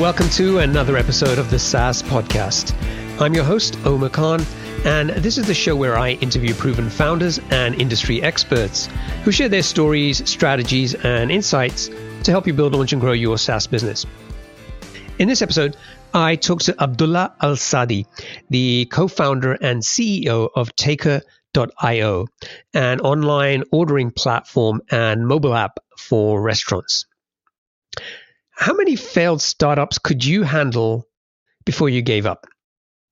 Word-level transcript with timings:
Welcome 0.00 0.30
to 0.30 0.60
another 0.60 0.96
episode 0.96 1.38
of 1.38 1.50
the 1.50 1.58
SaaS 1.58 2.02
Podcast. 2.02 2.74
I'm 3.20 3.34
your 3.34 3.44
host, 3.44 3.76
Omer 3.84 4.08
Khan, 4.08 4.40
and 4.86 5.10
this 5.10 5.36
is 5.36 5.46
the 5.46 5.52
show 5.52 5.76
where 5.76 5.98
I 5.98 6.12
interview 6.12 6.54
proven 6.54 6.88
founders 6.88 7.38
and 7.50 7.74
industry 7.74 8.22
experts 8.22 8.88
who 9.24 9.30
share 9.30 9.50
their 9.50 9.62
stories, 9.62 10.26
strategies, 10.26 10.94
and 10.94 11.30
insights 11.30 11.88
to 12.22 12.30
help 12.30 12.46
you 12.46 12.54
build, 12.54 12.74
launch, 12.74 12.94
and 12.94 13.00
grow 13.02 13.12
your 13.12 13.36
SaaS 13.36 13.66
business. 13.66 14.06
In 15.18 15.28
this 15.28 15.42
episode, 15.42 15.76
I 16.14 16.36
talked 16.36 16.64
to 16.64 16.82
Abdullah 16.82 17.34
Alsaadi, 17.42 18.06
the 18.48 18.86
co 18.86 19.06
founder 19.06 19.52
and 19.52 19.82
CEO 19.82 20.48
of 20.56 20.74
Taker.io, 20.76 22.26
an 22.72 23.00
online 23.00 23.64
ordering 23.70 24.12
platform 24.12 24.80
and 24.90 25.28
mobile 25.28 25.54
app 25.54 25.78
for 25.98 26.40
restaurants. 26.40 27.04
How 28.60 28.74
many 28.74 28.94
failed 28.94 29.40
startups 29.40 29.96
could 29.96 30.22
you 30.22 30.42
handle 30.42 31.08
before 31.64 31.88
you 31.88 32.02
gave 32.02 32.26
up? 32.26 32.46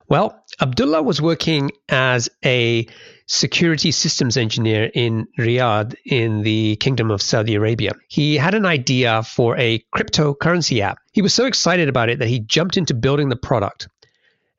Well, 0.06 0.44
Abdullah 0.60 1.02
was 1.02 1.22
working 1.22 1.70
as 1.88 2.28
a 2.44 2.86
security 3.24 3.90
systems 3.90 4.36
engineer 4.36 4.90
in 4.94 5.26
Riyadh 5.38 5.94
in 6.04 6.42
the 6.42 6.76
Kingdom 6.76 7.10
of 7.10 7.22
Saudi 7.22 7.54
Arabia. 7.54 7.92
He 8.08 8.36
had 8.36 8.54
an 8.54 8.66
idea 8.66 9.22
for 9.22 9.56
a 9.56 9.82
cryptocurrency 9.96 10.80
app. 10.80 10.98
He 11.12 11.22
was 11.22 11.32
so 11.32 11.46
excited 11.46 11.88
about 11.88 12.10
it 12.10 12.18
that 12.18 12.28
he 12.28 12.40
jumped 12.40 12.76
into 12.76 12.92
building 12.92 13.30
the 13.30 13.36
product. 13.36 13.88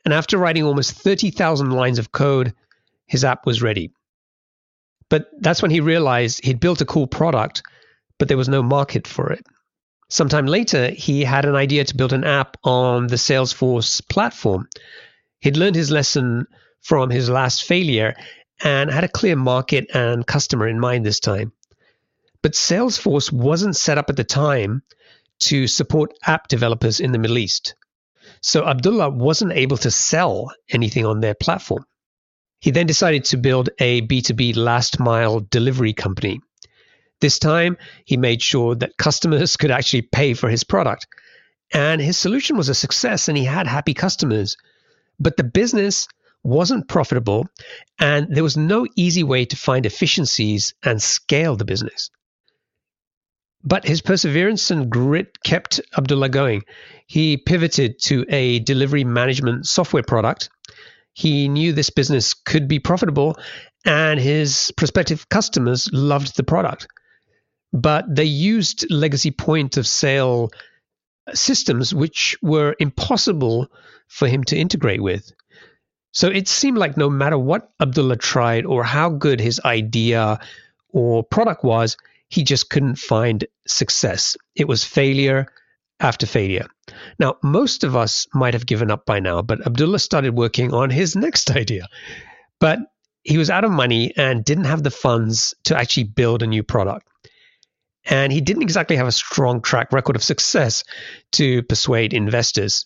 And 0.05 0.11
after 0.11 0.39
writing 0.39 0.63
almost 0.63 0.93
30,000 0.93 1.69
lines 1.69 1.99
of 1.99 2.11
code, 2.11 2.55
his 3.05 3.23
app 3.23 3.45
was 3.45 3.61
ready. 3.61 3.91
But 5.07 5.29
that's 5.39 5.61
when 5.61 5.69
he 5.69 5.81
realized 5.81 6.43
he'd 6.43 6.59
built 6.59 6.81
a 6.81 6.85
cool 6.85 7.05
product, 7.05 7.61
but 8.17 8.27
there 8.27 8.37
was 8.37 8.49
no 8.49 8.63
market 8.63 9.07
for 9.07 9.31
it. 9.31 9.45
Sometime 10.09 10.47
later, 10.47 10.89
he 10.89 11.23
had 11.23 11.45
an 11.45 11.55
idea 11.55 11.83
to 11.83 11.95
build 11.95 12.13
an 12.13 12.23
app 12.23 12.57
on 12.63 13.07
the 13.07 13.15
Salesforce 13.15 14.01
platform. 14.09 14.67
He'd 15.39 15.57
learned 15.57 15.75
his 15.75 15.91
lesson 15.91 16.47
from 16.81 17.11
his 17.11 17.29
last 17.29 17.63
failure 17.63 18.15
and 18.63 18.89
had 18.89 19.03
a 19.03 19.09
clear 19.09 19.35
market 19.35 19.87
and 19.93 20.25
customer 20.25 20.67
in 20.67 20.79
mind 20.79 21.05
this 21.05 21.19
time. 21.19 21.53
But 22.41 22.53
Salesforce 22.53 23.31
wasn't 23.31 23.75
set 23.75 23.97
up 23.97 24.09
at 24.09 24.15
the 24.15 24.23
time 24.23 24.81
to 25.41 25.67
support 25.67 26.17
app 26.25 26.47
developers 26.47 26.99
in 26.99 27.11
the 27.11 27.19
Middle 27.19 27.37
East. 27.37 27.75
So 28.41 28.65
Abdullah 28.65 29.09
wasn't 29.09 29.53
able 29.53 29.77
to 29.77 29.91
sell 29.91 30.51
anything 30.69 31.05
on 31.05 31.19
their 31.19 31.35
platform. 31.35 31.85
He 32.61 32.71
then 32.71 32.87
decided 32.87 33.25
to 33.25 33.37
build 33.37 33.69
a 33.79 34.01
B2B 34.01 34.55
last 34.55 34.99
mile 34.99 35.39
delivery 35.39 35.93
company. 35.93 36.41
This 37.21 37.37
time, 37.37 37.77
he 38.05 38.15
made 38.15 38.41
sure 38.41 38.75
that 38.75 38.97
customers 38.97 39.57
could 39.57 39.71
actually 39.71 40.03
pay 40.03 40.33
for 40.33 40.49
his 40.49 40.63
product. 40.63 41.07
And 41.73 42.01
his 42.01 42.17
solution 42.17 42.57
was 42.57 42.69
a 42.69 42.75
success 42.75 43.27
and 43.27 43.37
he 43.37 43.45
had 43.45 43.67
happy 43.67 43.93
customers. 43.93 44.57
But 45.19 45.37
the 45.37 45.43
business 45.43 46.07
wasn't 46.43 46.87
profitable 46.87 47.47
and 47.99 48.33
there 48.33 48.43
was 48.43 48.55
no 48.55 48.87
easy 48.95 49.23
way 49.23 49.43
to 49.45 49.57
find 49.57 49.85
efficiencies 49.85 50.73
and 50.83 51.01
scale 51.01 51.57
the 51.57 51.65
business. 51.65 52.09
But 53.61 53.85
his 53.85 54.01
perseverance 54.01 54.71
and 54.71 54.89
grit 54.89 55.43
kept 55.43 55.81
Abdullah 55.97 56.29
going. 56.29 56.63
He 57.07 57.35
pivoted 57.35 57.99
to 58.03 58.25
a 58.29 58.59
delivery 58.59 59.03
management 59.03 59.65
software 59.65 60.03
product. 60.03 60.49
He 61.13 61.49
knew 61.49 61.73
this 61.73 61.89
business 61.89 62.33
could 62.33 62.69
be 62.69 62.79
profitable 62.79 63.37
and 63.83 64.17
his 64.17 64.71
prospective 64.77 65.27
customers 65.27 65.89
loved 65.91 66.37
the 66.37 66.43
product 66.43 66.87
but 67.71 68.05
they 68.13 68.25
used 68.25 68.89
legacy 68.89 69.31
point 69.31 69.77
of 69.77 69.87
sale 69.87 70.51
systems 71.33 71.93
which 71.93 72.37
were 72.41 72.75
impossible 72.79 73.67
for 74.07 74.27
him 74.27 74.43
to 74.45 74.57
integrate 74.57 75.01
with. 75.01 75.31
So 76.11 76.27
it 76.27 76.47
seemed 76.47 76.77
like 76.77 76.97
no 76.97 77.09
matter 77.09 77.37
what 77.37 77.71
Abdullah 77.79 78.17
tried 78.17 78.65
or 78.65 78.83
how 78.83 79.09
good 79.09 79.39
his 79.39 79.61
idea 79.63 80.39
or 80.89 81.23
product 81.23 81.63
was, 81.63 81.97
he 82.29 82.43
just 82.43 82.69
couldn't 82.69 82.95
find 82.95 83.45
success. 83.67 84.35
It 84.55 84.67
was 84.67 84.83
failure 84.83 85.47
after 85.99 86.25
failure. 86.25 86.65
Now, 87.19 87.37
most 87.43 87.83
of 87.83 87.95
us 87.95 88.27
might 88.33 88.53
have 88.53 88.65
given 88.65 88.89
up 88.89 89.05
by 89.05 89.19
now, 89.19 89.41
but 89.41 89.65
Abdullah 89.65 89.99
started 89.99 90.35
working 90.35 90.73
on 90.73 90.89
his 90.89 91.15
next 91.27 91.51
idea. 91.51 91.87
But 92.59 92.79
he 93.23 93.37
was 93.37 93.49
out 93.49 93.63
of 93.63 93.71
money 93.71 94.13
and 94.17 94.43
didn't 94.43 94.63
have 94.65 94.81
the 94.81 94.91
funds 94.91 95.53
to 95.65 95.77
actually 95.77 96.05
build 96.05 96.41
a 96.41 96.47
new 96.47 96.63
product 96.63 97.08
and 98.05 98.31
he 98.31 98.41
didn't 98.41 98.63
exactly 98.63 98.95
have 98.95 99.07
a 99.07 99.11
strong 99.11 99.61
track 99.61 99.91
record 99.91 100.15
of 100.15 100.23
success 100.23 100.83
to 101.33 101.63
persuade 101.63 102.13
investors. 102.13 102.85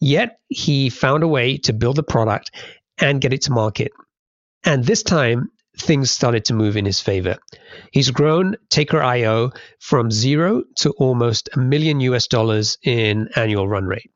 Yet 0.00 0.38
he 0.48 0.90
found 0.90 1.22
a 1.22 1.28
way 1.28 1.58
to 1.58 1.72
build 1.72 1.98
a 1.98 2.02
product 2.02 2.50
and 2.98 3.20
get 3.20 3.32
it 3.32 3.42
to 3.42 3.52
market. 3.52 3.92
And 4.64 4.84
this 4.84 5.02
time, 5.02 5.50
things 5.76 6.10
started 6.10 6.44
to 6.46 6.54
move 6.54 6.76
in 6.76 6.84
his 6.84 7.00
favor. 7.00 7.38
He's 7.92 8.10
grown 8.10 8.56
Taker.io 8.68 9.52
from 9.78 10.10
zero 10.10 10.64
to 10.76 10.90
almost 10.92 11.48
a 11.54 11.58
million 11.58 12.00
US 12.00 12.26
dollars 12.26 12.78
in 12.82 13.28
annual 13.36 13.68
run 13.68 13.86
rate. 13.86 14.10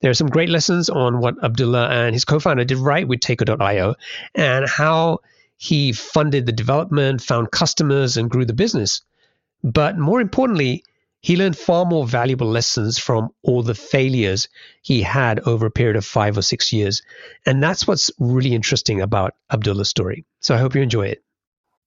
There 0.00 0.10
are 0.10 0.14
some 0.14 0.28
great 0.28 0.48
lessons 0.48 0.88
on 0.88 1.20
what 1.20 1.42
Abdullah 1.42 1.88
and 1.88 2.14
his 2.14 2.24
co 2.24 2.38
founder 2.38 2.64
did 2.64 2.78
right 2.78 3.06
with 3.06 3.20
Taker.io 3.20 3.94
and 4.34 4.68
how 4.68 5.18
he 5.56 5.92
funded 5.92 6.46
the 6.46 6.52
development, 6.52 7.20
found 7.20 7.50
customers, 7.50 8.16
and 8.16 8.30
grew 8.30 8.46
the 8.46 8.54
business. 8.54 9.02
But 9.62 9.98
more 9.98 10.20
importantly, 10.20 10.84
he 11.22 11.36
learned 11.36 11.56
far 11.56 11.84
more 11.84 12.06
valuable 12.06 12.48
lessons 12.48 12.98
from 12.98 13.30
all 13.42 13.62
the 13.62 13.74
failures 13.74 14.48
he 14.82 15.02
had 15.02 15.40
over 15.40 15.66
a 15.66 15.70
period 15.70 15.96
of 15.96 16.04
five 16.04 16.38
or 16.38 16.42
six 16.42 16.72
years. 16.72 17.02
And 17.44 17.62
that's 17.62 17.86
what's 17.86 18.10
really 18.18 18.54
interesting 18.54 19.02
about 19.02 19.34
Abdullah's 19.50 19.90
story. 19.90 20.24
So 20.40 20.54
I 20.54 20.58
hope 20.58 20.74
you 20.74 20.80
enjoy 20.80 21.08
it. 21.08 21.22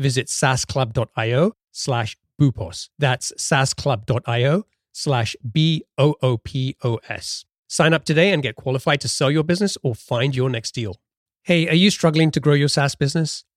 visit 0.00 0.26
saasclub.io 0.26 1.52
slash 1.70 2.16
boopos. 2.40 2.88
That's 2.98 3.32
saasclub.io 3.38 4.64
slash 4.92 5.36
B 5.50 5.84
O 5.98 6.16
O 6.22 6.38
P 6.38 6.76
O 6.82 6.98
S. 7.08 7.44
Sign 7.68 7.94
up 7.94 8.04
today 8.04 8.32
and 8.32 8.42
get 8.42 8.56
qualified 8.56 9.00
to 9.02 9.08
sell 9.08 9.30
your 9.30 9.44
business 9.44 9.78
or 9.82 9.94
find 9.94 10.34
your 10.34 10.50
next 10.50 10.72
deal. 10.72 11.00
Hey, 11.42 11.68
are 11.68 11.74
you 11.74 11.90
struggling 11.90 12.30
to 12.32 12.40
grow 12.40 12.54
your 12.54 12.68
SaaS 12.68 12.94
business? 12.94 13.44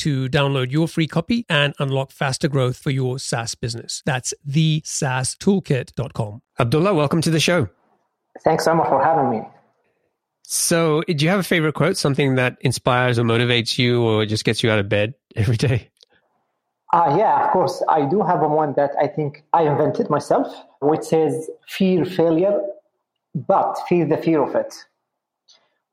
to 0.00 0.28
download 0.28 0.70
your 0.70 0.88
free 0.88 1.06
copy 1.06 1.46
and 1.48 1.74
unlock 1.78 2.10
faster 2.10 2.48
growth 2.48 2.76
for 2.76 2.90
your 2.90 3.18
SaaS 3.18 3.54
business. 3.54 4.02
That's 4.04 4.34
thesaastoolkit.com. 4.48 6.42
Abdullah, 6.58 6.94
welcome 6.94 7.20
to 7.22 7.30
the 7.30 7.40
show. 7.40 7.68
Thanks 8.44 8.64
so 8.64 8.74
much 8.74 8.88
for 8.88 9.02
having 9.02 9.30
me. 9.30 9.42
So, 10.42 11.02
do 11.06 11.24
you 11.24 11.30
have 11.30 11.38
a 11.38 11.44
favorite 11.44 11.74
quote, 11.74 11.96
something 11.96 12.34
that 12.34 12.56
inspires 12.60 13.18
or 13.18 13.22
motivates 13.22 13.78
you 13.78 14.02
or 14.02 14.26
just 14.26 14.44
gets 14.44 14.64
you 14.64 14.70
out 14.70 14.80
of 14.80 14.88
bed 14.88 15.14
every 15.36 15.56
day? 15.56 15.90
Uh, 16.92 17.14
yeah, 17.16 17.46
of 17.46 17.52
course. 17.52 17.82
I 17.88 18.04
do 18.04 18.20
have 18.22 18.40
one 18.40 18.74
that 18.76 18.90
I 19.00 19.06
think 19.06 19.44
I 19.52 19.62
invented 19.62 20.10
myself, 20.10 20.52
which 20.80 21.02
says, 21.02 21.48
Fear 21.68 22.04
failure, 22.04 22.60
but 23.34 23.78
fear 23.88 24.04
the 24.06 24.16
fear 24.16 24.42
of 24.42 24.56
it. 24.56 24.74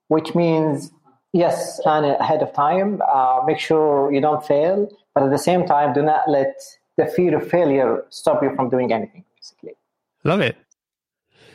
Which 0.07 0.33
means 0.33 0.91
yes, 1.37 1.79
plan 1.81 2.03
ahead 2.03 2.41
of 2.41 2.53
time. 2.53 3.01
Uh, 3.07 3.41
make 3.45 3.59
sure 3.59 4.11
you 4.11 4.21
don't 4.21 4.45
fail, 4.45 4.89
but 5.13 5.23
at 5.23 5.31
the 5.31 5.37
same 5.37 5.65
time, 5.65 5.93
do 5.93 6.01
not 6.01 6.27
let 6.27 6.55
the 6.97 7.05
fear 7.05 7.37
of 7.37 7.47
failure 7.47 8.03
stop 8.09 8.41
you 8.41 8.53
from 8.55 8.69
doing 8.69 8.91
anything. 8.91 9.23
Basically, 9.35 9.75
love 10.23 10.41
it. 10.41 10.57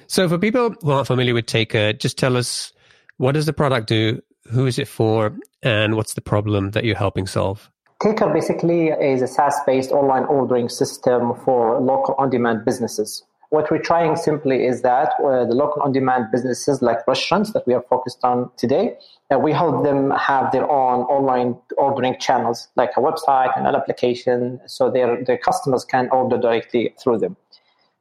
So, 0.07 0.29
for 0.29 0.39
people 0.39 0.75
who 0.83 0.91
aren't 0.91 1.07
familiar 1.07 1.35
with 1.35 1.47
Taker, 1.47 1.93
just 1.93 2.19
tell 2.19 2.37
us 2.37 2.73
what 3.17 3.33
does 3.33 3.47
the 3.47 3.53
product 3.53 3.89
do, 3.89 4.23
who 4.51 4.67
is 4.67 4.79
it 4.79 4.89
for, 4.89 5.37
and 5.63 5.97
what's 5.97 6.15
the 6.15 6.21
problem 6.21 6.71
that 6.73 6.85
you're 6.85 6.97
helping 6.97 7.27
solve. 7.27 7.71
Taker 8.03 8.33
basically 8.33 8.89
is 8.89 9.23
a 9.23 9.29
SaaS-based 9.29 9.93
online 9.93 10.25
ordering 10.25 10.69
system 10.69 11.35
for 11.45 11.81
local 11.81 12.17
on-demand 12.19 12.65
businesses. 12.65 13.23
What 13.53 13.71
we're 13.71 13.83
trying 13.83 14.17
simply 14.17 14.65
is 14.65 14.81
that 14.81 15.13
uh, 15.23 15.45
the 15.45 15.55
local 15.55 15.83
on-demand 15.83 16.29
businesses 16.33 16.81
like 16.81 17.07
restaurants 17.07 17.53
that 17.53 17.67
we 17.67 17.75
are 17.75 17.83
focused 17.83 18.21
on 18.25 18.51
today, 18.57 18.97
uh, 19.31 19.39
we 19.39 19.53
help 19.53 19.85
them 19.85 20.11
have 20.13 20.53
their 20.53 20.65
own 20.65 21.01
online 21.01 21.59
ordering 21.77 22.19
channels 22.19 22.69
like 22.77 22.93
a 22.97 23.01
website 23.01 23.55
and 23.55 23.67
an 23.67 23.75
application 23.75 24.59
so 24.67 24.91
their, 24.91 25.23
their 25.25 25.37
customers 25.37 25.85
can 25.85 26.09
order 26.13 26.39
directly 26.39 26.95
through 26.99 27.19
them. 27.19 27.37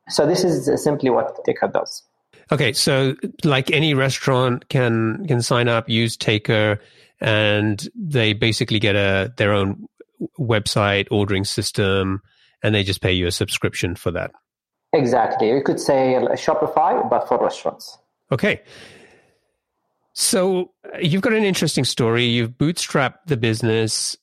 So 0.08 0.26
this 0.26 0.46
is 0.46 0.82
simply 0.82 1.10
what 1.10 1.44
Taker 1.44 1.68
does. 1.68 2.02
Okay, 2.50 2.72
so 2.72 3.18
like 3.44 3.72
any 3.72 3.94
restaurant 3.94 4.70
can 4.70 5.26
can 5.28 5.42
sign 5.42 5.68
up, 5.68 5.90
use 5.90 6.16
Taker, 6.16 6.80
and 7.20 7.90
they 7.94 8.32
basically 8.32 8.80
get 8.80 8.96
a 8.96 9.34
their 9.36 9.52
own 9.52 9.86
website 10.40 11.10
ordering 11.12 11.44
system, 11.44 12.22
and 12.64 12.74
they 12.74 12.84
just 12.84 13.02
pay 13.02 13.12
you 13.12 13.28
a 13.28 13.32
subscription 13.32 13.96
for 13.96 14.12
that. 14.12 14.32
Exactly. 14.94 15.50
You 15.50 15.62
could 15.64 15.80
say 15.80 16.18
Shopify, 16.32 17.10
but 17.10 17.28
for 17.28 17.38
restaurants. 17.42 17.98
Okay. 18.32 18.62
So 20.14 20.72
you've 21.02 21.22
got 21.22 21.34
an 21.34 21.44
interesting 21.44 21.86
story. 21.86 22.26
You've 22.26 22.52
bootstrapped 22.52 23.20
the 23.28 23.38
business, 23.38 24.18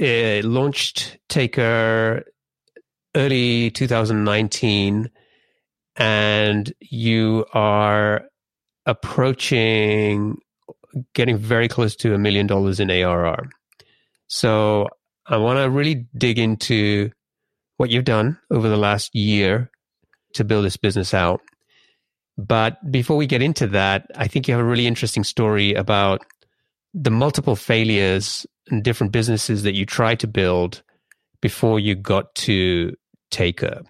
uh, 0.00 0.40
launched 0.42 1.18
Taker 1.28 2.24
early 3.14 3.70
2019, 3.70 5.10
and 5.96 6.72
you 6.80 7.44
are 7.52 8.24
approaching 8.86 10.38
getting 11.12 11.36
very 11.36 11.68
close 11.68 11.96
to 11.96 12.14
a 12.14 12.18
million 12.18 12.46
dollars 12.46 12.80
in 12.80 12.90
ARR. 12.90 13.48
So 14.26 14.88
I 15.26 15.36
want 15.36 15.58
to 15.58 15.68
really 15.68 16.06
dig 16.16 16.38
into 16.38 17.10
what 17.76 17.90
you've 17.90 18.04
done 18.04 18.38
over 18.50 18.68
the 18.68 18.76
last 18.76 19.14
year 19.14 19.70
to 20.34 20.44
build 20.44 20.64
this 20.64 20.76
business 20.76 21.14
out. 21.14 21.40
But 22.36 22.78
before 22.90 23.16
we 23.16 23.26
get 23.26 23.42
into 23.42 23.66
that, 23.68 24.06
I 24.16 24.26
think 24.26 24.48
you 24.48 24.54
have 24.54 24.64
a 24.64 24.68
really 24.68 24.86
interesting 24.86 25.24
story 25.24 25.74
about 25.74 26.20
the 26.92 27.10
multiple 27.10 27.56
failures 27.56 28.46
and 28.68 28.82
different 28.82 29.12
businesses 29.12 29.62
that 29.62 29.74
you 29.74 29.86
tried 29.86 30.20
to 30.20 30.26
build 30.26 30.82
before 31.40 31.78
you 31.78 31.94
got 31.94 32.34
to 32.36 32.92
Taker. 33.30 33.82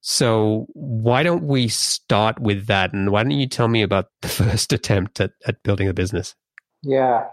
So 0.00 0.66
why 0.72 1.22
don't 1.22 1.44
we 1.44 1.68
start 1.68 2.38
with 2.40 2.66
that? 2.66 2.92
And 2.92 3.10
why 3.10 3.22
don't 3.22 3.32
you 3.32 3.46
tell 3.46 3.68
me 3.68 3.82
about 3.82 4.06
the 4.22 4.28
first 4.40 4.72
attempt 4.72 5.20
at, 5.20 5.32
at 5.46 5.62
building 5.62 5.88
a 5.88 5.94
business? 5.94 6.34
Yeah. 6.82 7.26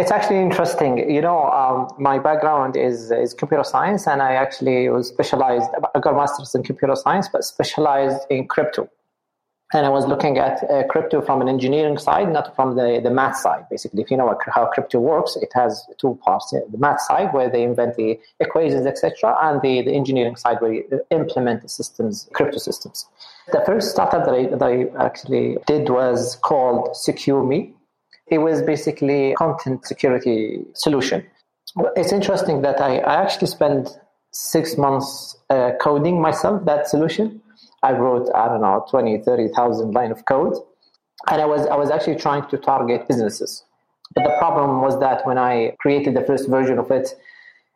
It's 0.00 0.10
actually 0.10 0.40
interesting. 0.40 1.10
You 1.10 1.20
know, 1.20 1.50
um, 1.50 1.88
my 1.98 2.18
background 2.18 2.74
is 2.74 3.10
is 3.10 3.34
computer 3.34 3.64
science, 3.64 4.06
and 4.06 4.22
I 4.22 4.32
actually 4.32 4.88
was 4.88 5.08
specialized. 5.08 5.68
I 5.94 5.98
got 6.00 6.14
a 6.14 6.16
master's 6.16 6.54
in 6.54 6.62
computer 6.62 6.96
science, 6.96 7.28
but 7.30 7.44
specialized 7.44 8.22
in 8.30 8.48
crypto. 8.48 8.88
And 9.74 9.84
I 9.84 9.90
was 9.90 10.06
looking 10.06 10.38
at 10.38 10.56
uh, 10.68 10.84
crypto 10.92 11.20
from 11.20 11.42
an 11.42 11.48
engineering 11.48 11.98
side, 11.98 12.32
not 12.32 12.56
from 12.56 12.76
the, 12.76 13.00
the 13.00 13.10
math 13.10 13.36
side. 13.36 13.66
Basically, 13.70 14.02
if 14.02 14.10
you 14.10 14.16
know 14.16 14.24
what, 14.24 14.38
how 14.46 14.64
crypto 14.74 14.98
works, 14.98 15.36
it 15.36 15.52
has 15.52 15.84
two 15.98 16.18
parts: 16.24 16.50
the 16.50 16.78
math 16.78 17.02
side, 17.02 17.34
where 17.34 17.50
they 17.50 17.62
invent 17.62 17.96
the 17.96 18.18
equations, 18.40 18.86
etc., 18.86 19.36
and 19.42 19.60
the, 19.60 19.82
the 19.82 19.92
engineering 19.92 20.36
side, 20.36 20.62
where 20.62 20.72
you 20.72 21.00
implement 21.10 21.60
the 21.60 21.68
systems, 21.68 22.26
crypto 22.32 22.56
systems. 22.56 23.06
The 23.52 23.62
first 23.66 23.90
startup 23.90 24.24
that 24.24 24.34
I, 24.34 24.46
that 24.46 24.62
I 24.62 24.74
actually 25.04 25.58
did 25.66 25.90
was 25.90 26.36
called 26.36 26.88
SecureMe 27.04 27.74
it 28.30 28.38
was 28.38 28.62
basically 28.62 29.34
content 29.36 29.84
security 29.86 30.64
solution. 30.74 31.26
It's 31.96 32.12
interesting 32.12 32.62
that 32.62 32.80
I, 32.80 32.98
I 32.98 33.22
actually 33.22 33.48
spent 33.48 33.88
six 34.32 34.76
months 34.76 35.36
uh, 35.50 35.72
coding 35.80 36.20
myself 36.20 36.64
that 36.64 36.88
solution. 36.88 37.42
I 37.82 37.92
wrote, 37.92 38.28
I 38.34 38.46
don't 38.48 38.60
know, 38.60 38.84
20, 38.90 39.22
30,000 39.22 39.92
line 39.92 40.12
of 40.12 40.24
code. 40.26 40.54
And 41.28 41.40
I 41.40 41.46
was, 41.46 41.66
I 41.66 41.76
was 41.76 41.90
actually 41.90 42.16
trying 42.16 42.48
to 42.48 42.56
target 42.58 43.08
businesses. 43.08 43.64
But 44.14 44.24
the 44.24 44.36
problem 44.38 44.80
was 44.80 44.98
that 45.00 45.26
when 45.26 45.38
I 45.38 45.76
created 45.80 46.14
the 46.14 46.22
first 46.22 46.48
version 46.48 46.78
of 46.78 46.90
it, 46.90 47.14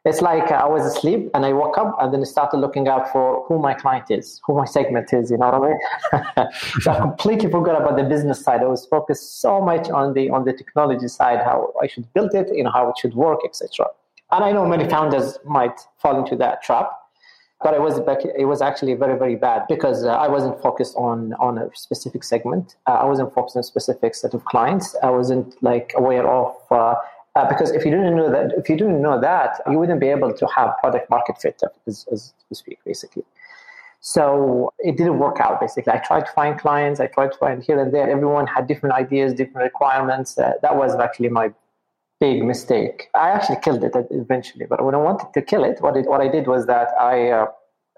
it's 0.05 0.21
like 0.21 0.53
I 0.53 0.67
was 0.67 0.85
asleep 0.85 1.31
and 1.33 1.47
I 1.47 1.55
woke 1.55 1.79
up 1.79 1.97
and 1.99 2.13
then 2.13 2.21
I 2.21 2.25
started 2.25 2.59
looking 2.59 2.89
out 2.89 3.11
for 3.11 3.45
who 3.47 3.59
my 3.59 3.73
client 3.73 4.11
is, 4.11 4.39
who 4.45 4.55
my 4.55 4.67
segment 4.67 5.11
is, 5.15 5.31
you 5.31 5.39
know 5.39 5.51
what 5.51 6.35
I 6.35 6.43
mean? 6.45 6.49
so 6.81 6.91
I 6.93 7.01
completely 7.01 7.51
forgot 7.51 7.81
about 7.81 7.97
the 7.97 8.05
business 8.05 8.43
side. 8.43 8.61
I 8.61 8.67
was 8.67 8.85
focused 8.85 9.41
so 9.41 9.63
much 9.63 9.89
on 9.89 10.13
the 10.13 10.29
on 10.29 10.45
the 10.45 10.53
technology 10.53 11.09
side, 11.09 11.39
how 11.39 11.73
I 11.83 11.87
should 11.87 12.13
build 12.13 12.35
it, 12.35 12.55
you 12.55 12.65
know, 12.65 12.71
how 12.71 12.91
it 12.91 12.99
should 12.99 13.15
work, 13.15 13.41
etc. 13.47 13.87
And 14.31 14.45
I 14.45 14.53
know 14.53 14.67
many 14.67 14.87
founders 14.89 15.39
might 15.47 15.81
fall 15.99 16.19
into 16.19 16.37
that 16.37 16.63
trap, 16.63 16.91
but 17.63 17.73
it 17.73 17.81
was 17.81 17.99
back, 18.01 18.19
it 18.25 18.45
was 18.45 18.61
actually 18.61 18.93
very 18.95 19.19
very 19.19 19.37
bad 19.37 19.63
because 19.71 20.05
uh, 20.05 20.09
I 20.09 20.29
wasn't 20.29 20.61
focused 20.61 20.95
on 20.97 21.33
on 21.41 21.57
a 21.57 21.71
specific 21.75 22.25
segment. 22.25 22.77
Uh, 22.87 22.93
I 22.93 23.05
wasn't 23.07 23.33
focused 23.33 23.57
on 23.57 23.61
a 23.61 23.65
specific 23.65 24.15
set 24.15 24.35
of 24.35 24.45
clients. 24.45 24.95
I 25.03 25.09
wasn't 25.09 25.55
like 25.63 25.95
aware 25.97 26.29
of 26.29 26.55
uh, 26.71 26.97
uh, 27.37 27.49
because 27.49 27.71
if 27.73 27.85
you 27.85 27.91
didn't 27.91 28.17
know 28.17 28.31
that, 28.31 28.53
if 28.57 28.69
you 28.69 28.77
didn't 28.77 29.03
know 29.03 29.21
that, 29.21 29.61
you 29.71 29.79
wouldn't 29.79 30.01
be 30.01 30.09
able 30.09 30.33
to 30.33 30.47
have 30.47 30.77
product 30.79 31.11
market 31.11 31.37
fit, 31.41 31.61
as, 31.87 32.07
as 32.13 32.33
to 32.49 32.55
speak, 32.55 32.79
basically. 32.85 33.25
So 34.01 34.73
it 34.79 34.97
didn't 34.99 35.19
work 35.19 35.41
out. 35.41 35.61
Basically, 35.61 35.93
I 35.93 35.97
tried 35.99 36.27
to 36.27 36.33
find 36.33 36.61
clients. 36.61 37.01
I 37.01 37.07
tried 37.07 37.33
to 37.33 37.39
find 37.39 37.63
here 37.63 37.81
and 37.81 37.93
there. 37.93 38.09
Everyone 38.09 38.47
had 38.47 38.67
different 38.67 38.95
ideas, 38.95 39.33
different 39.33 39.65
requirements. 39.65 40.37
Uh, 40.37 40.53
that 40.61 40.77
was 40.77 40.95
actually 40.97 41.31
my 41.31 41.53
big 42.21 42.45
mistake. 42.45 43.09
I 43.15 43.31
actually 43.31 43.61
killed 43.63 43.83
it 43.83 43.93
eventually, 44.11 44.67
but 44.67 44.85
when 44.85 44.95
I 44.95 44.99
wanted 44.99 45.33
to 45.33 45.43
kill 45.43 45.65
it, 45.65 45.81
what 45.81 45.97
it, 45.97 46.07
what 46.07 46.21
I 46.21 46.29
did 46.29 46.47
was 46.47 46.67
that 46.67 46.89
I, 47.01 47.31
uh, 47.31 47.47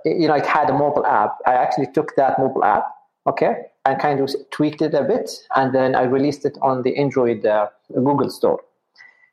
you 0.04 0.28
know, 0.28 0.34
it 0.34 0.46
had 0.46 0.70
a 0.70 0.72
mobile 0.72 1.04
app. 1.04 1.38
I 1.46 1.54
actually 1.54 1.88
took 1.92 2.14
that 2.16 2.38
mobile 2.38 2.64
app, 2.64 2.84
okay, 3.26 3.52
and 3.84 4.00
kind 4.00 4.20
of 4.20 4.34
tweaked 4.50 4.82
it 4.82 4.94
a 4.94 5.02
bit, 5.02 5.28
and 5.56 5.74
then 5.74 5.94
I 5.94 6.04
released 6.04 6.44
it 6.46 6.56
on 6.62 6.82
the 6.82 6.96
Android 6.96 7.44
uh, 7.44 7.68
Google 7.92 8.30
Store. 8.30 8.60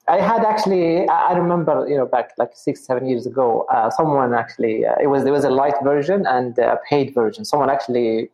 I 0.07 0.19
had 0.19 0.43
actually, 0.43 1.07
I 1.07 1.33
remember, 1.33 1.87
you 1.87 1.95
know, 1.95 2.05
back 2.05 2.31
like 2.37 2.51
six, 2.53 2.85
seven 2.85 3.07
years 3.07 3.25
ago, 3.25 3.65
uh, 3.73 3.89
someone 3.89 4.33
actually, 4.33 4.85
uh, 4.85 4.95
it 5.01 5.07
was, 5.07 5.23
there 5.23 5.31
was 5.31 5.45
a 5.45 5.49
light 5.49 5.75
version 5.81 6.25
and 6.25 6.57
a 6.57 6.77
paid 6.89 7.13
version. 7.13 7.45
Someone 7.45 7.69
actually 7.69 8.29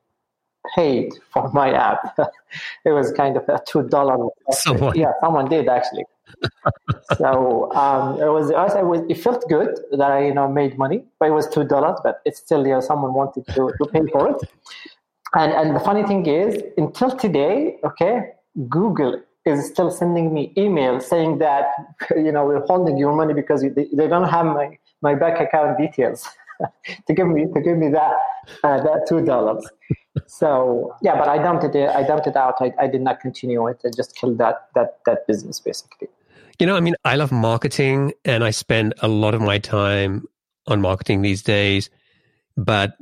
paid 0.75 1.13
for 1.31 1.49
my 1.53 1.71
app. 1.71 2.17
it 2.85 2.91
was 2.91 3.11
kind 3.11 3.37
of 3.37 3.43
a 3.43 3.61
$2. 3.67 4.29
Someone. 4.51 4.97
Yeah, 4.97 5.11
someone 5.21 5.47
did 5.47 5.67
actually. 5.67 6.05
so 7.17 7.71
um, 7.73 8.19
it 8.19 8.29
was, 8.29 8.49
it 8.49 8.85
was, 8.85 9.01
it 9.07 9.15
felt 9.15 9.47
good 9.47 9.79
that 9.91 10.11
I, 10.11 10.25
you 10.25 10.33
know, 10.33 10.47
made 10.47 10.77
money, 10.77 11.03
but 11.19 11.27
it 11.27 11.33
was 11.33 11.47
$2, 11.49 11.67
but 12.03 12.21
it's 12.25 12.39
still, 12.39 12.65
you 12.65 12.73
know, 12.73 12.81
someone 12.81 13.13
wanted 13.13 13.45
to, 13.47 13.71
to 13.77 13.89
pay 13.91 14.01
for 14.11 14.31
it. 14.31 14.49
And, 15.35 15.51
and 15.53 15.75
the 15.75 15.79
funny 15.79 16.03
thing 16.03 16.25
is, 16.25 16.63
until 16.77 17.11
today, 17.15 17.77
okay, 17.83 18.31
Google 18.67 19.21
is 19.49 19.67
still 19.67 19.91
sending 19.91 20.33
me 20.33 20.53
emails 20.55 21.03
saying 21.03 21.39
that 21.39 21.65
you 22.15 22.31
know 22.31 22.45
we're 22.45 22.65
holding 22.65 22.97
your 22.97 23.15
money 23.15 23.33
because 23.33 23.61
they, 23.61 23.87
they 23.93 24.07
don't 24.07 24.29
have 24.29 24.45
my, 24.45 24.77
my 25.01 25.15
bank 25.15 25.39
account 25.39 25.77
details 25.77 26.27
to 27.07 27.13
give 27.13 27.27
me 27.27 27.45
to 27.53 27.61
give 27.61 27.77
me 27.77 27.89
that 27.89 28.13
uh, 28.63 28.81
that 28.81 29.05
two 29.07 29.23
dollars. 29.25 29.65
so 30.27 30.95
yeah, 31.01 31.17
but 31.17 31.27
I 31.27 31.37
dumped 31.37 31.63
it. 31.63 31.89
I 31.89 32.03
dumped 32.03 32.27
it 32.27 32.35
out. 32.35 32.55
I, 32.59 32.73
I 32.79 32.87
did 32.87 33.01
not 33.01 33.19
continue 33.19 33.67
it. 33.67 33.81
I 33.85 33.89
just 33.95 34.15
killed 34.15 34.37
that 34.39 34.69
that 34.75 34.99
that 35.05 35.27
business 35.27 35.59
basically. 35.59 36.07
You 36.59 36.65
know, 36.65 36.75
I 36.75 36.81
mean, 36.81 36.95
I 37.05 37.15
love 37.15 37.31
marketing, 37.31 38.13
and 38.25 38.43
I 38.43 38.49
spend 38.51 38.93
a 39.01 39.07
lot 39.07 39.33
of 39.33 39.41
my 39.41 39.59
time 39.59 40.27
on 40.67 40.81
marketing 40.81 41.21
these 41.21 41.41
days. 41.41 41.89
But 42.57 42.97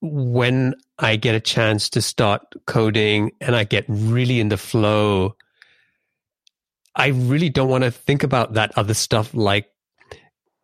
when 0.00 0.74
I 0.98 1.16
get 1.16 1.34
a 1.34 1.40
chance 1.40 1.88
to 1.90 2.02
start 2.02 2.42
coding 2.66 3.32
and 3.40 3.56
I 3.56 3.64
get 3.64 3.84
really 3.88 4.40
in 4.40 4.48
the 4.48 4.56
flow, 4.56 5.36
I 6.96 7.08
really 7.08 7.48
don't 7.48 7.68
want 7.68 7.84
to 7.84 7.90
think 7.90 8.22
about 8.22 8.54
that 8.54 8.76
other 8.76 8.94
stuff 8.94 9.34
like 9.34 9.66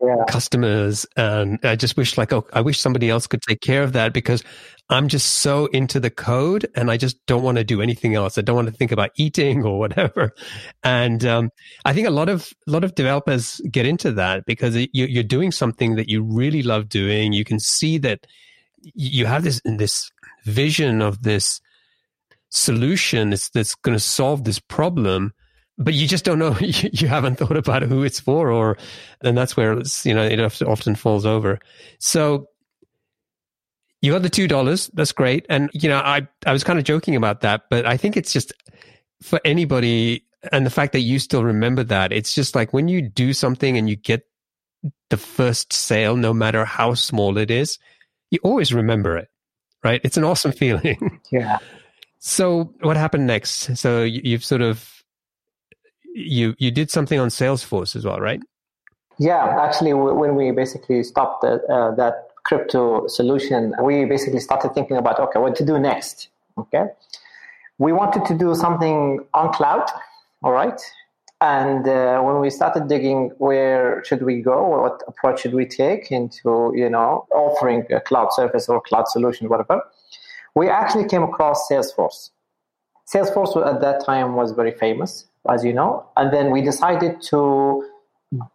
yeah. 0.01 0.25
customers. 0.29 1.07
And 1.17 1.59
I 1.65 1.77
just 1.77 1.97
wish 1.97 2.17
like, 2.17 2.33
oh, 2.33 2.47
I 2.53 2.61
wish 2.61 2.79
somebody 2.79 3.11
else 3.11 3.27
could 3.27 3.43
take 3.43 3.61
care 3.61 3.83
of 3.83 3.93
that 3.93 4.13
because 4.13 4.43
I'm 4.89 5.09
just 5.09 5.35
so 5.35 5.67
into 5.67 6.01
the 6.01 6.11
code 6.11 6.67
and 6.75 6.91
I 6.91 6.97
just 6.97 7.25
don't 7.27 7.43
want 7.43 7.59
to 7.59 7.65
do 7.65 7.81
anything 7.81 8.15
else. 8.15 8.39
I 8.39 8.43
don't 8.43 8.57
want 8.57 8.69
to 8.69 8.75
think 8.75 8.93
about 8.93 9.11
eating 9.17 9.65
or 9.65 9.79
whatever. 9.79 10.33
And 10.83 11.25
um, 11.25 11.51
I 11.85 11.93
think 11.93 12.07
a 12.09 12.11
lot 12.11 12.29
of 12.29 12.53
a 12.67 12.71
lot 12.71 12.85
of 12.85 12.95
developers 12.95 13.61
get 13.71 13.87
into 13.87 14.13
that 14.13 14.45
because 14.47 14.77
you, 14.77 14.89
you're 14.93 15.23
doing 15.23 15.53
something 15.53 15.97
that 15.97 16.09
you 16.09 16.23
really 16.23 16.63
love 16.63 16.89
doing. 16.89 17.33
You 17.33 17.45
can 17.45 17.61
see 17.61 17.99
that 17.99 18.27
you 18.95 19.27
have 19.27 19.45
this 19.45 19.61
this 19.65 20.11
vision 20.45 21.03
of 21.03 21.23
this 21.23 21.61
solution 22.49 23.31
that's, 23.31 23.51
that's 23.51 23.75
going 23.77 23.97
to 23.97 24.01
solve 24.03 24.43
this 24.43 24.59
problem 24.59 25.33
but 25.81 25.95
you 25.95 26.07
just 26.07 26.25
don't 26.25 26.39
know 26.39 26.57
you, 26.61 26.91
you, 26.93 27.09
haven't 27.09 27.37
thought 27.37 27.57
about 27.57 27.83
who 27.83 28.03
it's 28.03 28.21
for 28.21 28.51
or 28.51 28.77
and 29.23 29.37
that's 29.37 29.57
where 29.57 29.73
it's 29.73 30.05
you 30.07 30.15
know 30.15 30.23
it 30.23 30.41
often 30.63 30.95
falls 30.95 31.27
over 31.27 31.59
so 31.99 32.47
you 34.03 34.13
got 34.13 34.23
the 34.23 34.31
two 34.31 34.47
dollars 34.47 34.91
that's 34.95 35.13
great 35.13 35.45
and 35.49 35.71
you 35.73 35.89
know 35.89 35.99
i 35.99 36.27
i 36.47 36.53
was 36.53 36.65
kind 36.65 36.79
of 36.79 36.85
joking 36.85 37.17
about 37.17 37.41
that 37.41 37.63
but 37.71 37.87
i 37.87 37.97
think 37.97 38.17
it's 38.17 38.33
just 38.33 38.53
for 39.23 39.41
anybody 39.45 40.25
and 40.53 40.65
the 40.65 40.71
fact 40.71 40.93
that 40.93 41.01
you 41.01 41.19
still 41.19 41.45
remember 41.45 41.83
that 41.83 42.13
it's 42.13 42.35
just 42.35 42.55
like 42.55 42.73
when 42.73 42.89
you 42.89 43.03
do 43.03 43.33
something 43.33 43.77
and 43.77 43.91
you 43.91 43.97
get 43.97 44.23
the 45.11 45.17
first 45.17 45.73
sale 45.73 46.17
no 46.17 46.33
matter 46.33 46.65
how 46.65 46.95
small 46.95 47.37
it 47.37 47.51
is 47.51 47.79
you 48.31 48.39
always 48.43 48.73
remember 48.73 49.17
it, 49.17 49.29
right? 49.85 50.01
It's 50.05 50.17
an 50.17 50.25
awesome 50.25 50.53
feeling. 50.61 51.21
Yeah. 51.31 51.59
So 52.19 52.75
what 52.81 52.97
happened 52.97 53.27
next? 53.27 53.77
So 53.77 54.03
you've 54.03 54.45
sort 54.45 54.63
of 54.63 55.00
you 56.15 56.55
you 56.59 56.71
did 56.71 56.91
something 56.91 57.19
on 57.19 57.29
Salesforce 57.29 57.97
as 57.97 58.05
well, 58.05 58.19
right? 58.19 58.41
Yeah, 59.19 59.59
actually, 59.61 59.93
when 59.93 60.35
we 60.35 60.51
basically 60.51 61.03
stopped 61.03 61.43
the, 61.43 61.63
uh, 61.67 61.95
that 61.97 62.29
crypto 62.45 63.07
solution, 63.07 63.75
we 63.83 64.07
basically 64.07 64.41
started 64.41 64.75
thinking 64.75 64.97
about 64.97 65.21
okay, 65.21 65.39
what 65.39 65.57
to 65.57 65.65
do 65.65 65.79
next. 65.79 66.29
Okay, 66.59 66.85
we 67.79 67.93
wanted 67.93 68.25
to 68.27 68.35
do 68.37 68.55
something 68.55 69.21
on 69.35 69.53
cloud, 69.53 69.87
all 70.43 70.53
right, 70.53 70.81
and 71.41 71.89
uh, 71.89 72.21
when 72.21 72.39
we 72.41 72.51
started 72.51 72.89
digging, 72.89 73.31
where 73.39 74.05
should 74.05 74.23
we 74.23 74.43
go? 74.43 74.69
What 74.69 75.03
approach 75.09 75.41
should 75.41 75.55
we 75.55 75.65
take 75.65 76.13
into, 76.13 76.73
you 76.77 76.91
know, 76.91 77.27
offering 77.33 77.87
a 77.91 78.01
cloud 78.01 78.33
service 78.33 78.69
or 78.69 78.81
cloud 78.83 79.09
solution, 79.09 79.49
whatever? 79.49 79.81
We 80.55 80.69
actually 80.69 81.09
came 81.09 81.23
across 81.23 81.67
Salesforce. 81.71 82.31
Salesforce 83.13 83.57
at 83.67 83.81
that 83.81 84.05
time 84.05 84.35
was 84.35 84.53
very 84.53 84.73
famous, 84.73 85.27
as 85.49 85.65
you 85.65 85.73
know, 85.73 86.07
and 86.17 86.33
then 86.33 86.51
we 86.51 86.61
decided 86.63 87.21
to 87.23 87.85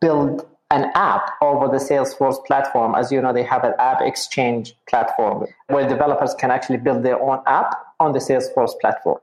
build 0.02 0.46
an 0.72 0.92
app 0.96 1.32
over 1.42 1.68
the 1.68 1.84
Salesforce 1.84 2.44
platform. 2.46 2.96
As 2.96 3.12
you 3.12 3.22
know, 3.22 3.34
they 3.34 3.44
have 3.44 3.64
an 3.64 3.74
app 3.80 4.02
exchange 4.02 4.76
platform 4.90 5.46
where 5.68 5.88
developers 5.88 6.34
can 6.34 6.52
actually 6.52 6.78
build 6.78 7.04
their 7.04 7.22
own 7.22 7.40
app 7.46 7.76
on 8.00 8.14
the 8.14 8.20
Salesforce 8.20 8.72
platform. 8.80 9.20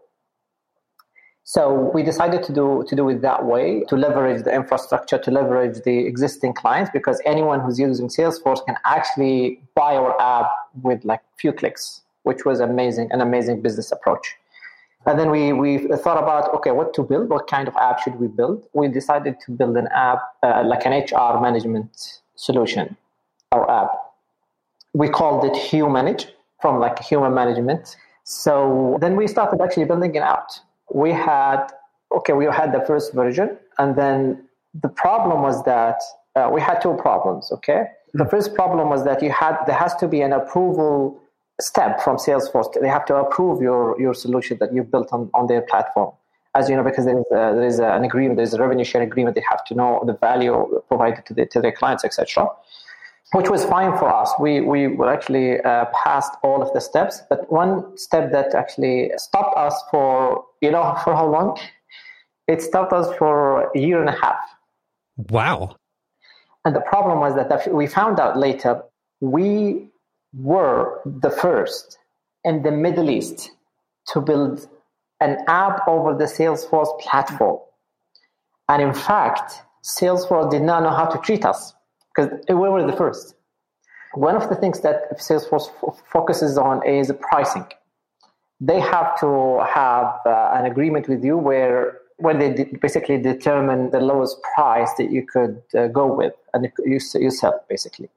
So 1.44 1.90
we 1.92 2.02
decided 2.04 2.44
to 2.44 2.52
do 2.52 2.84
to 2.88 2.94
do 2.94 3.08
it 3.08 3.20
that 3.22 3.44
way 3.44 3.82
to 3.88 3.96
leverage 3.96 4.44
the 4.44 4.54
infrastructure, 4.54 5.18
to 5.18 5.30
leverage 5.30 5.82
the 5.82 6.06
existing 6.06 6.54
clients, 6.54 6.90
because 6.92 7.20
anyone 7.26 7.60
who's 7.60 7.78
using 7.78 8.08
Salesforce 8.08 8.64
can 8.64 8.76
actually 8.84 9.60
buy 9.74 9.96
our 9.96 10.20
app 10.20 10.46
with 10.82 11.04
like 11.04 11.20
few 11.36 11.52
clicks, 11.52 12.02
which 12.22 12.44
was 12.44 12.60
amazing, 12.60 13.10
an 13.10 13.20
amazing 13.20 13.60
business 13.60 13.90
approach. 13.90 14.36
And 15.06 15.18
then 15.18 15.30
we 15.30 15.52
we 15.52 15.78
thought 16.04 16.22
about 16.22 16.54
okay, 16.56 16.70
what 16.70 16.94
to 16.94 17.02
build, 17.02 17.28
what 17.28 17.46
kind 17.48 17.68
of 17.68 17.76
app 17.76 18.00
should 18.00 18.16
we 18.16 18.28
build? 18.28 18.64
We 18.72 18.88
decided 18.88 19.36
to 19.46 19.52
build 19.52 19.76
an 19.76 19.88
app 19.88 20.20
uh, 20.42 20.62
like 20.64 20.86
an 20.86 20.92
HR 20.92 21.40
management 21.40 22.20
solution, 22.36 22.96
our 23.50 23.68
app. 23.70 23.90
We 24.94 25.08
called 25.08 25.44
it 25.44 25.54
HuManage 25.54 26.26
from 26.60 26.78
like 26.78 26.98
human 27.00 27.34
management. 27.34 27.96
So 28.24 28.98
then 29.00 29.16
we 29.16 29.26
started 29.26 29.60
actually 29.60 29.86
building 29.86 30.14
it 30.14 30.22
out 30.22 30.60
we 30.92 31.10
had 31.10 31.66
okay 32.14 32.32
we 32.32 32.44
had 32.44 32.72
the 32.72 32.80
first 32.86 33.14
version 33.14 33.56
and 33.78 33.96
then 33.96 34.42
the 34.82 34.88
problem 34.88 35.42
was 35.42 35.64
that 35.64 36.00
uh, 36.36 36.48
we 36.52 36.60
had 36.60 36.80
two 36.80 36.94
problems 36.94 37.50
okay 37.52 37.84
the 38.14 38.26
first 38.26 38.54
problem 38.54 38.88
was 38.90 39.04
that 39.04 39.22
you 39.22 39.30
had 39.30 39.56
there 39.66 39.76
has 39.76 39.94
to 39.96 40.06
be 40.06 40.20
an 40.20 40.32
approval 40.32 41.21
step 41.62 42.00
from 42.02 42.16
salesforce 42.16 42.68
they 42.80 42.88
have 42.88 43.04
to 43.04 43.14
approve 43.14 43.62
your 43.62 44.00
your 44.00 44.14
solution 44.14 44.56
that 44.60 44.74
you've 44.74 44.90
built 44.90 45.08
on, 45.12 45.30
on 45.34 45.46
their 45.46 45.62
platform 45.62 46.12
as 46.54 46.68
you 46.68 46.76
know 46.76 46.82
because 46.82 47.04
there 47.04 47.18
is, 47.18 47.24
a, 47.30 47.42
there 47.56 47.66
is 47.66 47.78
an 47.78 48.04
agreement 48.04 48.36
there's 48.36 48.54
a 48.54 48.60
revenue 48.60 48.84
share 48.84 49.02
agreement 49.02 49.34
they 49.34 49.44
have 49.48 49.64
to 49.64 49.74
know 49.74 50.02
the 50.06 50.14
value 50.14 50.54
provided 50.88 51.24
to, 51.26 51.32
the, 51.34 51.46
to 51.46 51.60
their 51.60 51.72
clients 51.72 52.04
etc 52.04 52.46
which 53.32 53.48
was 53.48 53.64
fine 53.64 53.96
for 53.98 54.08
us. 54.14 54.32
We 54.38 54.60
we 54.60 54.88
were 54.88 55.12
actually 55.12 55.60
uh, 55.60 55.86
passed 56.04 56.32
all 56.42 56.62
of 56.62 56.72
the 56.74 56.80
steps, 56.80 57.22
but 57.28 57.50
one 57.50 57.96
step 57.96 58.30
that 58.32 58.54
actually 58.54 59.10
stopped 59.16 59.56
us 59.56 59.74
for 59.90 60.44
you 60.60 60.70
know 60.70 60.96
for 61.04 61.14
how 61.14 61.28
long? 61.28 61.58
It 62.48 62.60
stopped 62.60 62.92
us 62.92 63.08
for 63.16 63.70
a 63.74 63.78
year 63.78 64.00
and 64.00 64.08
a 64.08 64.18
half. 64.20 64.40
Wow! 65.16 65.76
And 66.64 66.76
the 66.76 66.80
problem 66.80 67.20
was 67.20 67.34
that 67.34 67.72
we 67.72 67.86
found 67.86 68.20
out 68.20 68.36
later 68.36 68.82
we 69.20 69.88
were 70.34 71.00
the 71.04 71.30
first 71.30 71.98
in 72.44 72.62
the 72.62 72.70
Middle 72.70 73.10
East 73.10 73.50
to 74.08 74.20
build 74.20 74.68
an 75.20 75.38
app 75.46 75.86
over 75.86 76.14
the 76.14 76.24
Salesforce 76.24 76.98
platform, 77.00 77.58
and 78.68 78.82
in 78.82 78.94
fact, 78.94 79.62
Salesforce 79.84 80.50
did 80.50 80.62
not 80.62 80.82
know 80.82 80.90
how 80.90 81.06
to 81.06 81.18
treat 81.18 81.44
us 81.44 81.74
because 82.14 82.30
we 82.48 82.54
were 82.54 82.86
the 82.86 82.96
first. 82.96 83.34
One 84.14 84.36
of 84.36 84.48
the 84.48 84.56
things 84.56 84.80
that 84.80 85.18
Salesforce 85.18 85.70
f- 85.82 86.02
focuses 86.12 86.58
on 86.58 86.86
is 86.86 87.12
pricing. 87.20 87.66
They 88.60 88.78
have 88.80 89.18
to 89.20 89.64
have 89.64 90.20
uh, 90.26 90.52
an 90.54 90.66
agreement 90.66 91.08
with 91.08 91.24
you 91.24 91.36
where 91.36 91.98
where 92.18 92.38
they 92.38 92.52
de- 92.52 92.76
basically 92.80 93.18
determine 93.18 93.90
the 93.90 94.00
lowest 94.00 94.36
price 94.54 94.92
that 94.94 95.10
you 95.10 95.26
could 95.26 95.60
uh, 95.76 95.88
go 95.88 96.06
with 96.06 96.34
and 96.54 96.70
you, 96.84 97.00
you 97.14 97.30
sell 97.30 97.64
basically. 97.68 98.08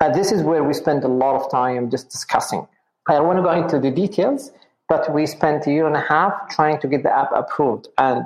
And 0.00 0.14
this 0.14 0.30
is 0.30 0.42
where 0.42 0.62
we 0.62 0.74
spend 0.74 1.04
a 1.04 1.08
lot 1.08 1.34
of 1.34 1.50
time 1.50 1.90
just 1.90 2.10
discussing. 2.10 2.66
I 3.08 3.14
don't 3.14 3.26
want 3.26 3.38
to 3.38 3.42
go 3.42 3.52
into 3.52 3.80
the 3.80 3.90
details, 3.90 4.52
but 4.88 5.12
we 5.12 5.26
spent 5.26 5.66
a 5.66 5.70
year 5.70 5.86
and 5.86 5.96
a 5.96 6.00
half 6.00 6.32
trying 6.50 6.80
to 6.80 6.86
get 6.86 7.02
the 7.02 7.12
app 7.12 7.30
approved. 7.34 7.88
And 7.98 8.24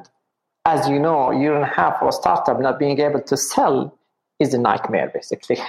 as 0.64 0.88
you 0.88 0.98
know, 0.98 1.30
a 1.30 1.38
year 1.38 1.54
and 1.54 1.64
a 1.64 1.74
half 1.74 1.98
for 1.98 2.08
a 2.08 2.12
startup 2.12 2.60
not 2.60 2.78
being 2.78 3.00
able 3.00 3.22
to 3.22 3.36
sell 3.36 3.96
is 4.38 4.54
a 4.54 4.58
nightmare 4.58 5.10
basically. 5.12 5.58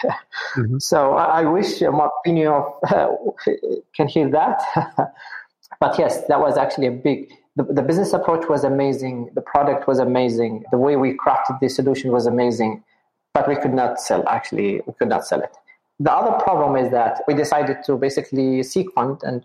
Mm-hmm. 0.55 0.77
so 0.77 1.13
I, 1.13 1.43
wish 1.45 1.81
my 1.81 2.07
opinion 2.19 2.49
of, 2.49 2.65
uh, 2.91 3.07
can 3.95 4.07
hear 4.07 4.29
that. 4.29 4.61
but 5.79 5.97
yes, 5.97 6.27
that 6.27 6.39
was 6.39 6.57
actually 6.57 6.85
a 6.85 6.91
big. 6.91 7.33
The, 7.55 7.63
the 7.63 7.81
business 7.81 8.13
approach 8.13 8.47
was 8.47 8.63
amazing. 8.63 9.31
The 9.33 9.41
product 9.41 9.87
was 9.87 9.97
amazing. 9.97 10.63
The 10.69 10.77
way 10.77 10.95
we 10.95 11.13
crafted 11.13 11.59
the 11.59 11.69
solution 11.69 12.11
was 12.11 12.27
amazing, 12.27 12.83
but 13.33 13.47
we 13.47 13.55
could 13.55 13.73
not 13.73 13.99
sell. 13.99 14.23
Actually, 14.27 14.81
we 14.85 14.93
could 14.93 15.09
not 15.09 15.25
sell 15.25 15.41
it. 15.41 15.57
The 16.03 16.11
other 16.11 16.37
problem 16.43 16.75
is 16.75 16.91
that 16.91 17.21
we 17.29 17.33
decided 17.33 17.77
to 17.85 17.95
basically 17.95 18.61
seek 18.63 18.91
fund 18.91 19.21
and 19.23 19.41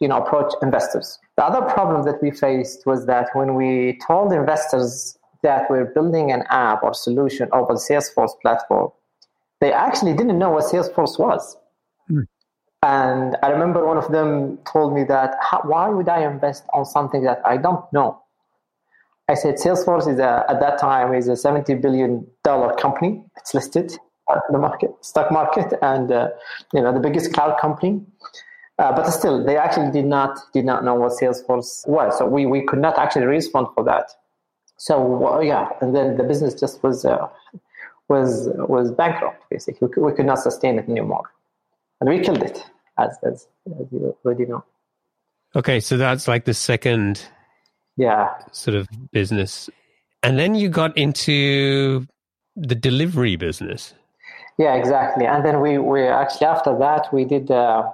you 0.00 0.08
know 0.08 0.18
approach 0.18 0.52
investors. 0.60 1.18
The 1.36 1.44
other 1.44 1.62
problem 1.62 2.04
that 2.04 2.22
we 2.22 2.30
faced 2.30 2.84
was 2.84 3.06
that 3.06 3.30
when 3.32 3.54
we 3.54 3.98
told 4.06 4.34
investors 4.34 5.18
that 5.42 5.70
we're 5.70 5.86
building 5.86 6.30
an 6.30 6.42
app 6.50 6.82
or 6.82 6.92
solution 6.92 7.48
over 7.52 7.72
the 7.72 7.80
Salesforce 7.80 8.38
platform, 8.42 8.90
they 9.60 9.72
actually 9.72 10.12
didn't 10.12 10.38
know 10.38 10.50
what 10.50 10.64
Salesforce 10.64 11.18
was. 11.18 11.56
Mm. 12.10 12.26
And 12.82 13.38
I 13.42 13.48
remember 13.48 13.86
one 13.86 13.96
of 13.96 14.12
them 14.12 14.58
told 14.70 14.94
me 14.94 15.04
that, 15.04 15.36
why 15.64 15.88
would 15.88 16.08
I 16.08 16.20
invest 16.30 16.64
on 16.74 16.84
something 16.84 17.22
that 17.22 17.40
I 17.46 17.56
don't 17.56 17.90
know? 17.94 18.20
I 19.26 19.34
said, 19.34 19.54
Salesforce 19.54 20.06
is 20.12 20.18
a, 20.18 20.44
at 20.48 20.60
that 20.60 20.78
time 20.78 21.14
is 21.14 21.28
a 21.28 21.32
$70 21.32 21.80
billion 21.80 22.26
company. 22.76 23.22
It's 23.36 23.54
listed 23.54 23.98
the 24.50 24.58
market, 24.58 24.90
stock 25.00 25.30
market, 25.30 25.72
and 25.82 26.12
uh, 26.12 26.28
you 26.72 26.80
know 26.82 26.92
the 26.92 27.00
biggest 27.00 27.32
cloud 27.32 27.58
company. 27.60 28.00
Uh, 28.78 28.92
but 28.94 29.10
still, 29.10 29.44
they 29.44 29.56
actually 29.56 29.90
did 29.90 30.04
not 30.04 30.38
did 30.52 30.64
not 30.64 30.84
know 30.84 30.94
what 30.94 31.12
Salesforce 31.12 31.86
was, 31.88 32.16
so 32.16 32.26
we, 32.26 32.46
we 32.46 32.64
could 32.64 32.78
not 32.78 32.96
actually 32.98 33.26
respond 33.26 33.66
for 33.74 33.82
that. 33.84 34.10
So 34.76 35.40
yeah, 35.40 35.70
and 35.80 35.94
then 35.94 36.16
the 36.16 36.22
business 36.22 36.54
just 36.54 36.82
was 36.82 37.04
uh, 37.04 37.28
was 38.08 38.48
was 38.54 38.92
bankrupt. 38.92 39.42
Basically, 39.50 39.88
we 39.88 39.94
could, 39.94 40.04
we 40.04 40.12
could 40.12 40.26
not 40.26 40.38
sustain 40.38 40.78
it 40.78 40.88
anymore, 40.88 41.28
and 42.00 42.08
we 42.08 42.20
killed 42.20 42.42
it, 42.42 42.64
as 42.98 43.18
as, 43.24 43.48
as 43.80 43.86
you 43.90 44.16
already 44.24 44.46
know. 44.46 44.64
Okay, 45.56 45.80
so 45.80 45.96
that's 45.96 46.28
like 46.28 46.44
the 46.44 46.54
second, 46.54 47.22
yeah, 47.96 48.32
sort 48.52 48.76
of 48.76 48.86
business, 49.10 49.68
and 50.22 50.38
then 50.38 50.54
you 50.54 50.68
got 50.68 50.96
into 50.96 52.06
the 52.54 52.76
delivery 52.76 53.34
business. 53.34 53.94
Yeah, 54.58 54.74
exactly. 54.74 55.26
And 55.26 55.44
then 55.44 55.60
we 55.60 55.78
we 55.78 56.02
actually 56.02 56.46
after 56.48 56.76
that 56.78 57.12
we 57.12 57.24
did. 57.24 57.50
Uh, 57.50 57.90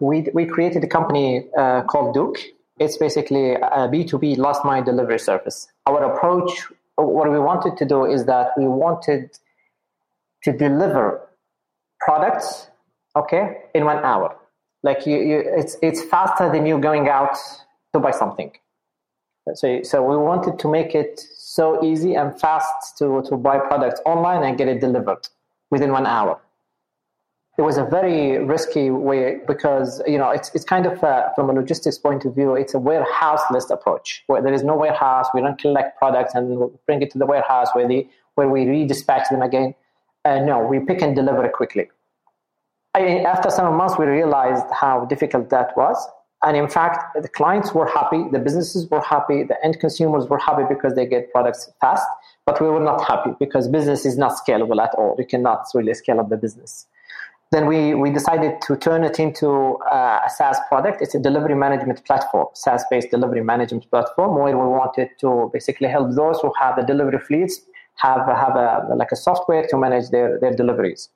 we, 0.00 0.26
we 0.34 0.46
created 0.46 0.82
a 0.84 0.86
company 0.86 1.48
uh, 1.56 1.82
called 1.82 2.14
Duke. 2.14 2.38
It's 2.78 2.96
basically 2.96 3.52
a 3.54 3.88
B2B 3.88 4.36
last 4.38 4.64
mile 4.64 4.82
delivery 4.82 5.18
service. 5.18 5.68
Our 5.86 6.12
approach, 6.12 6.50
what 6.96 7.30
we 7.30 7.38
wanted 7.38 7.76
to 7.76 7.84
do 7.84 8.04
is 8.04 8.24
that 8.26 8.50
we 8.56 8.66
wanted 8.66 9.30
to 10.42 10.52
deliver 10.52 11.20
products, 12.00 12.68
okay, 13.16 13.62
in 13.74 13.84
one 13.84 13.98
hour. 13.98 14.36
Like 14.82 15.06
you, 15.06 15.16
you 15.18 15.42
it's, 15.46 15.76
it's 15.80 16.02
faster 16.02 16.50
than 16.50 16.66
you 16.66 16.78
going 16.78 17.08
out 17.08 17.36
to 17.94 18.00
buy 18.00 18.10
something. 18.10 18.52
So, 19.54 19.82
so 19.82 20.02
we 20.02 20.16
wanted 20.16 20.58
to 20.58 20.70
make 20.70 20.94
it 20.94 21.20
so 21.54 21.84
easy 21.84 22.14
and 22.14 22.38
fast 22.40 22.98
to, 22.98 23.22
to 23.28 23.36
buy 23.36 23.58
products 23.58 24.00
online 24.04 24.42
and 24.42 24.58
get 24.58 24.66
it 24.66 24.80
delivered 24.80 25.28
within 25.70 25.92
one 25.92 26.04
hour. 26.04 26.40
It 27.56 27.62
was 27.62 27.76
a 27.78 27.84
very 27.84 28.44
risky 28.44 28.90
way 28.90 29.38
because 29.46 30.02
you 30.08 30.18
know 30.18 30.30
it's 30.30 30.52
it's 30.56 30.64
kind 30.64 30.86
of 30.86 31.00
a, 31.04 31.30
from 31.36 31.48
a 31.50 31.52
logistics 31.52 31.96
point 31.96 32.24
of 32.24 32.34
view 32.34 32.56
it's 32.56 32.74
a 32.74 32.80
warehouse 32.80 33.44
list 33.52 33.70
approach 33.70 34.24
where 34.26 34.42
there 34.42 34.52
is 34.52 34.64
no 34.64 34.74
warehouse 34.74 35.26
we 35.32 35.40
don't 35.40 35.56
collect 35.56 35.96
products 35.96 36.34
and 36.34 36.44
bring 36.86 37.00
it 37.00 37.12
to 37.12 37.18
the 37.18 37.26
warehouse 37.26 37.68
where 37.74 37.86
the 37.86 38.00
where 38.34 38.48
we 38.48 38.64
redispatch 38.64 39.28
them 39.30 39.40
again. 39.40 39.72
Uh, 40.24 40.40
no 40.40 40.56
we 40.66 40.80
pick 40.80 41.00
and 41.02 41.14
deliver 41.14 41.48
quickly. 41.48 41.86
I, 42.96 43.20
after 43.34 43.48
some 43.50 43.72
months 43.76 43.96
we 43.96 44.06
realized 44.06 44.66
how 44.72 45.04
difficult 45.04 45.50
that 45.50 45.76
was 45.76 45.96
and 46.44 46.56
in 46.56 46.68
fact 46.68 46.98
the 47.22 47.28
clients 47.28 47.72
were 47.74 47.86
happy 47.86 48.24
the 48.32 48.38
businesses 48.38 48.88
were 48.90 49.00
happy 49.00 49.42
the 49.44 49.56
end 49.64 49.78
consumers 49.80 50.26
were 50.28 50.38
happy 50.38 50.62
because 50.68 50.94
they 50.94 51.06
get 51.06 51.30
products 51.32 51.70
fast 51.80 52.06
but 52.46 52.60
we 52.60 52.68
were 52.68 52.80
not 52.80 53.04
happy 53.04 53.30
because 53.38 53.68
business 53.68 54.04
is 54.04 54.16
not 54.18 54.32
scalable 54.32 54.82
at 54.82 54.94
all 54.96 55.14
you 55.18 55.26
cannot 55.26 55.64
really 55.74 55.94
scale 55.94 56.20
up 56.20 56.28
the 56.28 56.36
business 56.36 56.86
then 57.54 57.66
we, 57.66 57.94
we 57.94 58.10
decided 58.10 58.60
to 58.62 58.76
turn 58.76 59.04
it 59.04 59.20
into 59.20 59.76
uh, 59.90 60.20
a 60.26 60.30
SaaS 60.30 60.58
product. 60.68 61.00
It's 61.00 61.14
a 61.14 61.20
delivery 61.20 61.54
management 61.54 62.04
platform, 62.04 62.48
SaaS-based 62.54 63.10
delivery 63.12 63.44
management 63.44 63.88
platform, 63.90 64.34
where 64.34 64.58
we 64.58 64.66
wanted 64.66 65.10
to 65.20 65.50
basically 65.52 65.86
help 65.86 66.16
those 66.16 66.40
who 66.40 66.52
have 66.58 66.74
the 66.74 66.82
delivery 66.82 67.20
fleets 67.20 67.60
have 67.96 68.26
have 68.26 68.56
a 68.56 68.92
like 68.96 69.12
a 69.12 69.16
software 69.16 69.66
to 69.68 69.76
manage 69.78 70.10
their, 70.10 70.40
their 70.40 70.52
deliveries. 70.52 71.10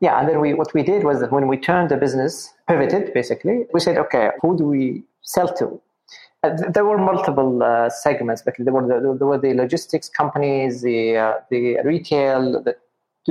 Yeah, 0.00 0.18
and 0.20 0.28
then 0.28 0.40
we 0.40 0.54
what 0.54 0.72
we 0.74 0.82
did 0.82 1.04
was 1.04 1.20
that 1.20 1.32
when 1.32 1.48
we 1.48 1.56
turned 1.56 1.90
the 1.90 1.96
business, 1.96 2.54
pivoted 2.68 3.12
basically, 3.12 3.66
we 3.72 3.80
said, 3.80 3.98
okay, 3.98 4.30
who 4.40 4.56
do 4.56 4.64
we 4.64 5.02
sell 5.22 5.52
to? 5.54 5.80
Uh, 6.44 6.50
there 6.70 6.84
were 6.84 6.98
multiple 6.98 7.62
uh, 7.62 7.90
segments, 7.90 8.42
but 8.42 8.54
there 8.58 8.72
were 8.72 8.86
the, 8.86 9.16
there 9.18 9.26
were 9.26 9.38
the 9.38 9.54
logistics 9.54 10.08
companies, 10.08 10.82
the 10.82 11.16
uh, 11.16 11.34
the 11.50 11.78
retail, 11.84 12.62
the 12.62 12.76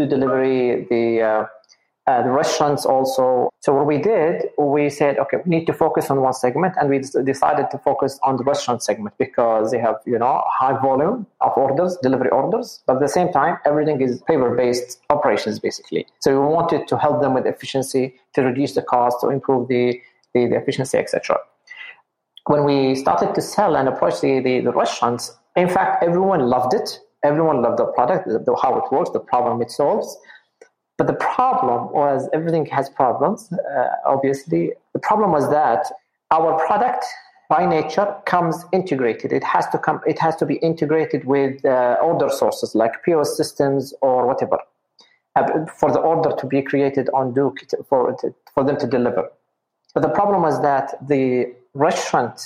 delivery, 0.05 0.85
the 0.89 1.21
uh, 2.07 2.23
the 2.23 2.31
restaurants 2.31 2.85
also. 2.85 3.49
So 3.59 3.73
what 3.73 3.85
we 3.85 3.97
did, 3.97 4.45
we 4.57 4.89
said, 4.89 5.19
okay, 5.19 5.37
we 5.45 5.57
need 5.57 5.65
to 5.65 5.73
focus 5.73 6.09
on 6.09 6.21
one 6.21 6.33
segment, 6.33 6.75
and 6.79 6.89
we 6.89 6.99
decided 6.99 7.69
to 7.71 7.77
focus 7.77 8.17
on 8.23 8.37
the 8.37 8.45
restaurant 8.45 8.81
segment 8.81 9.15
because 9.17 9.71
they 9.71 9.79
have, 9.79 9.95
you 10.05 10.17
know, 10.17 10.41
high 10.47 10.79
volume 10.79 11.27
of 11.41 11.51
orders, 11.57 11.97
delivery 12.01 12.29
orders, 12.29 12.81
but 12.87 12.95
at 12.95 13.01
the 13.01 13.09
same 13.09 13.31
time, 13.33 13.57
everything 13.65 13.99
is 14.01 14.21
paper-based 14.21 15.01
operations 15.09 15.59
basically. 15.59 16.07
So 16.19 16.31
we 16.31 16.47
wanted 16.47 16.87
to 16.87 16.97
help 16.97 17.21
them 17.21 17.33
with 17.33 17.45
efficiency, 17.45 18.15
to 18.35 18.41
reduce 18.41 18.73
the 18.73 18.83
cost, 18.83 19.17
to 19.21 19.29
improve 19.29 19.67
the 19.67 20.01
the, 20.33 20.45
the 20.47 20.55
efficiency, 20.57 20.97
etc. 20.97 21.37
When 22.45 22.63
we 22.63 22.95
started 22.95 23.33
to 23.35 23.41
sell 23.41 23.75
and 23.75 23.87
approach 23.89 24.21
the, 24.21 24.39
the, 24.39 24.61
the 24.61 24.71
restaurants, 24.71 25.35
in 25.55 25.67
fact, 25.67 26.03
everyone 26.03 26.41
loved 26.41 26.73
it. 26.73 26.99
Everyone 27.23 27.61
loved 27.61 27.79
the 27.79 27.85
product, 27.85 28.27
the, 28.27 28.55
how 28.61 28.77
it 28.77 28.91
works, 28.91 29.09
the 29.09 29.19
problem 29.19 29.61
it 29.61 29.71
solves 29.71 30.17
but 30.97 31.07
the 31.07 31.13
problem 31.13 31.93
was 31.93 32.27
everything 32.33 32.65
has 32.67 32.89
problems, 32.89 33.51
uh, 33.53 33.87
obviously. 34.05 34.71
The 34.93 34.99
problem 34.99 35.31
was 35.31 35.49
that 35.51 35.91
our 36.31 36.57
product 36.65 37.05
by 37.49 37.65
nature 37.65 38.13
comes 38.25 38.65
integrated. 38.73 39.31
It 39.31 39.43
has 39.43 39.67
to 39.69 39.77
come. 39.77 40.01
It 40.07 40.19
has 40.19 40.35
to 40.37 40.45
be 40.45 40.55
integrated 40.55 41.25
with 41.25 41.63
uh, 41.63 41.97
order 42.01 42.29
sources 42.29 42.73
like 42.75 43.03
POS 43.03 43.37
systems 43.37 43.93
or 44.01 44.27
whatever 44.27 44.57
uh, 45.35 45.65
for 45.67 45.91
the 45.91 45.99
order 45.99 46.35
to 46.35 46.47
be 46.47 46.61
created 46.61 47.09
on 47.13 47.33
Duke 47.33 47.59
for 47.87 48.15
to, 48.21 48.33
for 48.53 48.63
them 48.63 48.77
to 48.77 48.87
deliver. 48.87 49.29
But 49.93 50.01
the 50.01 50.09
problem 50.09 50.41
was 50.41 50.61
that 50.61 50.95
the 51.07 51.53
restaurant 51.73 52.41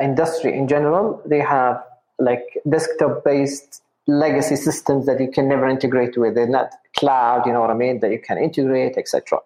industry 0.00 0.56
in 0.56 0.68
general 0.68 1.20
they 1.26 1.40
have 1.40 1.82
like 2.18 2.44
desktop 2.68 3.24
based 3.24 3.82
legacy 4.18 4.56
systems 4.56 5.06
that 5.06 5.20
you 5.20 5.30
can 5.30 5.48
never 5.48 5.68
integrate 5.68 6.16
with. 6.16 6.34
They're 6.34 6.48
not 6.48 6.70
cloud, 6.96 7.46
you 7.46 7.52
know 7.52 7.60
what 7.60 7.70
I 7.70 7.74
mean, 7.74 8.00
that 8.00 8.10
you 8.10 8.18
can 8.18 8.38
integrate, 8.38 8.96
etc. 8.96 9.38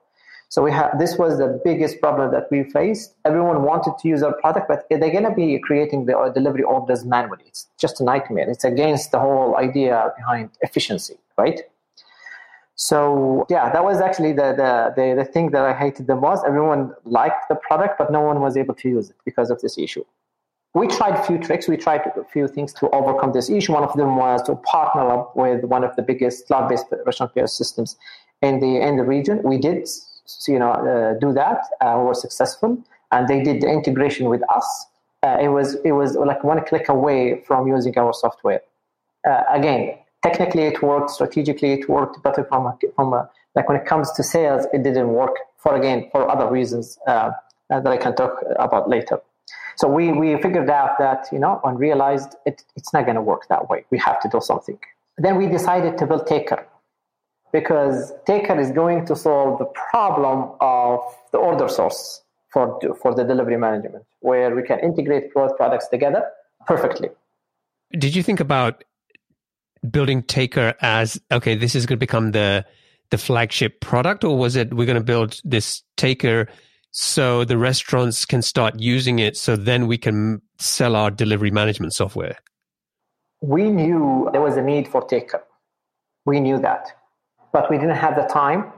So 0.48 0.62
we 0.62 0.70
have 0.70 0.98
this 0.98 1.18
was 1.18 1.38
the 1.38 1.60
biggest 1.64 2.00
problem 2.00 2.30
that 2.32 2.46
we 2.50 2.64
faced. 2.64 3.14
Everyone 3.24 3.62
wanted 3.62 3.94
to 3.98 4.08
use 4.08 4.22
our 4.22 4.34
product, 4.34 4.68
but 4.68 4.86
they're 4.88 4.98
going 4.98 5.24
to 5.24 5.34
be 5.34 5.58
creating 5.58 6.06
the 6.06 6.30
delivery 6.34 6.62
orders 6.62 7.04
manually. 7.04 7.44
It's 7.46 7.66
just 7.78 8.00
a 8.00 8.04
nightmare. 8.04 8.48
It's 8.48 8.64
against 8.64 9.10
the 9.10 9.18
whole 9.18 9.56
idea 9.56 10.12
behind 10.16 10.50
efficiency, 10.60 11.16
right? 11.36 11.60
So 12.76 13.46
yeah, 13.50 13.70
that 13.72 13.84
was 13.84 14.00
actually 14.00 14.32
the, 14.32 14.52
the, 14.62 14.92
the, 14.96 15.14
the 15.22 15.24
thing 15.24 15.50
that 15.50 15.64
I 15.64 15.72
hated 15.72 16.06
the 16.06 16.16
most. 16.16 16.44
Everyone 16.46 16.92
liked 17.04 17.48
the 17.48 17.54
product, 17.56 17.98
but 17.98 18.10
no 18.12 18.20
one 18.20 18.40
was 18.40 18.56
able 18.56 18.74
to 18.74 18.88
use 18.88 19.10
it 19.10 19.16
because 19.24 19.50
of 19.50 19.60
this 19.60 19.78
issue 19.78 20.04
we 20.74 20.88
tried 20.88 21.14
a 21.14 21.22
few 21.22 21.38
tricks. 21.38 21.68
We 21.68 21.76
tried 21.76 22.02
a 22.16 22.24
few 22.24 22.48
things 22.48 22.72
to 22.74 22.90
overcome 22.90 23.32
this 23.32 23.48
issue. 23.48 23.72
One 23.72 23.84
of 23.84 23.96
them 23.96 24.16
was 24.16 24.42
to 24.42 24.56
partner 24.56 25.08
up 25.08 25.36
with 25.36 25.64
one 25.64 25.84
of 25.84 25.94
the 25.94 26.02
biggest 26.02 26.48
cloud-based 26.48 26.86
restaurant 27.06 27.32
POS 27.34 27.56
systems 27.56 27.96
in 28.42 28.58
the 28.58 28.80
in 28.80 28.96
the 28.96 29.04
region. 29.04 29.40
We 29.44 29.58
did, 29.58 29.88
you 30.48 30.58
know, 30.58 30.72
uh, 30.72 31.18
do 31.20 31.32
that. 31.32 31.60
Uh, 31.80 31.94
we 31.98 32.04
were 32.06 32.14
successful, 32.14 32.76
and 33.12 33.28
they 33.28 33.40
did 33.42 33.62
the 33.62 33.68
integration 33.68 34.28
with 34.28 34.42
us. 34.50 34.86
Uh, 35.22 35.38
it 35.40 35.48
was 35.48 35.76
it 35.84 35.92
was 35.92 36.16
like 36.16 36.42
one 36.42 36.62
click 36.64 36.88
away 36.88 37.40
from 37.46 37.68
using 37.68 37.96
our 37.96 38.12
software. 38.12 38.60
Uh, 39.24 39.44
again, 39.48 39.96
technically 40.24 40.64
it 40.64 40.82
worked. 40.82 41.10
Strategically, 41.10 41.72
it 41.74 41.88
worked. 41.88 42.20
But 42.24 42.34
from 42.48 42.66
a, 42.66 42.76
from 42.96 43.12
a, 43.12 43.30
like 43.54 43.68
when 43.68 43.78
it 43.78 43.86
comes 43.86 44.10
to 44.12 44.24
sales, 44.24 44.66
it 44.72 44.82
didn't 44.82 45.10
work. 45.10 45.36
For 45.58 45.76
again, 45.76 46.08
for 46.10 46.28
other 46.28 46.50
reasons 46.50 46.98
uh, 47.06 47.30
that 47.70 47.86
I 47.86 47.96
can 47.96 48.16
talk 48.16 48.42
about 48.58 48.90
later. 48.90 49.20
So 49.76 49.88
we, 49.88 50.12
we 50.12 50.40
figured 50.40 50.70
out 50.70 50.98
that, 50.98 51.26
you 51.32 51.38
know, 51.38 51.60
and 51.64 51.78
realized 51.78 52.36
it, 52.46 52.62
it's 52.76 52.92
not 52.92 53.04
going 53.04 53.16
to 53.16 53.22
work 53.22 53.48
that 53.48 53.68
way. 53.68 53.84
We 53.90 53.98
have 53.98 54.20
to 54.20 54.28
do 54.28 54.40
something. 54.40 54.78
Then 55.18 55.36
we 55.36 55.46
decided 55.46 55.98
to 55.98 56.06
build 56.06 56.26
Taker 56.26 56.66
because 57.52 58.12
Taker 58.26 58.58
is 58.58 58.70
going 58.70 59.06
to 59.06 59.14
solve 59.14 59.58
the 59.58 59.66
problem 59.90 60.50
of 60.60 61.00
the 61.32 61.38
order 61.38 61.68
source 61.68 62.22
for, 62.52 62.80
for 63.00 63.14
the 63.14 63.24
delivery 63.24 63.56
management, 63.56 64.04
where 64.20 64.54
we 64.54 64.62
can 64.62 64.78
integrate 64.80 65.32
both 65.34 65.56
products 65.56 65.88
together 65.88 66.24
perfectly. 66.66 67.10
Did 67.92 68.14
you 68.16 68.22
think 68.22 68.40
about 68.40 68.84
building 69.88 70.22
Taker 70.22 70.74
as, 70.80 71.20
okay, 71.30 71.54
this 71.54 71.74
is 71.74 71.86
going 71.86 71.96
to 71.96 72.00
become 72.00 72.32
the, 72.32 72.64
the 73.10 73.18
flagship 73.18 73.80
product, 73.80 74.24
or 74.24 74.36
was 74.36 74.56
it 74.56 74.72
we're 74.72 74.86
going 74.86 74.98
to 74.98 75.04
build 75.04 75.40
this 75.44 75.82
Taker 75.96 76.48
so 76.96 77.44
the 77.44 77.58
restaurants 77.58 78.24
can 78.24 78.40
start 78.40 78.78
using 78.78 79.18
it 79.18 79.36
so 79.36 79.56
then 79.56 79.88
we 79.88 79.98
can 79.98 80.40
sell 80.58 80.94
our 80.94 81.10
delivery 81.10 81.50
management 81.50 81.92
software? 81.92 82.38
We 83.40 83.68
knew 83.68 84.28
there 84.30 84.40
was 84.40 84.56
a 84.56 84.62
need 84.62 84.86
for 84.86 85.04
Taker. 85.04 85.42
We 86.24 86.38
knew 86.38 86.60
that. 86.60 86.86
But 87.52 87.68
we 87.68 87.78
didn't 87.78 87.96
have 87.96 88.14
the 88.14 88.22
time 88.22 88.72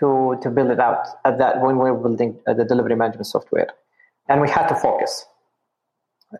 to, 0.00 0.36
to 0.42 0.50
build 0.50 0.72
it 0.72 0.80
out 0.80 1.06
at 1.24 1.38
that 1.38 1.62
when 1.62 1.78
we 1.78 1.92
were 1.92 1.96
building 1.96 2.36
uh, 2.48 2.54
the 2.54 2.64
delivery 2.64 2.96
management 2.96 3.28
software. 3.28 3.68
And 4.28 4.40
we 4.40 4.50
had 4.50 4.66
to 4.66 4.74
focus. 4.74 5.24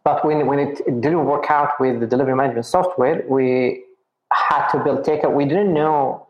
But 0.02 0.24
when, 0.24 0.48
when 0.48 0.58
it, 0.58 0.78
didn't 1.00 1.26
work 1.26 1.48
out 1.48 1.78
with 1.78 2.00
the 2.00 2.08
delivery 2.08 2.34
management 2.34 2.66
software, 2.66 3.24
we 3.28 3.84
had 4.32 4.68
to 4.70 4.82
build 4.82 5.04
Taker. 5.04 5.30
We 5.30 5.44
didn't 5.44 5.72
know 5.72 6.23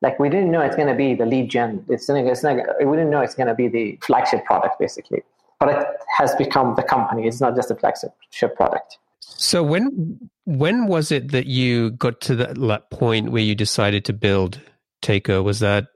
like 0.00 0.18
we 0.18 0.28
didn't 0.28 0.50
know 0.50 0.60
it's 0.60 0.76
going 0.76 0.88
to 0.88 0.94
be 0.94 1.14
the 1.14 1.26
lead 1.26 1.50
gen. 1.50 1.84
It's, 1.88 2.08
it's 2.08 2.42
not, 2.42 2.56
we 2.56 2.96
didn't 2.96 3.10
know 3.10 3.20
it's 3.20 3.34
going 3.34 3.48
to 3.48 3.54
be 3.54 3.68
the 3.68 3.98
flagship 4.02 4.44
product 4.44 4.78
basically, 4.78 5.22
but 5.58 5.68
it 5.68 5.86
has 6.16 6.34
become 6.36 6.74
the 6.76 6.82
company. 6.82 7.26
It's 7.26 7.40
not 7.40 7.56
just 7.56 7.70
a 7.70 7.74
flagship 7.74 8.12
product. 8.56 8.98
So 9.20 9.62
when 9.62 10.30
when 10.44 10.86
was 10.86 11.12
it 11.12 11.32
that 11.32 11.46
you 11.46 11.90
got 11.90 12.20
to 12.22 12.36
that 12.36 12.90
point 12.90 13.30
where 13.30 13.42
you 13.42 13.54
decided 13.54 14.04
to 14.06 14.12
build 14.12 14.60
Taker? 15.02 15.42
Was 15.42 15.60
that 15.60 15.88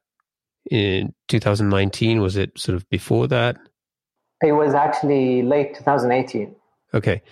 in 0.71 1.15
2019? 1.29 2.21
Was 2.21 2.37
it 2.37 2.59
sort 2.59 2.77
of 2.77 2.89
before 2.91 3.27
that? 3.29 3.57
It 4.43 4.53
was 4.53 4.75
actually 4.75 5.43
late 5.43 5.75
2018. 5.77 6.55
Okay. 6.95 7.23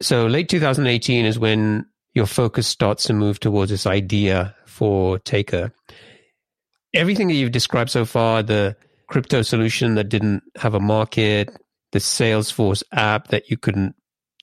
So 0.00 0.26
late 0.26 0.48
2018 0.48 1.24
is 1.24 1.38
when 1.38 1.86
your 2.14 2.26
focus 2.26 2.68
starts 2.68 3.04
to 3.04 3.12
move 3.12 3.40
towards 3.40 3.70
this 3.70 3.86
idea 3.86 4.54
for 4.74 5.18
Taker. 5.20 5.72
Everything 6.92 7.28
that 7.28 7.34
you've 7.34 7.52
described 7.52 7.90
so 7.90 8.04
far, 8.04 8.42
the 8.42 8.76
crypto 9.08 9.42
solution 9.42 9.94
that 9.94 10.08
didn't 10.08 10.42
have 10.56 10.74
a 10.74 10.80
market, 10.80 11.50
the 11.92 12.00
Salesforce 12.00 12.82
app 12.92 13.28
that 13.28 13.48
you 13.50 13.56
couldn't 13.56 13.94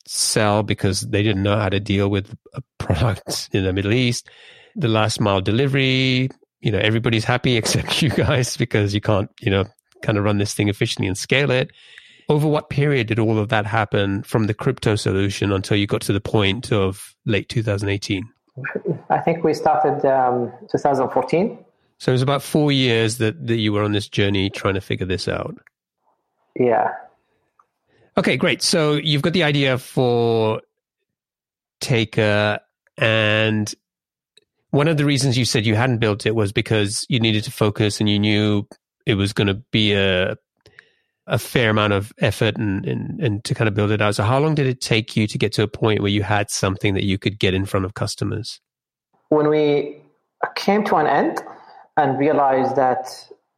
sell 0.07 0.63
because 0.63 1.01
they 1.01 1.21
didn't 1.21 1.43
know 1.43 1.57
how 1.57 1.69
to 1.69 1.79
deal 1.79 2.09
with 2.09 2.33
a 2.53 2.61
product 2.79 3.49
in 3.53 3.63
the 3.63 3.73
Middle 3.73 3.93
East, 3.93 4.29
the 4.75 4.87
last 4.87 5.19
mile 5.19 5.41
delivery, 5.41 6.29
you 6.61 6.71
know, 6.71 6.79
everybody's 6.79 7.25
happy 7.25 7.57
except 7.57 8.01
you 8.01 8.09
guys 8.09 8.55
because 8.57 8.93
you 8.93 9.01
can't, 9.01 9.29
you 9.41 9.51
know, 9.51 9.65
kind 10.01 10.17
of 10.17 10.23
run 10.23 10.37
this 10.37 10.53
thing 10.53 10.69
efficiently 10.69 11.07
and 11.07 11.17
scale 11.17 11.51
it. 11.51 11.71
Over 12.29 12.47
what 12.47 12.69
period 12.69 13.07
did 13.07 13.19
all 13.19 13.37
of 13.37 13.49
that 13.49 13.65
happen 13.65 14.23
from 14.23 14.47
the 14.47 14.53
crypto 14.53 14.95
solution 14.95 15.51
until 15.51 15.75
you 15.75 15.85
got 15.85 16.01
to 16.03 16.13
the 16.13 16.21
point 16.21 16.71
of 16.71 17.13
late 17.25 17.49
2018? 17.49 18.23
I 19.09 19.19
think 19.19 19.43
we 19.43 19.53
started 19.53 20.05
um, 20.05 20.51
2014. 20.71 21.57
So 21.97 22.11
it 22.11 22.13
was 22.13 22.21
about 22.21 22.41
four 22.41 22.71
years 22.71 23.17
that, 23.19 23.47
that 23.47 23.57
you 23.57 23.73
were 23.73 23.83
on 23.83 23.91
this 23.91 24.07
journey 24.07 24.49
trying 24.49 24.73
to 24.73 24.81
figure 24.81 25.05
this 25.05 25.27
out. 25.27 25.55
Yeah. 26.55 26.93
Okay, 28.17 28.37
great. 28.37 28.61
So 28.61 28.93
you've 28.93 29.21
got 29.21 29.33
the 29.33 29.43
idea 29.43 29.77
for 29.77 30.61
Taker, 31.79 32.59
and 32.97 33.73
one 34.71 34.87
of 34.87 34.97
the 34.97 35.05
reasons 35.05 35.37
you 35.37 35.45
said 35.45 35.65
you 35.65 35.75
hadn't 35.75 35.99
built 35.99 36.25
it 36.25 36.35
was 36.35 36.51
because 36.51 37.05
you 37.07 37.19
needed 37.19 37.43
to 37.45 37.51
focus 37.51 37.99
and 37.99 38.09
you 38.09 38.19
knew 38.19 38.67
it 39.05 39.15
was 39.15 39.33
going 39.33 39.47
to 39.47 39.55
be 39.71 39.93
a 39.93 40.35
a 41.31 41.39
fair 41.39 41.69
amount 41.69 41.93
of 41.93 42.11
effort 42.19 42.57
and, 42.57 42.85
and 42.85 43.19
and 43.21 43.43
to 43.45 43.55
kind 43.55 43.67
of 43.67 43.73
build 43.73 43.89
it 43.89 44.01
out. 44.01 44.15
So 44.15 44.23
how 44.23 44.37
long 44.37 44.53
did 44.53 44.67
it 44.67 44.81
take 44.81 45.15
you 45.15 45.25
to 45.27 45.37
get 45.37 45.53
to 45.53 45.63
a 45.63 45.67
point 45.67 46.01
where 46.01 46.11
you 46.11 46.23
had 46.23 46.51
something 46.51 46.93
that 46.93 47.05
you 47.05 47.17
could 47.17 47.39
get 47.39 47.53
in 47.53 47.65
front 47.65 47.85
of 47.85 47.93
customers? 47.93 48.59
When 49.29 49.47
we 49.47 50.01
came 50.55 50.83
to 50.85 50.97
an 50.97 51.07
end 51.07 51.39
and 51.95 52.19
realized 52.19 52.75
that 52.75 53.07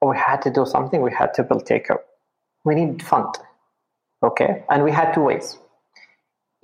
we 0.01 0.15
had 0.15 0.41
to 0.43 0.51
do 0.51 0.65
something, 0.65 1.01
we 1.01 1.11
had 1.11 1.33
to 1.33 1.43
build 1.43 1.65
Taker. 1.65 1.99
We 2.63 2.75
need 2.75 3.01
fund. 3.01 3.33
Okay. 4.21 4.63
And 4.69 4.83
we 4.83 4.91
had 4.91 5.13
two 5.13 5.21
ways. 5.21 5.57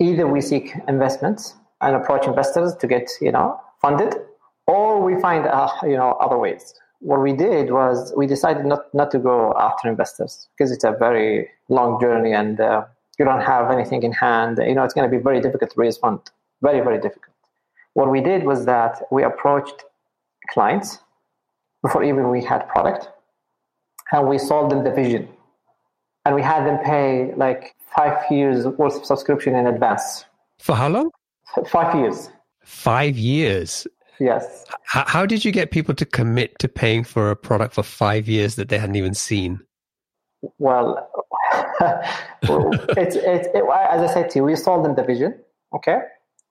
Either 0.00 0.26
we 0.26 0.40
seek 0.40 0.74
investments 0.88 1.56
and 1.80 1.96
approach 1.96 2.26
investors 2.26 2.74
to 2.76 2.86
get, 2.86 3.10
you 3.20 3.32
know, 3.32 3.60
funded, 3.82 4.14
or 4.66 5.02
we 5.02 5.20
find, 5.20 5.44
uh, 5.46 5.68
you 5.82 5.96
know, 5.96 6.12
other 6.20 6.38
ways. 6.38 6.74
What 7.00 7.20
we 7.20 7.32
did 7.32 7.72
was 7.72 8.12
we 8.16 8.26
decided 8.26 8.66
not, 8.66 8.92
not 8.94 9.10
to 9.12 9.18
go 9.18 9.54
after 9.58 9.88
investors 9.88 10.48
because 10.56 10.70
it's 10.70 10.84
a 10.84 10.92
very 10.92 11.48
long 11.68 12.00
journey 12.00 12.32
and 12.32 12.60
uh, 12.60 12.84
you 13.18 13.24
don't 13.24 13.40
have 13.40 13.70
anything 13.70 14.02
in 14.02 14.12
hand. 14.12 14.58
You 14.58 14.74
know, 14.74 14.84
it's 14.84 14.94
going 14.94 15.10
to 15.10 15.16
be 15.16 15.22
very 15.22 15.40
difficult 15.40 15.70
to 15.70 15.80
raise 15.80 15.96
fund. 15.96 16.20
Very, 16.62 16.80
very 16.80 17.00
difficult. 17.00 17.34
What 17.94 18.10
we 18.10 18.20
did 18.20 18.44
was 18.44 18.66
that 18.66 19.02
we 19.10 19.22
approached 19.24 19.84
clients 20.50 20.98
before 21.82 22.04
even 22.04 22.30
we 22.30 22.44
had 22.44 22.68
product 22.68 23.08
and 24.12 24.28
we 24.28 24.38
sold 24.38 24.70
them 24.70 24.84
the 24.84 24.90
vision 24.90 25.28
and 26.24 26.34
we 26.34 26.42
had 26.42 26.66
them 26.66 26.78
pay 26.84 27.32
like 27.34 27.74
five 27.96 28.22
years 28.30 28.66
worth 28.66 28.96
of 28.96 29.04
subscription 29.06 29.54
in 29.54 29.66
advance. 29.66 30.24
For 30.58 30.76
how 30.76 30.88
long? 30.88 31.10
Five 31.66 31.94
years. 31.94 32.30
Five 32.62 33.16
years. 33.16 33.86
Yes. 34.20 34.66
How, 34.84 35.04
how 35.06 35.26
did 35.26 35.44
you 35.44 35.50
get 35.50 35.70
people 35.70 35.94
to 35.94 36.04
commit 36.04 36.58
to 36.58 36.68
paying 36.68 37.04
for 37.04 37.30
a 37.30 37.36
product 37.36 37.74
for 37.74 37.82
five 37.82 38.28
years 38.28 38.56
that 38.56 38.68
they 38.68 38.78
hadn't 38.78 38.96
even 38.96 39.14
seen? 39.14 39.60
Well, 40.58 41.10
it's, 41.52 43.16
it's 43.16 43.48
it, 43.54 43.64
as 43.90 44.10
I 44.10 44.12
said 44.12 44.30
to 44.30 44.38
you, 44.38 44.44
we 44.44 44.56
sold 44.56 44.84
them 44.84 44.94
the 44.94 45.04
vision, 45.04 45.38
okay, 45.74 46.00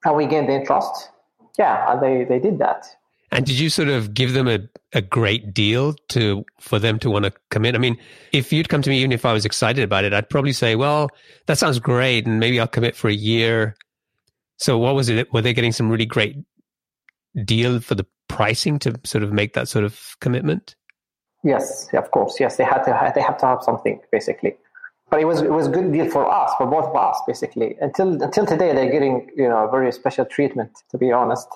and 0.04 0.16
we 0.16 0.26
gained 0.26 0.48
their 0.48 0.64
trust. 0.64 1.10
Yeah, 1.58 1.98
they 2.00 2.24
they 2.24 2.38
did 2.38 2.58
that. 2.58 2.86
And 3.32 3.46
did 3.46 3.58
you 3.58 3.70
sort 3.70 3.88
of 3.88 4.12
give 4.12 4.32
them 4.32 4.48
a, 4.48 4.58
a 4.92 5.00
great 5.00 5.54
deal 5.54 5.94
to 6.08 6.44
for 6.60 6.78
them 6.78 6.98
to 7.00 7.10
want 7.10 7.24
to 7.26 7.32
commit? 7.50 7.74
I 7.74 7.78
mean, 7.78 7.96
if 8.32 8.52
you'd 8.52 8.68
come 8.68 8.82
to 8.82 8.90
me, 8.90 8.98
even 8.98 9.12
if 9.12 9.24
I 9.24 9.32
was 9.32 9.44
excited 9.44 9.84
about 9.84 10.04
it, 10.04 10.12
I'd 10.12 10.28
probably 10.28 10.52
say, 10.52 10.76
"Well, 10.76 11.10
that 11.46 11.58
sounds 11.58 11.78
great, 11.78 12.26
and 12.26 12.40
maybe 12.40 12.58
I'll 12.58 12.68
commit 12.68 12.96
for 12.96 13.08
a 13.08 13.14
year." 13.14 13.76
So, 14.58 14.78
what 14.78 14.94
was 14.94 15.08
it? 15.08 15.32
Were 15.32 15.42
they 15.42 15.54
getting 15.54 15.72
some 15.72 15.90
really 15.90 16.06
great 16.06 16.36
deal 17.44 17.80
for 17.80 17.94
the 17.94 18.06
pricing 18.28 18.78
to 18.80 18.98
sort 19.04 19.24
of 19.24 19.32
make 19.32 19.54
that 19.54 19.68
sort 19.68 19.84
of 19.84 20.16
commitment? 20.20 20.76
Yes, 21.42 21.88
of 21.94 22.10
course. 22.10 22.38
Yes, 22.38 22.56
they 22.56 22.64
had 22.64 22.82
to. 22.84 23.12
They 23.14 23.22
have 23.22 23.38
to 23.38 23.46
have 23.46 23.62
something 23.62 24.00
basically. 24.12 24.56
But 25.10 25.20
it 25.20 25.24
was 25.24 25.40
it 25.40 25.50
was 25.50 25.66
a 25.66 25.70
good 25.70 25.92
deal 25.92 26.08
for 26.08 26.30
us, 26.30 26.52
for 26.58 26.66
both 26.66 26.86
of 26.86 26.96
us, 26.96 27.20
basically. 27.26 27.76
Until 27.80 28.22
until 28.22 28.46
today, 28.46 28.72
they're 28.74 28.90
getting 28.90 29.30
you 29.36 29.48
know 29.48 29.68
very 29.70 29.90
special 29.92 30.24
treatment. 30.24 30.70
To 30.90 30.98
be 30.98 31.10
honest. 31.12 31.48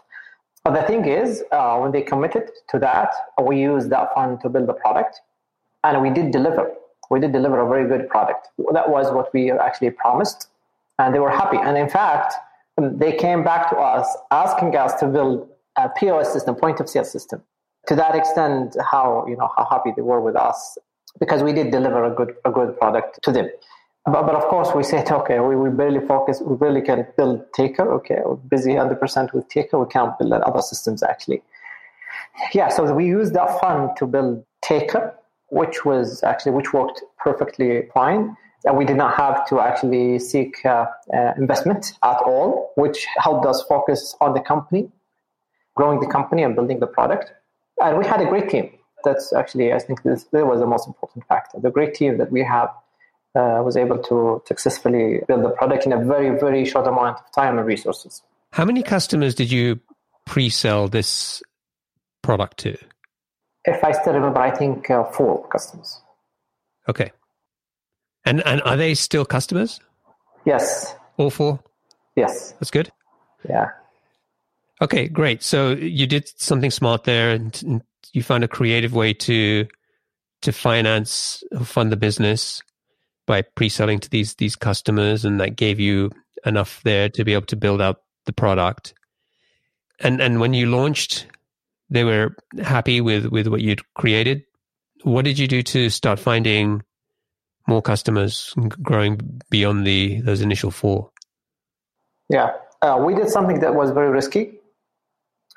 But 0.65 0.73
the 0.73 0.83
thing 0.83 1.05
is, 1.05 1.45
uh, 1.53 1.77
when 1.79 1.93
they 1.93 2.01
committed 2.01 2.51
to 2.71 2.79
that, 2.79 3.11
we 3.43 3.61
used 3.61 3.91
that 3.91 4.15
fund 4.15 4.41
to 4.41 4.49
build 4.49 4.67
the 4.67 4.73
product, 4.73 5.21
and 5.85 6.01
we 6.01 6.09
did 6.09 6.31
deliver. 6.31 6.73
We 7.11 7.21
did 7.21 7.33
deliver 7.33 7.61
a 7.61 7.69
very 7.69 7.87
good 7.87 8.09
product. 8.09 8.49
That 8.73 8.89
was 8.89 9.13
what 9.13 9.33
we 9.35 9.53
actually 9.53 9.91
promised, 9.91 10.49
and 10.99 11.15
they 11.15 11.19
were 11.19 11.31
happy. 11.31 11.59
And 11.59 11.77
in 11.77 11.91
fact, 11.91 12.33
they 12.79 13.13
came 13.13 13.45
back 13.45 13.69
to 13.71 13.77
us 13.77 14.09
asking 14.31 14.75
us 14.75 14.95
to 15.01 15.07
build 15.07 15.49
a 15.77 15.89
POS 15.89 16.33
system, 16.33 16.55
point 16.55 16.81
of 16.81 16.89
sale 16.89 17.05
system. 17.05 17.43
To 17.89 17.97
that 17.97 18.15
extent, 18.15 18.77
how 18.91 19.27
you 19.29 19.37
know 19.37 19.51
how 19.57 19.67
happy 19.71 19.91
they 19.95 20.03
were 20.03 20.21
with 20.21 20.37
us 20.37 20.79
because 21.21 21.43
we 21.43 21.53
did 21.53 21.71
deliver 21.71 22.05
a 22.05 22.15
good 22.15 22.35
a 22.45 22.51
good 22.51 22.79
product 22.79 23.21
to 23.23 23.33
them. 23.33 23.49
But, 24.07 24.27
but 24.27 24.35
of 24.35 24.45
course, 24.45 24.71
we 24.75 24.83
said, 24.83 25.11
okay, 25.11 25.41
we, 25.41 25.57
we 25.57 25.71
barely 25.71 26.07
focus, 26.07 26.43
we 26.45 26.57
barely 26.57 26.83
can 26.83 27.07
build 27.17 27.51
Taker. 27.55 27.91
Okay, 27.95 28.19
we're 28.25 28.35
busy 28.37 28.73
100% 28.73 29.33
with 29.33 29.49
Taker. 29.49 29.79
We 29.79 29.87
can't 29.87 30.19
build 30.19 30.33
other 30.33 30.61
systems 30.61 31.03
actually. 31.03 31.43
Yeah, 32.53 32.69
so 32.69 32.93
we 32.93 33.07
used 33.07 33.33
that 33.35 33.61
fund 33.61 33.91
to 33.97 34.07
build 34.07 34.45
Taker, 34.63 35.15
which 35.49 35.85
was 35.85 36.23
actually, 36.23 36.53
which 36.53 36.73
worked 36.73 37.03
perfectly 37.19 37.89
fine. 37.95 38.37
And 38.65 38.77
we 38.77 38.85
did 38.85 38.97
not 38.97 39.15
have 39.15 39.47
to 39.49 39.61
actually 39.61 40.19
seek 40.19 40.65
uh, 40.65 40.87
uh, 41.15 41.33
investment 41.37 41.93
at 42.03 42.19
all, 42.27 42.73
which 42.77 43.07
helped 43.19 43.47
us 43.47 43.63
focus 43.69 44.17
on 44.21 44.33
the 44.33 44.41
company, 44.41 44.91
growing 45.75 46.01
the 46.01 46.07
company 46.07 46.43
and 46.43 46.55
building 46.55 46.81
the 46.81 46.87
product. 46.87 47.33
And 47.81 47.99
we 47.99 48.07
had 48.07 48.21
a 48.21 48.27
great 48.27 48.49
team. 48.49 48.71
That's 49.05 49.33
actually, 49.33 49.73
I 49.73 49.79
think 49.79 50.03
this, 50.03 50.25
this 50.25 50.43
was 50.45 50.61
the 50.61 50.67
most 50.67 50.87
important 50.87 51.27
factor. 51.27 51.61
The 51.61 51.71
great 51.71 51.95
team 51.95 52.19
that 52.19 52.31
we 52.31 52.43
have 52.43 52.71
uh, 53.35 53.61
was 53.65 53.77
able 53.77 53.99
to 53.99 54.43
successfully 54.47 55.21
build 55.27 55.45
the 55.45 55.51
product 55.51 55.87
in 55.87 55.93
a 55.93 56.03
very, 56.03 56.39
very 56.39 56.65
short 56.65 56.87
amount 56.87 57.19
of 57.19 57.33
time 57.33 57.59
and 57.59 57.67
resources. 57.67 58.23
How 58.53 58.65
many 58.65 58.83
customers 58.83 59.35
did 59.35 59.51
you 59.51 59.81
pre 60.25 60.49
sell 60.49 60.89
this 60.89 61.43
product 62.23 62.59
to? 62.59 62.77
If 63.65 63.83
I 63.83 63.93
still 63.93 64.15
remember, 64.15 64.41
I 64.41 64.51
think 64.51 64.91
uh, 64.91 65.05
four 65.05 65.47
customers. 65.49 66.01
Okay. 66.89 67.11
And, 68.25 68.47
and 68.47 68.63
are 68.63 68.77
they 68.77 68.95
still 68.95 69.25
customers? 69.25 69.81
Yes. 70.47 70.95
All 71.17 71.31
four? 71.31 71.61
Yes. 72.17 72.53
That's 72.61 72.71
good. 72.71 72.91
Yeah. 73.49 73.71
Okay, 74.83 75.09
great. 75.09 75.43
So 75.43 75.71
you 75.71 76.07
did 76.07 76.29
something 76.37 76.71
smart 76.71 77.05
there 77.05 77.31
and, 77.31 77.63
and 77.65 77.83
you 78.13 78.23
found 78.23 78.45
a 78.45 78.49
creative 78.49 78.93
way 78.93 79.15
to 79.15 79.67
to 80.43 80.53
finance 80.53 81.43
or 81.53 81.65
fund 81.65 81.91
the 81.91 81.97
business 81.97 82.63
by 83.27 83.41
pre-selling 83.43 83.99
to 84.01 84.11
these 84.11 84.35
these 84.35 84.57
customers 84.57 85.25
and 85.25 85.41
that 85.41 85.57
gave 85.57 85.81
you 85.81 86.11
enough 86.45 86.83
there 86.83 87.09
to 87.09 87.25
be 87.25 87.33
able 87.33 87.47
to 87.47 87.57
build 87.57 87.81
out 87.81 88.03
the 88.27 88.33
product. 88.33 88.95
And 90.01 90.21
and 90.21 90.41
when 90.41 90.55
you 90.55 90.67
launched 90.67 91.27
they 91.89 92.05
were 92.05 92.35
happy 92.63 93.01
with 93.01 93.27
with 93.27 93.47
what 93.47 93.61
you'd 93.61 93.83
created. 93.95 94.43
What 95.03 95.25
did 95.25 95.39
you 95.39 95.47
do 95.47 95.63
to 95.63 95.91
start 95.91 96.19
finding 96.19 96.83
more 97.69 97.83
customers 97.83 98.55
growing 98.83 99.41
beyond 99.51 99.87
the 99.87 100.21
those 100.23 100.41
initial 100.41 100.71
four? 100.71 101.11
Yeah 102.29 102.55
uh, 102.85 102.99
we 102.99 103.15
did 103.15 103.31
something 103.31 103.61
that 103.61 103.75
was 103.75 103.91
very 103.93 104.11
risky 104.11 104.59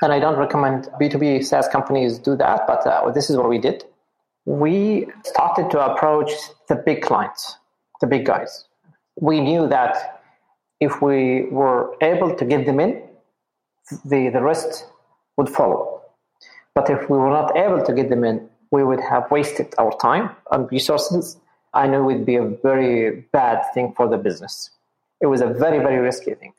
and 0.02 0.14
i 0.14 0.20
don't 0.20 0.38
recommend 0.38 0.90
b2b 1.00 1.44
saas 1.44 1.68
companies 1.68 2.18
do 2.20 2.36
that 2.36 2.66
but 2.68 2.86
uh, 2.88 3.10
this 3.12 3.30
is 3.30 3.38
what 3.38 3.50
we 3.50 3.58
did 3.58 3.84
we 4.48 5.08
started 5.26 5.70
to 5.72 5.80
approach 5.86 6.32
the 6.70 6.76
big 6.76 7.02
clients, 7.02 7.58
the 8.00 8.08
big 8.08 8.26
guys. 8.26 8.64
We 9.20 9.42
knew 9.42 9.68
that 9.68 10.22
if 10.80 11.02
we 11.02 11.50
were 11.52 11.94
able 12.02 12.34
to 12.34 12.46
get 12.46 12.66
them 12.66 12.80
in, 12.80 13.04
the, 14.06 14.30
the 14.30 14.42
rest 14.42 14.86
would 15.36 15.50
follow. 15.50 16.02
But 16.76 16.90
if 16.90 17.10
we 17.10 17.18
were 17.18 17.30
not 17.30 17.58
able 17.58 17.84
to 17.84 17.94
get 17.94 18.10
them 18.10 18.24
in, 18.24 18.50
we 18.72 18.86
would 18.86 19.02
have 19.02 19.30
wasted 19.30 19.76
our 19.78 19.92
time 19.98 20.30
and 20.50 20.72
resources. 20.72 21.36
I 21.74 21.88
know 21.88 22.10
it 22.10 22.16
would 22.16 22.26
be 22.26 22.38
a 22.38 22.46
very 22.46 23.28
bad 23.34 23.64
thing 23.74 23.94
for 23.98 24.08
the 24.08 24.18
business. 24.18 24.70
It 25.20 25.26
was 25.26 25.42
a 25.42 25.48
very, 25.48 25.80
very 25.80 25.98
risky 25.98 26.36
thing. 26.36 26.54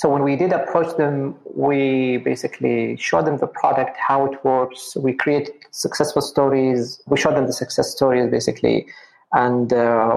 So 0.00 0.08
when 0.08 0.22
we 0.22 0.34
did 0.34 0.50
approach 0.54 0.96
them, 0.96 1.36
we 1.54 2.16
basically 2.24 2.96
showed 2.96 3.26
them 3.26 3.36
the 3.36 3.46
product, 3.46 3.98
how 3.98 4.24
it 4.24 4.42
works. 4.42 4.96
We 4.96 5.12
created 5.12 5.52
successful 5.72 6.22
stories. 6.22 7.02
We 7.06 7.18
showed 7.18 7.36
them 7.36 7.46
the 7.46 7.52
success 7.52 7.90
stories 7.90 8.30
basically, 8.30 8.86
and 9.32 9.70
uh, 9.74 10.16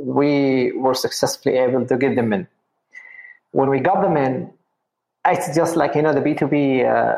we 0.00 0.72
were 0.72 0.94
successfully 0.94 1.56
able 1.56 1.86
to 1.86 1.96
get 1.96 2.16
them 2.16 2.32
in. 2.32 2.48
When 3.52 3.70
we 3.70 3.78
got 3.78 4.02
them 4.02 4.16
in, 4.16 4.52
it's 5.24 5.54
just 5.54 5.76
like 5.76 5.94
you 5.94 6.02
know 6.02 6.12
the 6.12 6.20
B 6.20 6.34
two 6.34 6.48
B 6.48 6.82
uh, 6.82 7.14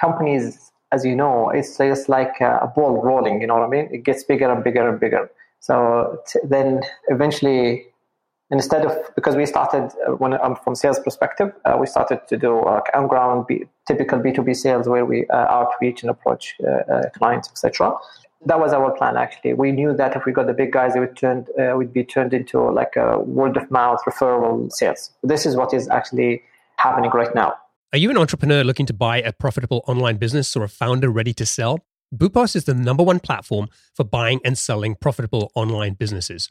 companies, 0.00 0.70
as 0.92 1.04
you 1.04 1.16
know, 1.16 1.50
it's 1.50 1.78
just 1.78 2.08
like 2.08 2.40
a 2.40 2.72
ball 2.76 3.02
rolling. 3.02 3.40
You 3.40 3.48
know 3.48 3.56
what 3.56 3.64
I 3.64 3.70
mean? 3.70 3.88
It 3.90 4.04
gets 4.04 4.22
bigger 4.22 4.48
and 4.48 4.62
bigger 4.62 4.88
and 4.88 5.00
bigger. 5.00 5.28
So 5.58 6.16
t- 6.28 6.38
then 6.44 6.82
eventually 7.08 7.89
instead 8.50 8.84
of 8.84 8.96
because 9.14 9.36
we 9.36 9.46
started 9.46 9.92
uh, 10.06 10.12
when 10.12 10.34
I'm 10.34 10.56
from 10.56 10.74
sales 10.74 10.98
perspective, 10.98 11.52
uh, 11.64 11.76
we 11.78 11.86
started 11.86 12.20
to 12.28 12.36
do 12.36 12.60
uh, 12.60 12.80
on 12.94 13.06
ground 13.06 13.46
B, 13.46 13.64
typical 13.86 14.18
B 14.18 14.32
two 14.32 14.42
B 14.42 14.54
sales 14.54 14.88
where 14.88 15.04
we 15.04 15.26
uh, 15.28 15.36
outreach 15.36 16.02
and 16.02 16.10
approach 16.10 16.56
uh, 16.62 16.92
uh, 16.92 17.10
clients, 17.10 17.48
etc. 17.48 17.94
That 18.46 18.58
was 18.58 18.72
our 18.72 18.90
plan. 18.96 19.16
Actually, 19.16 19.54
we 19.54 19.70
knew 19.70 19.94
that 19.94 20.16
if 20.16 20.24
we 20.24 20.32
got 20.32 20.46
the 20.46 20.54
big 20.54 20.72
guys, 20.72 20.96
it 20.96 21.00
would 21.00 21.16
turn 21.16 21.46
would 21.56 21.92
be 21.92 22.04
turned 22.04 22.32
into 22.32 22.70
like 22.70 22.96
a 22.96 23.18
word 23.18 23.56
of 23.56 23.70
mouth 23.70 24.00
referral 24.06 24.72
sales. 24.72 25.10
This 25.22 25.44
is 25.44 25.56
what 25.56 25.74
is 25.74 25.88
actually 25.88 26.42
happening 26.76 27.10
right 27.10 27.34
now. 27.34 27.54
Are 27.92 27.98
you 27.98 28.08
an 28.08 28.16
entrepreneur 28.16 28.64
looking 28.64 28.86
to 28.86 28.94
buy 28.94 29.20
a 29.20 29.32
profitable 29.32 29.84
online 29.86 30.16
business 30.16 30.56
or 30.56 30.62
a 30.62 30.68
founder 30.68 31.10
ready 31.10 31.34
to 31.34 31.44
sell? 31.44 31.80
Boopos 32.14 32.56
is 32.56 32.64
the 32.64 32.74
number 32.74 33.02
one 33.02 33.20
platform 33.20 33.68
for 33.94 34.04
buying 34.04 34.40
and 34.44 34.56
selling 34.56 34.94
profitable 34.94 35.52
online 35.54 35.94
businesses. 35.94 36.50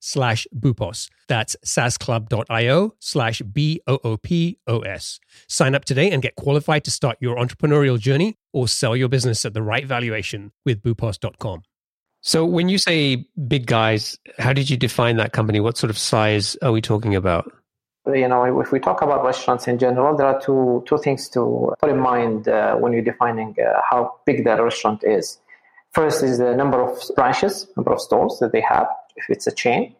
slash 0.00 0.46
Boopos. 0.54 1.08
That's 1.28 1.56
saasclub.io 1.64 2.94
slash 2.98 3.42
B-O-O-P-O-S. 3.42 5.20
Sign 5.48 5.74
up 5.74 5.84
today 5.84 6.10
and 6.10 6.22
get 6.22 6.34
qualified 6.34 6.84
to 6.84 6.90
start 6.90 7.18
your 7.20 7.36
entrepreneurial 7.36 7.98
journey 7.98 8.36
or 8.52 8.66
sell 8.66 8.96
your 8.96 9.08
business 9.08 9.44
at 9.44 9.54
the 9.54 9.62
right 9.62 9.86
valuation 9.86 10.52
with 10.64 10.82
boopos.com. 10.82 11.62
So 12.22 12.44
when 12.44 12.68
you 12.68 12.78
say 12.78 13.26
big 13.48 13.66
guys, 13.66 14.18
how 14.38 14.52
did 14.52 14.68
you 14.68 14.76
define 14.76 15.16
that 15.16 15.32
company? 15.32 15.60
What 15.60 15.78
sort 15.78 15.90
of 15.90 15.96
size 15.96 16.56
are 16.62 16.72
we 16.72 16.82
talking 16.82 17.14
about? 17.14 17.50
You 18.06 18.28
know, 18.28 18.60
if 18.60 18.72
we 18.72 18.80
talk 18.80 19.02
about 19.02 19.24
restaurants 19.24 19.68
in 19.68 19.78
general, 19.78 20.16
there 20.16 20.26
are 20.26 20.40
two 20.40 20.82
two 20.86 20.98
things 20.98 21.28
to 21.30 21.72
put 21.78 21.90
in 21.90 21.98
mind 21.98 22.48
uh, 22.48 22.74
when 22.76 22.92
you're 22.92 23.02
defining 23.02 23.54
uh, 23.60 23.80
how 23.88 24.14
big 24.24 24.44
that 24.44 24.60
restaurant 24.60 25.04
is. 25.04 25.38
First 25.92 26.22
is 26.22 26.38
the 26.38 26.54
number 26.56 26.82
of 26.82 26.98
branches, 27.14 27.66
number 27.76 27.92
of 27.92 28.00
stores 28.00 28.38
that 28.40 28.52
they 28.52 28.62
have 28.62 28.86
if 29.20 29.30
it's 29.30 29.46
a 29.46 29.52
chain. 29.52 29.94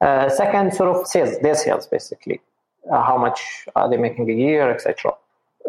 Uh, 0.00 0.28
second, 0.28 0.74
sort 0.74 0.94
of 0.94 1.06
sales, 1.06 1.38
their 1.40 1.54
sales 1.54 1.86
basically. 1.86 2.40
Uh, 2.90 3.02
how 3.02 3.16
much 3.16 3.66
are 3.76 3.88
they 3.88 3.96
making 3.96 4.28
a 4.30 4.34
year, 4.34 4.70
etc. 4.70 5.12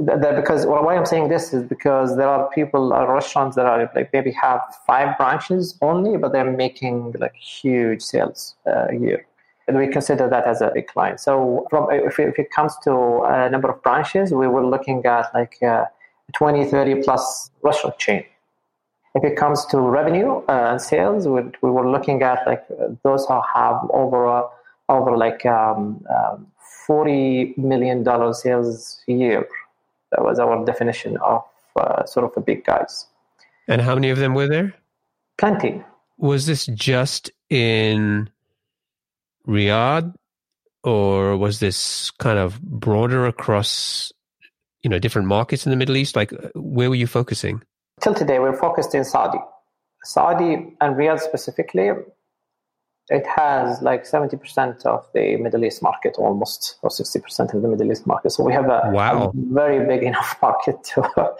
Because 0.03 0.65
well, 0.65 0.83
why 0.83 0.97
I'm 0.97 1.05
saying 1.05 1.29
this 1.29 1.53
is 1.53 1.63
because 1.63 2.17
there 2.17 2.27
are 2.27 2.49
people, 2.49 2.91
uh, 2.91 3.05
restaurants 3.05 3.55
that 3.55 3.65
are 3.65 3.89
like 3.95 4.11
maybe 4.11 4.31
have 4.31 4.59
five 4.85 5.17
branches 5.17 5.77
only, 5.81 6.17
but 6.17 6.33
they're 6.33 6.51
making 6.51 7.15
like 7.17 7.35
huge 7.35 8.01
sales 8.01 8.55
uh, 8.67 8.87
a 8.89 8.95
year. 8.95 9.25
And 9.67 9.77
we 9.77 9.87
consider 9.87 10.29
that 10.29 10.45
as 10.45 10.61
a 10.61 10.81
client. 10.81 11.21
So 11.21 11.65
from 11.69 11.87
if 11.91 12.19
it, 12.19 12.27
if 12.27 12.37
it 12.37 12.51
comes 12.51 12.73
to 12.83 13.23
a 13.23 13.49
number 13.49 13.69
of 13.69 13.81
branches, 13.81 14.33
we 14.33 14.47
were 14.47 14.65
looking 14.65 15.05
at 15.05 15.33
like 15.33 15.55
uh, 15.63 15.85
20, 16.33 16.65
30 16.65 17.01
plus 17.03 17.49
restaurant 17.63 17.97
chain. 17.97 18.25
If 19.15 19.23
it 19.23 19.37
comes 19.37 19.65
to 19.67 19.79
revenue 19.79 20.43
uh, 20.49 20.71
and 20.71 20.81
sales, 20.81 21.27
we, 21.27 21.41
we 21.61 21.71
were 21.71 21.89
looking 21.89 22.21
at 22.21 22.45
like 22.45 22.63
those 23.03 23.25
who 23.25 23.41
have 23.53 23.77
over 23.91 24.43
over 24.89 25.17
like 25.17 25.45
um, 25.45 26.05
um, 26.13 26.47
forty 26.85 27.53
million 27.57 28.03
dollar 28.03 28.33
sales 28.33 29.01
a 29.07 29.13
year. 29.13 29.47
That 30.11 30.23
was 30.23 30.37
our 30.37 30.63
definition 30.65 31.17
of 31.17 31.43
uh, 31.75 32.05
sort 32.05 32.25
of 32.25 32.33
the 32.35 32.41
big 32.41 32.65
guys. 32.65 33.07
And 33.67 33.81
how 33.81 33.95
many 33.95 34.09
of 34.09 34.17
them 34.17 34.33
were 34.33 34.47
there? 34.47 34.73
Plenty. 35.37 35.83
Was 36.17 36.45
this 36.45 36.65
just 36.67 37.31
in 37.49 38.29
Riyadh, 39.47 40.13
or 40.83 41.37
was 41.37 41.59
this 41.59 42.11
kind 42.11 42.37
of 42.37 42.61
broader 42.61 43.25
across, 43.25 44.11
you 44.81 44.89
know, 44.89 44.99
different 44.99 45.27
markets 45.27 45.65
in 45.65 45.71
the 45.71 45.75
Middle 45.75 45.97
East? 45.97 46.15
Like, 46.15 46.31
where 46.53 46.89
were 46.89 46.95
you 46.95 47.07
focusing? 47.07 47.63
Till 48.01 48.13
today, 48.13 48.39
we're 48.39 48.57
focused 48.57 48.95
in 48.95 49.03
Saudi. 49.03 49.39
Saudi 50.03 50.75
and 50.81 50.95
Riyadh 50.95 51.19
specifically, 51.19 51.89
it 53.09 53.25
has 53.27 53.81
like 53.81 54.03
70% 54.03 54.85
of 54.85 55.05
the 55.13 55.37
Middle 55.37 55.63
East 55.63 55.83
market 55.83 56.15
almost, 56.17 56.77
or 56.81 56.89
60% 56.89 57.53
of 57.53 57.61
the 57.61 57.67
Middle 57.67 57.91
East 57.91 58.07
market. 58.07 58.31
So 58.31 58.43
we 58.43 58.53
have 58.53 58.65
a, 58.65 58.89
wow. 58.91 59.27
a 59.27 59.31
very 59.35 59.85
big 59.85 60.03
enough 60.03 60.37
market 60.41 60.83
to, 60.95 61.33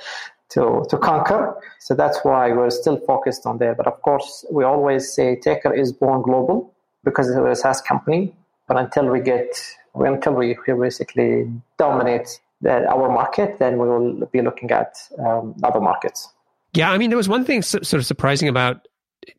to, 0.50 0.86
to 0.90 0.98
conquer. 0.98 1.56
So 1.80 1.96
that's 1.96 2.20
why 2.24 2.52
we're 2.52 2.70
still 2.70 2.98
focused 2.98 3.46
on 3.46 3.58
there. 3.58 3.74
But 3.74 3.88
of 3.88 4.02
course, 4.02 4.46
we 4.52 4.64
always 4.64 5.12
say 5.14 5.40
Taker 5.40 5.74
is 5.74 5.92
born 5.92 6.22
global 6.22 6.74
because 7.04 7.30
it's 7.30 7.38
a 7.38 7.56
SaaS 7.56 7.82
company. 7.82 8.36
But 8.68 8.78
until 8.78 9.08
we 9.08 9.22
get, 9.22 9.60
until 9.96 10.34
we 10.34 10.56
basically 10.68 11.52
dominate 11.78 12.40
the, 12.62 12.88
our 12.88 13.10
market, 13.10 13.58
then 13.60 13.78
we 13.78 13.88
will 13.88 14.26
be 14.32 14.42
looking 14.42 14.72
at 14.72 14.98
um, 15.20 15.56
other 15.64 15.80
markets. 15.80 16.30
Yeah, 16.76 16.92
I 16.92 16.98
mean, 16.98 17.10
there 17.10 17.18
was 17.18 17.30
one 17.30 17.46
thing 17.46 17.62
sort 17.62 17.94
of 17.94 18.06
surprising 18.06 18.50
about 18.50 18.88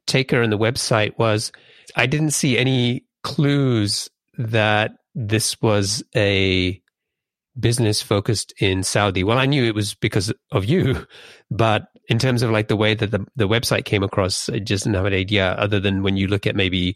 Taker 0.07 0.41
and 0.43 0.53
the 0.53 0.59
website 0.59 1.17
was 1.19 1.53
I 1.95 2.07
didn't 2.07 2.31
see 2.31 2.59
any 2.59 3.05
clues 3.23 4.09
that 4.39 4.93
this 5.15 5.61
was 5.61 6.03
a 6.15 6.81
business 7.59 8.03
focused 8.03 8.53
in 8.59 8.83
Saudi. 8.83 9.25
Well, 9.25 9.39
I 9.39 9.47
knew 9.47 9.65
it 9.65 9.75
was 9.75 9.95
because 9.95 10.33
of 10.53 10.65
you, 10.65 11.07
but 11.51 11.89
in 12.09 12.19
terms 12.19 12.43
of 12.43 12.51
like 12.51 12.69
the 12.69 12.77
way 12.77 12.95
that 12.95 13.11
the, 13.11 13.27
the 13.35 13.49
website 13.49 13.85
came 13.85 14.03
across, 14.03 14.49
I 14.49 14.59
just 14.59 14.85
didn't 14.85 14.97
have 14.97 15.07
an 15.07 15.15
idea 15.15 15.53
other 15.53 15.81
than 15.81 16.03
when 16.03 16.17
you 16.17 16.29
look 16.29 16.47
at 16.47 16.57
maybe 16.57 16.95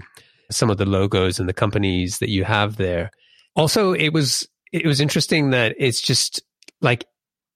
some 0.50 0.70
of 0.70 0.78
the 0.78 0.86
logos 0.86 1.38
and 1.38 1.48
the 1.48 1.54
companies 1.54 2.18
that 2.18 2.28
you 2.28 2.44
have 2.44 2.76
there. 2.76 3.10
Also, 3.56 3.92
it 3.92 4.10
was, 4.10 4.46
it 4.72 4.86
was 4.86 5.00
interesting 5.00 5.50
that 5.50 5.74
it's 5.78 6.00
just 6.00 6.42
like 6.80 7.04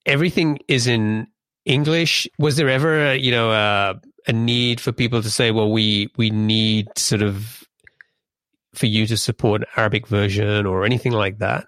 everything 0.06 0.58
is 0.68 0.86
in 0.86 1.26
English. 1.64 2.28
Was 2.38 2.56
there 2.56 2.68
ever, 2.68 3.12
a, 3.12 3.16
you 3.16 3.30
know, 3.30 3.52
a, 3.52 4.00
a 4.26 4.32
need 4.32 4.80
for 4.80 4.92
people 4.92 5.22
to 5.22 5.30
say, 5.30 5.50
well, 5.50 5.70
we 5.70 6.08
we 6.16 6.30
need 6.30 6.88
sort 6.96 7.22
of 7.22 7.64
for 8.74 8.86
you 8.86 9.06
to 9.06 9.16
support 9.16 9.62
an 9.62 9.68
Arabic 9.76 10.06
version 10.06 10.66
or 10.66 10.84
anything 10.84 11.12
like 11.12 11.38
that? 11.38 11.66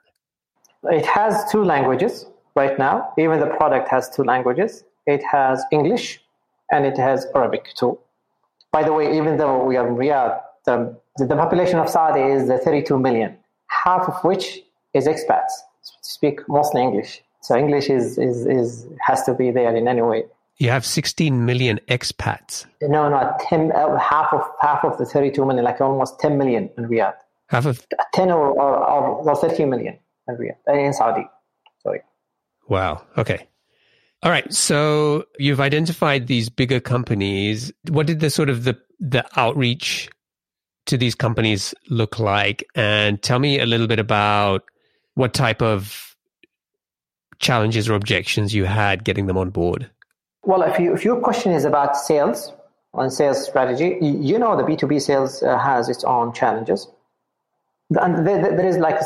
It 0.84 1.06
has 1.06 1.50
two 1.50 1.64
languages 1.64 2.26
right 2.54 2.78
now. 2.78 3.12
Even 3.18 3.40
the 3.40 3.46
product 3.46 3.88
has 3.88 4.10
two 4.10 4.24
languages. 4.24 4.84
It 5.06 5.22
has 5.22 5.64
English 5.70 6.20
and 6.70 6.84
it 6.84 6.96
has 6.98 7.26
Arabic 7.34 7.68
too. 7.76 7.98
By 8.72 8.82
the 8.82 8.92
way, 8.92 9.16
even 9.16 9.36
though 9.36 9.64
we 9.64 9.76
are 9.76 9.86
in 9.86 9.94
Riyadh, 9.94 10.40
the, 10.64 10.98
the 11.16 11.36
population 11.36 11.78
of 11.78 11.88
Saudi 11.88 12.20
is 12.20 12.48
32 12.48 12.98
million, 12.98 13.36
half 13.68 14.08
of 14.08 14.22
which 14.24 14.60
is 14.94 15.06
expats, 15.06 15.52
speak 16.02 16.40
mostly 16.48 16.82
English. 16.82 17.22
So 17.46 17.56
English 17.56 17.88
is, 17.88 18.18
is, 18.18 18.44
is 18.44 18.88
has 19.00 19.22
to 19.22 19.32
be 19.32 19.52
there 19.52 19.74
in 19.76 19.86
any 19.86 20.02
way. 20.02 20.24
You 20.56 20.70
have 20.70 20.84
16 20.84 21.44
million 21.44 21.78
expats. 21.86 22.66
No, 22.82 23.08
no, 23.08 23.32
10, 23.38 23.70
uh, 23.70 23.96
half 23.98 24.32
of 24.32 24.42
half 24.60 24.84
of 24.84 24.98
the 24.98 25.04
32 25.06 25.46
million, 25.46 25.64
like 25.64 25.80
almost 25.80 26.18
10 26.18 26.36
million 26.38 26.68
in 26.76 26.88
Riyadh. 26.88 27.14
Half 27.46 27.66
of 27.66 27.86
10 28.14 28.32
or, 28.32 28.48
or, 28.50 29.30
or 29.30 29.36
13 29.36 29.70
million 29.70 29.96
in 30.26 30.36
Riyadh, 30.36 30.56
uh, 30.68 30.72
in 30.72 30.92
Saudi. 30.92 31.24
Sorry. 31.84 32.00
Wow. 32.68 33.02
Okay. 33.16 33.46
All 34.24 34.32
right. 34.32 34.52
So 34.52 35.26
you've 35.38 35.60
identified 35.60 36.26
these 36.26 36.48
bigger 36.48 36.80
companies. 36.80 37.72
What 37.88 38.08
did 38.08 38.18
the 38.18 38.30
sort 38.30 38.50
of 38.50 38.64
the 38.64 38.76
the 38.98 39.24
outreach 39.38 40.10
to 40.86 40.96
these 40.96 41.14
companies 41.14 41.74
look 41.90 42.18
like? 42.18 42.66
And 42.74 43.22
tell 43.22 43.38
me 43.38 43.60
a 43.60 43.66
little 43.66 43.86
bit 43.86 44.00
about 44.00 44.64
what 45.14 45.32
type 45.32 45.62
of 45.62 46.15
challenges 47.38 47.88
or 47.88 47.94
objections 47.94 48.54
you 48.54 48.64
had 48.64 49.04
getting 49.04 49.26
them 49.26 49.36
on 49.36 49.50
board? 49.50 49.90
Well, 50.42 50.62
if, 50.62 50.78
you, 50.78 50.94
if 50.94 51.04
your 51.04 51.20
question 51.20 51.52
is 51.52 51.64
about 51.64 51.96
sales 51.96 52.52
and 52.94 53.12
sales 53.12 53.44
strategy, 53.44 53.98
you 54.00 54.38
know 54.38 54.56
the 54.56 54.62
B2B 54.62 55.02
sales 55.02 55.42
uh, 55.42 55.58
has 55.58 55.88
its 55.88 56.04
own 56.04 56.32
challenges. 56.32 56.88
And 57.90 58.26
there, 58.26 58.40
there 58.40 58.66
is 58.66 58.78
like, 58.78 58.96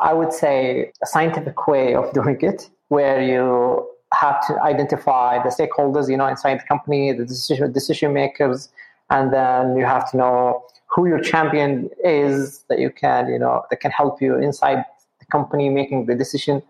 I 0.00 0.12
would 0.12 0.32
say, 0.32 0.92
a 1.02 1.06
scientific 1.06 1.66
way 1.66 1.94
of 1.94 2.12
doing 2.18 2.38
it 2.40 2.68
where 2.88 3.22
you 3.22 3.88
have 4.14 4.46
to 4.46 4.60
identify 4.62 5.42
the 5.42 5.50
stakeholders, 5.50 6.10
you 6.10 6.16
know, 6.16 6.26
inside 6.26 6.60
the 6.60 6.64
company, 6.64 7.12
the 7.12 7.24
decision 7.24 7.70
decision 7.72 8.12
makers, 8.12 8.70
and 9.10 9.32
then 9.32 9.76
you 9.76 9.84
have 9.84 10.10
to 10.10 10.16
know 10.16 10.64
who 10.86 11.06
your 11.06 11.20
champion 11.20 11.90
is 12.02 12.64
that 12.68 12.78
you 12.78 12.90
can, 12.90 13.28
you 13.28 13.38
know, 13.38 13.62
that 13.70 13.80
can 13.80 13.90
help 13.90 14.22
you 14.22 14.36
inside 14.36 14.84
the 15.20 15.26
company 15.26 15.68
making 15.68 16.06
the 16.06 16.14
decision 16.14 16.62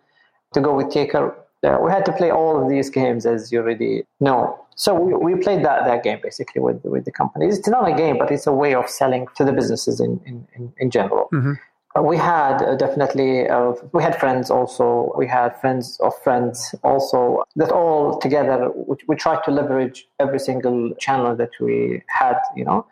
to 0.54 0.60
go 0.60 0.74
with 0.74 0.90
Taker. 0.90 1.34
Uh, 1.62 1.78
we 1.82 1.90
had 1.90 2.04
to 2.04 2.12
play 2.12 2.30
all 2.30 2.62
of 2.62 2.68
these 2.68 2.88
games, 2.88 3.26
as 3.26 3.50
you 3.50 3.58
already 3.60 4.04
know. 4.20 4.64
So 4.76 4.94
we, 4.94 5.12
we 5.14 5.40
played 5.42 5.64
that, 5.64 5.84
that 5.86 6.04
game 6.04 6.20
basically 6.22 6.62
with 6.62 6.84
with 6.84 7.04
the 7.04 7.10
companies. 7.10 7.58
It's 7.58 7.68
not 7.68 7.88
a 7.88 7.94
game, 7.94 8.16
but 8.16 8.30
it's 8.30 8.46
a 8.46 8.52
way 8.52 8.74
of 8.74 8.88
selling 8.88 9.26
to 9.36 9.44
the 9.44 9.52
businesses 9.52 9.98
in 10.00 10.20
in, 10.24 10.46
in, 10.54 10.72
in 10.78 10.90
general. 10.90 11.28
Mm-hmm. 11.32 11.54
Uh, 11.96 12.02
we 12.02 12.16
had 12.16 12.62
uh, 12.62 12.76
definitely 12.76 13.48
uh, 13.48 13.72
we 13.92 14.02
had 14.02 14.18
friends 14.18 14.50
also 14.50 15.12
we 15.16 15.26
had 15.26 15.58
friends 15.60 15.98
of 16.00 16.12
friends 16.22 16.74
also 16.84 17.42
that 17.56 17.70
all 17.70 18.18
together 18.18 18.70
we, 18.74 18.96
we 19.08 19.16
tried 19.16 19.42
to 19.44 19.50
leverage 19.50 20.06
every 20.20 20.38
single 20.38 20.94
channel 20.96 21.34
that 21.34 21.50
we 21.60 22.02
had 22.08 22.36
you 22.54 22.64
know 22.64 22.86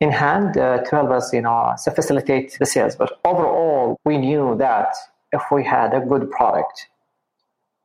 in 0.00 0.10
hand 0.10 0.56
uh, 0.56 0.78
to 0.78 0.90
help 0.90 1.10
us 1.10 1.32
you 1.32 1.40
know 1.40 1.72
to 1.84 1.90
facilitate 1.92 2.56
the 2.58 2.66
sales 2.66 2.96
but 2.96 3.20
overall 3.24 3.96
we 4.04 4.18
knew 4.18 4.56
that 4.56 4.92
if 5.32 5.42
we 5.50 5.64
had 5.64 5.94
a 5.94 6.00
good 6.00 6.30
product 6.30 6.88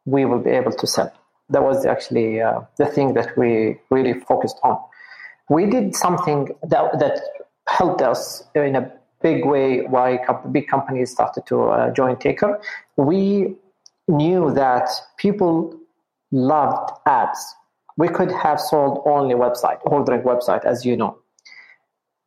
we 0.06 0.26
will 0.26 0.40
be 0.40 0.52
able 0.52 0.72
to 0.72 0.88
sell 0.88 1.12
that 1.50 1.64
was 1.64 1.86
actually 1.86 2.42
uh, 2.42 2.62
the 2.78 2.86
thing 2.86 3.14
that 3.14 3.38
we 3.38 3.80
really 3.90 4.14
focused 4.14 4.60
on 4.64 4.78
we 5.50 5.66
did 5.66 5.96
something 5.96 6.56
that 6.64 7.00
that 7.00 7.22
helped 7.68 8.02
us 8.02 8.44
in 8.56 8.76
a 8.76 8.92
big 9.22 9.46
way 9.46 9.82
why 9.82 10.20
big 10.52 10.68
companies 10.68 11.12
started 11.12 11.46
to 11.48 11.64
uh, 11.64 11.92
join 11.92 12.16
Taker. 12.18 12.60
We 12.96 13.56
knew 14.08 14.54
that 14.54 14.88
people 15.18 15.54
loved 16.32 16.92
ads. 17.06 17.56
We 17.98 18.08
could 18.08 18.32
have 18.32 18.60
sold 18.60 19.02
only 19.06 19.36
website, 19.36 19.80
ordering 19.84 20.22
website, 20.22 20.64
as 20.66 20.86
you 20.86 20.98
know. 20.98 21.18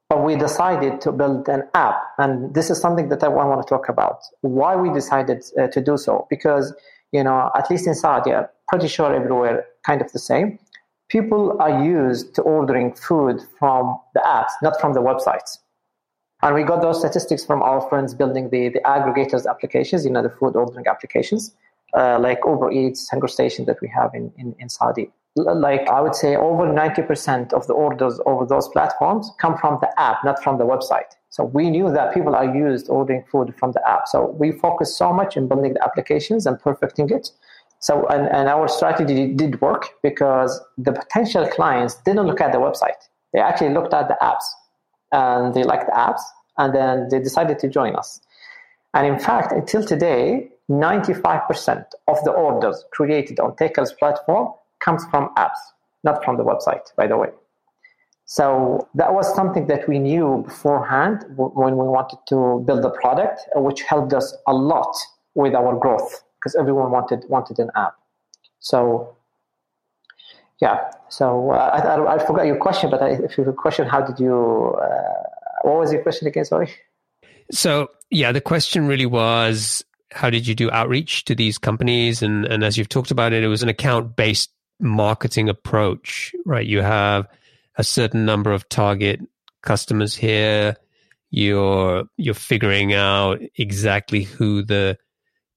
But 0.08 0.24
we 0.24 0.36
decided 0.36 1.00
to 1.02 1.12
build 1.12 1.48
an 1.48 1.64
app. 1.74 2.00
And 2.16 2.54
this 2.54 2.70
is 2.70 2.80
something 2.80 3.08
that 3.10 3.22
I 3.22 3.28
want 3.28 3.60
to 3.60 3.68
talk 3.68 3.88
about. 3.88 4.20
Why 4.40 4.74
we 4.74 4.90
decided 4.92 5.44
uh, 5.58 5.68
to 5.68 5.80
do 5.82 5.98
so. 5.98 6.26
Because, 6.30 6.74
you 7.12 7.22
know, 7.22 7.50
at 7.54 7.70
least 7.70 7.86
in 7.86 7.94
Saudi, 7.94 8.32
pretty 8.68 8.88
sure 8.88 9.14
everywhere 9.14 9.66
kind 9.84 10.00
of 10.00 10.10
the 10.12 10.18
same. 10.18 10.58
People 11.08 11.56
are 11.60 11.82
used 11.84 12.34
to 12.36 12.42
ordering 12.42 12.94
food 12.94 13.42
from 13.58 13.98
the 14.14 14.20
apps, 14.20 14.52
not 14.62 14.80
from 14.80 14.92
the 14.92 15.00
websites. 15.00 15.58
And 16.42 16.54
we 16.54 16.62
got 16.62 16.82
those 16.82 17.00
statistics 17.00 17.44
from 17.44 17.62
our 17.62 17.80
friends 17.88 18.14
building 18.14 18.50
the, 18.50 18.68
the 18.68 18.80
aggregators 18.80 19.46
applications, 19.46 20.04
you 20.04 20.10
know, 20.10 20.22
the 20.22 20.30
food 20.30 20.54
ordering 20.54 20.86
applications, 20.86 21.54
uh, 21.94 22.18
like 22.18 22.38
Uber 22.46 22.70
Eats, 22.70 23.08
Hunger 23.10 23.28
Station 23.28 23.64
that 23.64 23.80
we 23.80 23.88
have 23.88 24.14
in, 24.14 24.32
in, 24.36 24.54
in 24.58 24.68
Saudi. 24.68 25.10
Like 25.36 25.88
I 25.88 26.00
would 26.00 26.14
say 26.14 26.36
over 26.36 26.64
90% 26.64 27.52
of 27.52 27.66
the 27.66 27.72
orders 27.72 28.20
over 28.26 28.44
those 28.44 28.68
platforms 28.68 29.30
come 29.40 29.56
from 29.58 29.78
the 29.80 30.00
app, 30.00 30.24
not 30.24 30.42
from 30.42 30.58
the 30.58 30.64
website. 30.64 31.14
So 31.30 31.44
we 31.44 31.70
knew 31.70 31.92
that 31.92 32.14
people 32.14 32.34
are 32.34 32.44
used 32.44 32.88
ordering 32.88 33.24
food 33.30 33.54
from 33.56 33.72
the 33.72 33.88
app. 33.88 34.08
So 34.08 34.34
we 34.38 34.50
focused 34.50 34.96
so 34.96 35.12
much 35.12 35.36
in 35.36 35.46
building 35.46 35.74
the 35.74 35.84
applications 35.84 36.46
and 36.46 36.58
perfecting 36.58 37.10
it. 37.10 37.30
So, 37.80 38.06
and, 38.08 38.26
and 38.28 38.48
our 38.48 38.66
strategy 38.66 39.32
did 39.34 39.60
work 39.60 39.90
because 40.02 40.60
the 40.76 40.92
potential 40.92 41.46
clients 41.46 41.94
didn't 42.02 42.26
look 42.26 42.40
at 42.40 42.50
the 42.52 42.58
website. 42.58 43.00
They 43.32 43.40
actually 43.40 43.72
looked 43.72 43.94
at 43.94 44.08
the 44.08 44.16
apps 44.20 44.44
and 45.12 45.54
they 45.54 45.62
liked 45.62 45.86
the 45.86 45.92
apps, 45.92 46.20
and 46.58 46.74
then 46.74 47.08
they 47.10 47.18
decided 47.18 47.58
to 47.60 47.68
join 47.68 47.94
us. 47.96 48.20
And 48.94 49.06
in 49.06 49.18
fact, 49.18 49.52
until 49.52 49.84
today, 49.84 50.50
95% 50.70 51.84
of 52.08 52.22
the 52.24 52.30
orders 52.30 52.84
created 52.92 53.40
on 53.40 53.56
Taker's 53.56 53.92
platform 53.92 54.52
comes 54.80 55.04
from 55.10 55.30
apps, 55.36 55.60
not 56.04 56.24
from 56.24 56.36
the 56.36 56.44
website, 56.44 56.94
by 56.96 57.06
the 57.06 57.16
way. 57.16 57.28
So 58.30 58.86
that 58.94 59.14
was 59.14 59.34
something 59.34 59.68
that 59.68 59.88
we 59.88 59.98
knew 59.98 60.42
beforehand 60.46 61.24
when 61.36 61.78
we 61.78 61.88
wanted 61.88 62.18
to 62.28 62.62
build 62.66 62.82
the 62.82 62.90
product, 62.90 63.40
which 63.54 63.82
helped 63.82 64.12
us 64.12 64.36
a 64.46 64.52
lot 64.52 64.94
with 65.34 65.54
our 65.54 65.74
growth 65.78 66.22
because 66.38 66.54
everyone 66.54 66.90
wanted 66.90 67.24
wanted 67.28 67.58
an 67.58 67.70
app. 67.74 67.94
So 68.60 69.16
yeah. 70.60 70.90
So 71.08 71.52
uh, 71.52 71.54
I, 71.54 71.78
I, 71.78 72.14
I, 72.16 72.26
forgot 72.26 72.46
your 72.46 72.56
question, 72.56 72.90
but 72.90 73.02
I, 73.02 73.10
if 73.10 73.38
you 73.38 73.44
have 73.44 73.54
a 73.54 73.56
question, 73.56 73.86
how 73.86 74.02
did 74.02 74.20
you? 74.20 74.76
Uh, 74.82 75.22
what 75.62 75.78
was 75.78 75.92
your 75.92 76.02
question 76.02 76.28
again? 76.28 76.44
Sorry. 76.44 76.70
So 77.50 77.88
yeah, 78.10 78.32
the 78.32 78.40
question 78.40 78.86
really 78.86 79.06
was, 79.06 79.84
how 80.10 80.28
did 80.28 80.46
you 80.46 80.54
do 80.54 80.70
outreach 80.70 81.24
to 81.24 81.34
these 81.34 81.56
companies? 81.56 82.22
And 82.22 82.44
and 82.44 82.62
as 82.62 82.76
you've 82.76 82.88
talked 82.88 83.10
about 83.10 83.32
it, 83.32 83.42
it 83.42 83.48
was 83.48 83.62
an 83.62 83.68
account 83.68 84.16
based 84.16 84.50
marketing 84.80 85.48
approach, 85.48 86.32
right? 86.44 86.66
You 86.66 86.82
have 86.82 87.26
a 87.76 87.84
certain 87.84 88.24
number 88.24 88.52
of 88.52 88.68
target 88.68 89.20
customers 89.62 90.14
here. 90.14 90.76
You're 91.30 92.04
you're 92.16 92.34
figuring 92.34 92.94
out 92.94 93.40
exactly 93.56 94.22
who 94.22 94.62
the 94.62 94.98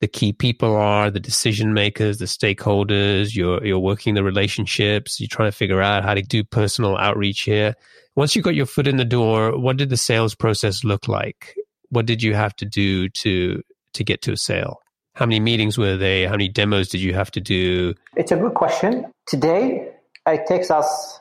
the 0.02 0.08
key 0.08 0.34
people 0.34 0.76
are, 0.76 1.12
the 1.12 1.20
decision 1.20 1.74
makers, 1.74 2.18
the 2.18 2.26
stakeholders. 2.26 3.36
You're 3.36 3.66
you're 3.66 3.80
working 3.80 4.16
the 4.16 4.24
relationships. 4.24 5.20
You're 5.20 5.30
trying 5.30 5.50
to 5.52 5.58
figure 5.58 5.82
out 5.82 6.04
how 6.04 6.14
to 6.14 6.22
do 6.22 6.44
personal 6.44 6.98
outreach 6.98 7.42
here. 7.42 7.76
Once 8.16 8.36
you 8.36 8.42
got 8.42 8.56
your 8.56 8.66
foot 8.66 8.88
in 8.88 8.98
the 8.98 9.06
door, 9.06 9.58
what 9.58 9.78
did 9.78 9.90
the 9.90 9.98
sales 9.98 10.36
process 10.36 10.84
look 10.84 11.08
like? 11.08 11.56
What 11.90 12.06
did 12.06 12.22
you 12.22 12.34
have 12.34 12.56
to 12.58 12.66
do 12.66 13.08
to 13.10 13.62
to 13.94 14.04
get 14.04 14.22
to 14.24 14.34
a 14.34 14.38
sale? 14.38 14.81
How 15.16 15.26
many 15.26 15.40
meetings 15.40 15.78
were 15.78 15.98
they? 15.98 16.24
How 16.24 16.32
many 16.32 16.48
demos 16.48 16.90
did 16.90 17.02
you 17.02 17.14
have 17.14 17.32
to 17.32 17.42
do? 17.42 17.94
It's 18.16 18.32
a 18.32 18.38
good 18.38 18.54
question. 18.54 19.12
Today, 19.28 19.92
it 20.26 20.46
takes 20.48 20.72
us, 20.72 21.20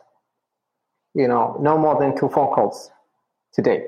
you 1.15 1.27
know, 1.27 1.57
no 1.61 1.77
more 1.77 1.99
than 1.99 2.17
two 2.17 2.29
phone 2.29 2.55
calls 2.55 2.91
today 3.53 3.87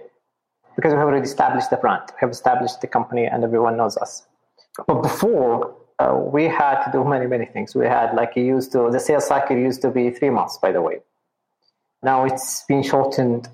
because 0.75 0.93
we 0.93 0.99
have 0.99 1.07
already 1.07 1.25
established 1.25 1.71
the 1.71 1.77
brand, 1.77 2.03
we 2.09 2.17
have 2.21 2.31
established 2.31 2.81
the 2.81 2.87
company, 2.87 3.27
and 3.27 3.45
everyone 3.45 3.77
knows 3.77 3.97
us. 3.97 4.27
But 4.87 5.03
before, 5.03 5.77
uh, 5.99 6.15
we 6.17 6.45
had 6.45 6.83
to 6.85 6.93
do 6.93 7.05
many, 7.05 7.27
many 7.27 7.47
things. 7.47 7.75
We 7.75 7.87
had 7.87 8.15
like 8.15 8.37
it 8.37 8.43
used 8.43 8.73
to, 8.73 8.91
the 8.91 8.99
sales 8.99 9.27
cycle 9.27 9.57
used 9.57 9.83
to 9.83 9.91
be 9.91 10.11
three 10.11 10.31
months, 10.31 10.59
by 10.59 10.73
the 10.73 10.81
way. 10.81 11.01
Now 12.03 12.25
it's 12.25 12.65
been 12.65 12.83
shortened. 12.83 13.49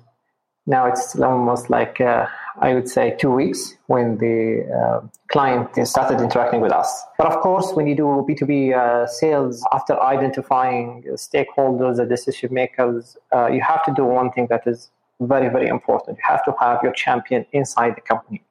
Now 0.69 0.85
it's 0.85 1.19
almost 1.19 1.69
like, 1.71 1.99
uh, 1.99 2.27
I 2.59 2.73
would 2.75 2.87
say, 2.87 3.17
two 3.19 3.31
weeks 3.31 3.75
when 3.87 4.17
the 4.19 4.37
uh, 4.79 4.99
client 5.27 5.69
started 5.87 6.21
interacting 6.21 6.61
with 6.61 6.71
us. 6.71 6.89
But 7.17 7.27
of 7.27 7.41
course, 7.41 7.73
when 7.73 7.87
you 7.87 7.95
do 7.95 8.05
B2B 8.27 8.75
uh, 8.77 9.07
sales, 9.07 9.65
after 9.73 9.99
identifying 9.99 11.03
stakeholders, 11.15 11.97
the 11.97 12.05
decision 12.05 12.53
makers, 12.53 13.17
uh, 13.35 13.47
you 13.47 13.61
have 13.61 13.83
to 13.85 13.93
do 13.93 14.05
one 14.05 14.31
thing 14.31 14.45
that 14.51 14.63
is 14.67 14.91
very, 15.19 15.49
very 15.49 15.67
important. 15.67 16.19
You 16.19 16.23
have 16.27 16.45
to 16.45 16.53
have 16.61 16.79
your 16.83 16.93
champion 16.93 17.45
inside 17.51 17.95
the 17.95 18.01
company 18.01 18.43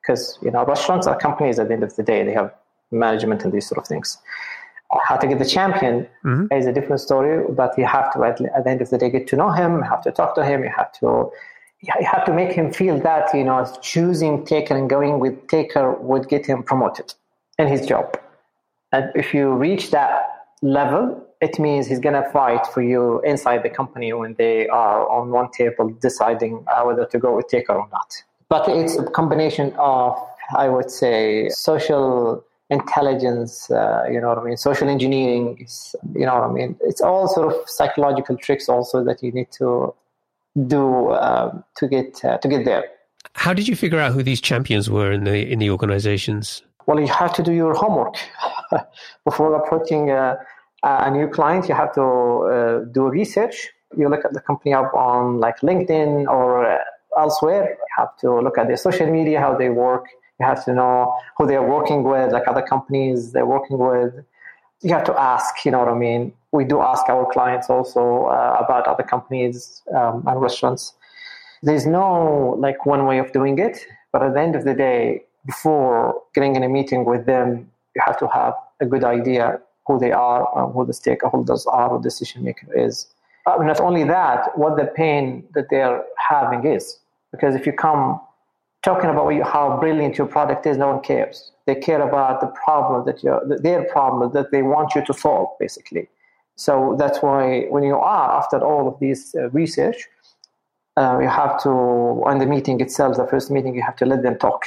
because 0.00 0.38
you 0.42 0.50
know 0.50 0.64
restaurants 0.64 1.06
are 1.06 1.18
companies 1.18 1.58
at 1.58 1.68
the 1.68 1.74
end 1.74 1.82
of 1.82 1.94
the 1.96 2.02
day 2.02 2.24
they 2.24 2.32
have 2.32 2.52
management 2.90 3.44
and 3.44 3.52
these 3.52 3.68
sort 3.68 3.78
of 3.78 3.86
things 3.86 4.18
how 5.02 5.16
to 5.16 5.26
get 5.26 5.38
the 5.38 5.44
champion 5.44 6.06
mm-hmm. 6.24 6.52
is 6.52 6.66
a 6.66 6.72
different 6.72 7.00
story 7.00 7.44
but 7.50 7.76
you 7.76 7.86
have 7.86 8.12
to 8.12 8.22
at, 8.24 8.40
at, 8.40 8.64
the 8.64 8.70
end 8.70 8.80
of 8.80 8.90
the 8.90 8.98
day 8.98 9.10
get 9.10 9.26
to 9.26 9.36
know 9.36 9.50
him 9.50 9.76
you 9.76 9.82
have 9.82 10.02
to 10.02 10.10
talk 10.10 10.34
to 10.34 10.44
him 10.44 10.62
you 10.62 10.70
have 10.74 10.92
to 10.92 11.30
you 11.82 12.06
have 12.06 12.24
to 12.24 12.32
make 12.32 12.52
him 12.52 12.72
feel 12.72 12.98
that 12.98 13.32
you 13.34 13.44
know 13.44 13.70
choosing 13.82 14.44
taker 14.44 14.76
and 14.76 14.88
going 14.88 15.18
with 15.18 15.46
taker 15.48 15.92
would 15.92 16.28
get 16.28 16.46
him 16.46 16.62
promoted 16.62 17.12
in 17.58 17.66
his 17.68 17.86
job 17.86 18.18
and 18.92 19.10
if 19.14 19.34
you 19.34 19.52
reach 19.52 19.90
that 19.90 20.10
level 20.62 21.24
it 21.40 21.56
means 21.58 21.86
he's 21.86 22.00
going 22.00 22.20
to 22.20 22.28
fight 22.30 22.66
for 22.66 22.82
you 22.82 23.20
inside 23.20 23.62
the 23.62 23.70
company 23.70 24.12
when 24.12 24.34
they 24.38 24.66
are 24.68 25.08
on 25.08 25.30
one 25.30 25.48
table 25.52 25.88
deciding 26.00 26.64
uh, 26.66 26.82
whether 26.82 27.04
to 27.04 27.18
go 27.18 27.36
with 27.36 27.46
taker 27.46 27.74
or 27.74 27.88
not 27.92 28.22
but 28.48 28.66
it's 28.68 28.96
a 28.96 29.04
combination 29.04 29.74
of, 29.78 30.16
I 30.56 30.68
would 30.68 30.90
say, 30.90 31.48
social 31.50 32.44
intelligence, 32.70 33.70
uh, 33.70 34.04
you 34.10 34.20
know 34.20 34.28
what 34.28 34.38
I 34.38 34.44
mean, 34.44 34.56
social 34.56 34.88
engineering, 34.88 35.58
is, 35.60 35.96
you 36.14 36.26
know 36.26 36.34
what 36.34 36.50
I 36.50 36.52
mean. 36.52 36.76
It's 36.80 37.00
all 37.00 37.28
sort 37.28 37.52
of 37.52 37.68
psychological 37.68 38.36
tricks 38.36 38.68
also 38.68 39.02
that 39.04 39.22
you 39.22 39.32
need 39.32 39.50
to 39.52 39.94
do 40.66 41.08
uh, 41.08 41.60
to 41.76 41.88
get 41.88 42.24
uh, 42.24 42.38
to 42.38 42.48
get 42.48 42.64
there. 42.64 42.84
How 43.34 43.54
did 43.54 43.68
you 43.68 43.76
figure 43.76 43.98
out 43.98 44.12
who 44.12 44.22
these 44.22 44.40
champions 44.40 44.90
were 44.90 45.12
in 45.12 45.24
the 45.24 45.50
in 45.50 45.58
the 45.58 45.70
organizations? 45.70 46.62
Well, 46.86 47.00
you 47.00 47.08
have 47.08 47.34
to 47.34 47.42
do 47.42 47.52
your 47.52 47.74
homework 47.74 48.16
before 49.24 49.54
approaching 49.54 50.10
a, 50.10 50.38
a 50.82 51.10
new 51.10 51.28
client. 51.28 51.68
You 51.68 51.74
have 51.74 51.94
to 51.94 52.02
uh, 52.02 52.84
do 52.92 53.08
research. 53.08 53.68
You 53.96 54.08
look 54.08 54.24
at 54.24 54.32
the 54.32 54.40
company 54.40 54.74
up 54.74 54.92
on 54.94 55.38
like 55.38 55.60
LinkedIn 55.60 56.26
or 56.26 56.78
elsewhere. 57.16 57.70
You 57.70 57.86
have 57.96 58.16
to 58.18 58.40
look 58.40 58.58
at 58.58 58.68
their 58.68 58.76
social 58.76 59.10
media, 59.10 59.40
how 59.40 59.54
they 59.56 59.68
work. 59.68 60.06
You 60.38 60.46
have 60.46 60.64
to 60.66 60.74
know 60.74 61.14
who 61.36 61.46
they're 61.46 61.62
working 61.62 62.04
with, 62.04 62.32
like 62.32 62.46
other 62.46 62.62
companies 62.62 63.32
they're 63.32 63.46
working 63.46 63.78
with. 63.78 64.24
You 64.82 64.94
have 64.94 65.04
to 65.04 65.20
ask, 65.20 65.64
you 65.64 65.72
know 65.72 65.80
what 65.80 65.88
I 65.88 65.94
mean? 65.94 66.32
We 66.52 66.64
do 66.64 66.80
ask 66.80 67.08
our 67.08 67.30
clients 67.30 67.68
also 67.68 68.26
uh, 68.26 68.56
about 68.64 68.86
other 68.86 69.02
companies 69.02 69.82
um, 69.94 70.22
and 70.26 70.40
restaurants. 70.40 70.94
There's 71.62 71.86
no 71.86 72.56
like 72.58 72.86
one 72.86 73.04
way 73.06 73.18
of 73.18 73.32
doing 73.32 73.58
it, 73.58 73.84
but 74.12 74.22
at 74.22 74.34
the 74.34 74.40
end 74.40 74.54
of 74.54 74.64
the 74.64 74.74
day, 74.74 75.24
before 75.44 76.22
getting 76.34 76.54
in 76.54 76.62
a 76.62 76.68
meeting 76.68 77.04
with 77.04 77.26
them, 77.26 77.70
you 77.96 78.02
have 78.04 78.18
to 78.20 78.28
have 78.28 78.54
a 78.80 78.86
good 78.86 79.02
idea 79.02 79.60
who 79.86 79.98
they 79.98 80.12
are, 80.12 80.44
who 80.72 80.86
the 80.86 80.92
stakeholders 80.92 81.66
are, 81.66 81.88
who 81.88 81.98
the 81.98 82.02
decision 82.02 82.44
maker 82.44 82.68
is. 82.78 83.08
Uh, 83.46 83.56
not 83.62 83.80
only 83.80 84.04
that, 84.04 84.56
what 84.56 84.76
the 84.76 84.84
pain 84.84 85.42
that 85.54 85.66
they're 85.70 86.04
having 86.16 86.64
is. 86.66 86.98
Because 87.32 87.54
if 87.54 87.66
you 87.66 87.72
come 87.72 88.20
talking 88.82 89.10
about 89.10 89.32
how 89.42 89.78
brilliant 89.78 90.18
your 90.18 90.26
product 90.26 90.66
is, 90.66 90.76
no 90.76 90.88
one 90.88 91.00
cares. 91.00 91.52
They 91.66 91.74
care 91.74 92.00
about 92.00 92.40
the 92.40 92.48
problem 92.48 93.04
that 93.06 93.22
you're, 93.22 93.42
their 93.58 93.84
problem 93.84 94.32
that 94.32 94.50
they 94.50 94.62
want 94.62 94.94
you 94.94 95.04
to 95.04 95.12
solve, 95.12 95.48
basically. 95.58 96.08
So 96.56 96.96
that's 96.98 97.22
why 97.22 97.66
when 97.68 97.82
you 97.84 97.96
are 97.96 98.38
after 98.38 98.58
all 98.58 98.88
of 98.88 98.98
this 99.00 99.34
uh, 99.34 99.50
research, 99.50 100.08
uh, 100.96 101.18
you 101.20 101.28
have 101.28 101.62
to, 101.62 101.68
on 101.68 102.38
the 102.38 102.46
meeting 102.46 102.80
itself, 102.80 103.16
the 103.16 103.26
first 103.26 103.50
meeting, 103.50 103.74
you 103.74 103.82
have 103.82 103.96
to 103.96 104.06
let 104.06 104.22
them 104.22 104.36
talk 104.38 104.62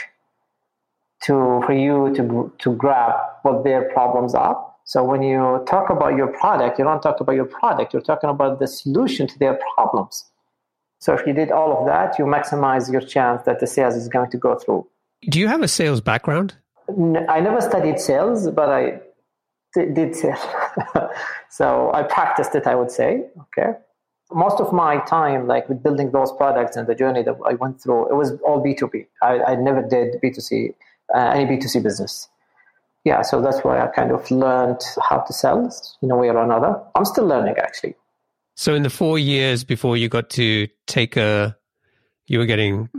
to 1.24 1.62
for 1.66 1.74
you 1.74 2.14
to 2.16 2.52
to 2.60 2.76
grab 2.76 3.14
what 3.44 3.64
their 3.64 3.90
problems 3.90 4.34
are. 4.34 4.56
So 4.86 5.04
when 5.04 5.22
you 5.22 5.64
talk 5.68 5.90
about 5.90 6.16
your 6.16 6.28
product, 6.28 6.80
you 6.80 6.86
don't 6.86 7.02
talk 7.02 7.20
about 7.20 7.34
your 7.34 7.46
product. 7.46 7.94
You're 7.94 8.02
talking 8.02 8.30
about 8.30 8.60
the 8.60 8.68
solution 8.68 9.28
to 9.28 9.40
their 9.40 9.60
problems. 9.76 10.26
So 11.02 11.14
if 11.14 11.26
you 11.26 11.34
did 11.34 11.52
all 11.52 11.78
of 11.78 11.88
that, 11.88 12.18
you 12.20 12.26
maximize 12.26 12.92
your 12.92 13.02
chance 13.02 13.42
that 13.48 13.60
the 13.60 13.68
sales 13.68 13.96
is 13.96 14.08
going 14.08 14.30
to 14.32 14.38
go 14.38 14.56
through. 14.56 14.88
Do 15.30 15.40
you 15.40 15.48
have 15.48 15.62
a 15.62 15.68
sales 15.68 16.00
background? 16.00 16.54
I 17.30 17.40
never 17.40 17.60
studied 17.60 18.00
sales, 18.00 18.50
but 18.52 18.70
I 18.70 19.00
did 19.74 20.16
sales. 20.16 20.46
so 21.50 21.92
I 21.94 22.04
practiced 22.04 22.54
it, 22.56 22.68
I 22.68 22.76
would 22.76 22.92
say. 22.92 23.26
Okay. 23.46 23.72
Most 24.32 24.62
of 24.62 24.72
my 24.72 25.00
time, 25.06 25.48
like 25.48 25.68
with 25.68 25.82
building 25.84 26.12
those 26.12 26.32
products 26.32 26.78
and 26.78 26.88
the 26.88 26.96
journey 26.96 27.24
that 27.24 27.36
I 27.46 27.56
went 27.56 27.82
through, 27.82 28.10
it 28.12 28.16
was 28.16 28.40
all 28.46 28.64
B2B. 28.64 29.08
I, 29.22 29.44
I 29.44 29.56
never 29.56 29.82
did 29.82 30.22
B2C 30.24 30.74
uh, 31.14 31.32
any 31.36 31.46
B2C 31.46 31.84
business. 31.84 32.30
Yeah, 33.04 33.24
so 33.24 33.42
that's 33.42 33.64
why 33.64 33.82
I 33.82 33.88
kind 33.88 34.12
of 34.12 34.30
learned 34.30 34.82
how 35.02 35.20
to 35.20 35.34
sell 35.34 35.70
in 36.02 36.12
a 36.12 36.16
way 36.16 36.30
or 36.30 36.38
another. 36.38 36.80
I'm 36.96 37.06
still 37.06 37.26
learning 37.26 37.56
actually. 37.58 37.96
So 38.56 38.76
in 38.76 38.84
the 38.84 38.90
four 38.90 39.18
years 39.18 39.64
before 39.64 39.98
you 39.98 40.10
got 40.10 40.30
to 40.32 40.68
Taker, 40.88 41.56
you 42.28 42.40
were 42.40 42.46
getting 42.46 42.90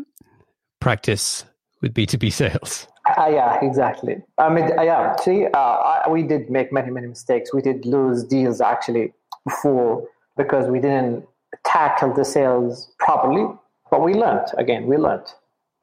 practice 0.81 1.45
with 1.81 1.95
B2B 1.95 2.33
sales. 2.33 2.89
Uh, 3.19 3.29
yeah, 3.33 3.59
exactly. 3.63 4.23
I 4.39 4.49
mean, 4.49 4.71
uh, 4.79 4.83
yeah, 4.83 5.17
see, 5.17 5.47
uh, 5.47 5.59
I, 5.59 6.09
we 6.09 6.23
did 6.23 6.51
make 6.51 6.73
many, 6.73 6.91
many 6.91 7.09
mistakes. 7.09 7.53
We 7.53 7.61
did 7.61 7.85
lose 7.85 8.25
deals 8.25 8.61
actually 8.61 9.13
before 9.45 10.07
because 10.37 10.69
we 10.69 10.81
didn't 10.81 11.27
tackle 11.65 12.15
the 12.15 12.25
sales 12.25 12.91
properly. 12.99 13.47
But 13.91 14.03
we 14.03 14.15
learned, 14.15 14.49
again, 14.57 14.87
we 14.87 14.97
learned. 14.97 15.27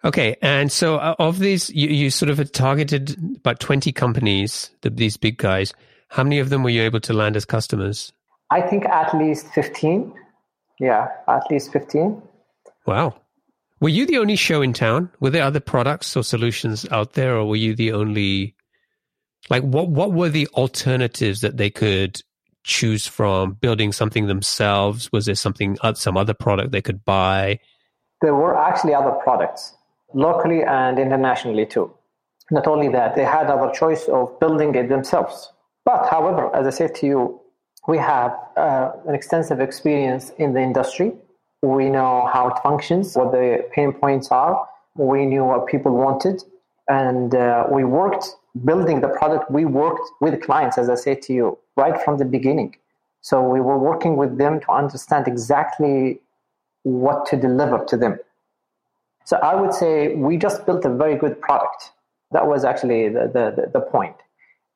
Okay, 0.03 0.35
and 0.41 0.71
so 0.71 0.95
uh, 0.95 1.15
of 1.19 1.39
these, 1.39 1.69
you, 1.71 1.89
you 1.89 2.09
sort 2.09 2.29
of 2.29 2.51
targeted 2.53 3.17
about 3.35 3.59
twenty 3.59 3.91
companies, 3.91 4.71
the, 4.81 4.89
these 4.89 5.17
big 5.17 5.37
guys. 5.37 5.73
How 6.07 6.23
many 6.23 6.39
of 6.39 6.49
them 6.49 6.63
were 6.63 6.69
you 6.69 6.81
able 6.81 7.01
to 7.01 7.13
land 7.13 7.35
as 7.35 7.45
customers? 7.45 8.13
I 8.51 8.61
think 8.61 8.85
at 8.85 9.13
least 9.15 9.47
fifteen. 9.47 10.13
Yeah, 10.79 11.09
at 11.27 11.43
least 11.51 11.71
fifteen. 11.71 12.21
Wow. 12.85 13.15
Were 13.81 13.89
you 13.89 14.05
the 14.05 14.17
only 14.17 14.35
show 14.35 14.61
in 14.61 14.73
town? 14.73 15.09
Were 15.19 15.29
there 15.29 15.43
other 15.43 15.59
products 15.59 16.17
or 16.17 16.23
solutions 16.23 16.85
out 16.91 17.13
there, 17.13 17.37
or 17.37 17.45
were 17.45 17.55
you 17.55 17.75
the 17.75 17.93
only? 17.93 18.55
Like, 19.49 19.63
what 19.63 19.89
what 19.89 20.11
were 20.11 20.29
the 20.29 20.47
alternatives 20.53 21.41
that 21.41 21.57
they 21.57 21.69
could 21.69 22.21
choose 22.63 23.07
from? 23.07 23.53
Building 23.53 23.91
something 23.91 24.27
themselves? 24.27 25.11
Was 25.11 25.25
there 25.25 25.35
something 25.35 25.77
uh, 25.81 25.93
some 25.93 26.17
other 26.17 26.33
product 26.33 26.71
they 26.71 26.81
could 26.81 27.05
buy? 27.05 27.59
There 28.21 28.35
were 28.35 28.57
actually 28.57 28.93
other 28.93 29.11
products 29.23 29.73
locally 30.13 30.63
and 30.63 30.99
internationally 30.99 31.65
too. 31.65 31.93
Not 32.51 32.67
only 32.67 32.89
that, 32.89 33.15
they 33.15 33.23
had 33.23 33.47
other 33.47 33.71
choice 33.71 34.07
of 34.09 34.37
building 34.39 34.75
it 34.75 34.89
themselves. 34.89 35.51
But 35.85 36.09
however, 36.09 36.53
as 36.55 36.67
I 36.67 36.71
said 36.71 36.95
to 36.95 37.05
you, 37.05 37.38
we 37.89 37.97
have 37.97 38.31
uh, 38.55 38.91
an 39.07 39.15
extensive 39.15 39.59
experience 39.59 40.31
in 40.37 40.53
the 40.53 40.61
industry. 40.61 41.11
We 41.63 41.89
know 41.89 42.29
how 42.33 42.43
it 42.49 42.57
functions, 42.61 43.15
what 43.15 43.31
the 43.31 43.65
pain 43.75 43.91
points 43.93 44.27
are. 44.29 44.53
We 44.95 45.25
knew 45.25 45.43
what 45.51 45.65
people 45.73 45.93
wanted, 46.05 46.43
and 46.87 47.33
uh, 47.33 47.65
we 47.69 47.83
worked 47.83 48.25
building 48.69 49.01
the 49.01 49.11
product. 49.19 49.49
We 49.49 49.65
worked 49.65 50.07
with 50.21 50.33
clients, 50.47 50.77
as 50.77 50.87
I 50.95 50.95
said 50.95 51.21
to 51.23 51.33
you, 51.33 51.57
right 51.75 51.99
from 52.03 52.17
the 52.17 52.25
beginning. 52.25 52.75
So 53.21 53.41
we 53.41 53.59
were 53.59 53.77
working 53.77 54.15
with 54.17 54.37
them 54.37 54.59
to 54.61 54.71
understand 54.71 55.27
exactly 55.27 56.19
what 56.83 57.25
to 57.27 57.35
deliver 57.37 57.83
to 57.85 57.97
them. 57.97 58.19
So 59.25 59.37
I 59.37 59.53
would 59.59 59.73
say 59.73 60.15
we 60.15 60.37
just 60.37 60.65
built 60.65 60.85
a 60.85 60.93
very 61.03 61.15
good 61.15 61.39
product. 61.41 61.91
That 62.31 62.45
was 62.47 62.63
actually 62.63 63.09
the, 63.09 63.25
the, 63.33 63.71
the 63.75 63.81
point. 63.81 64.15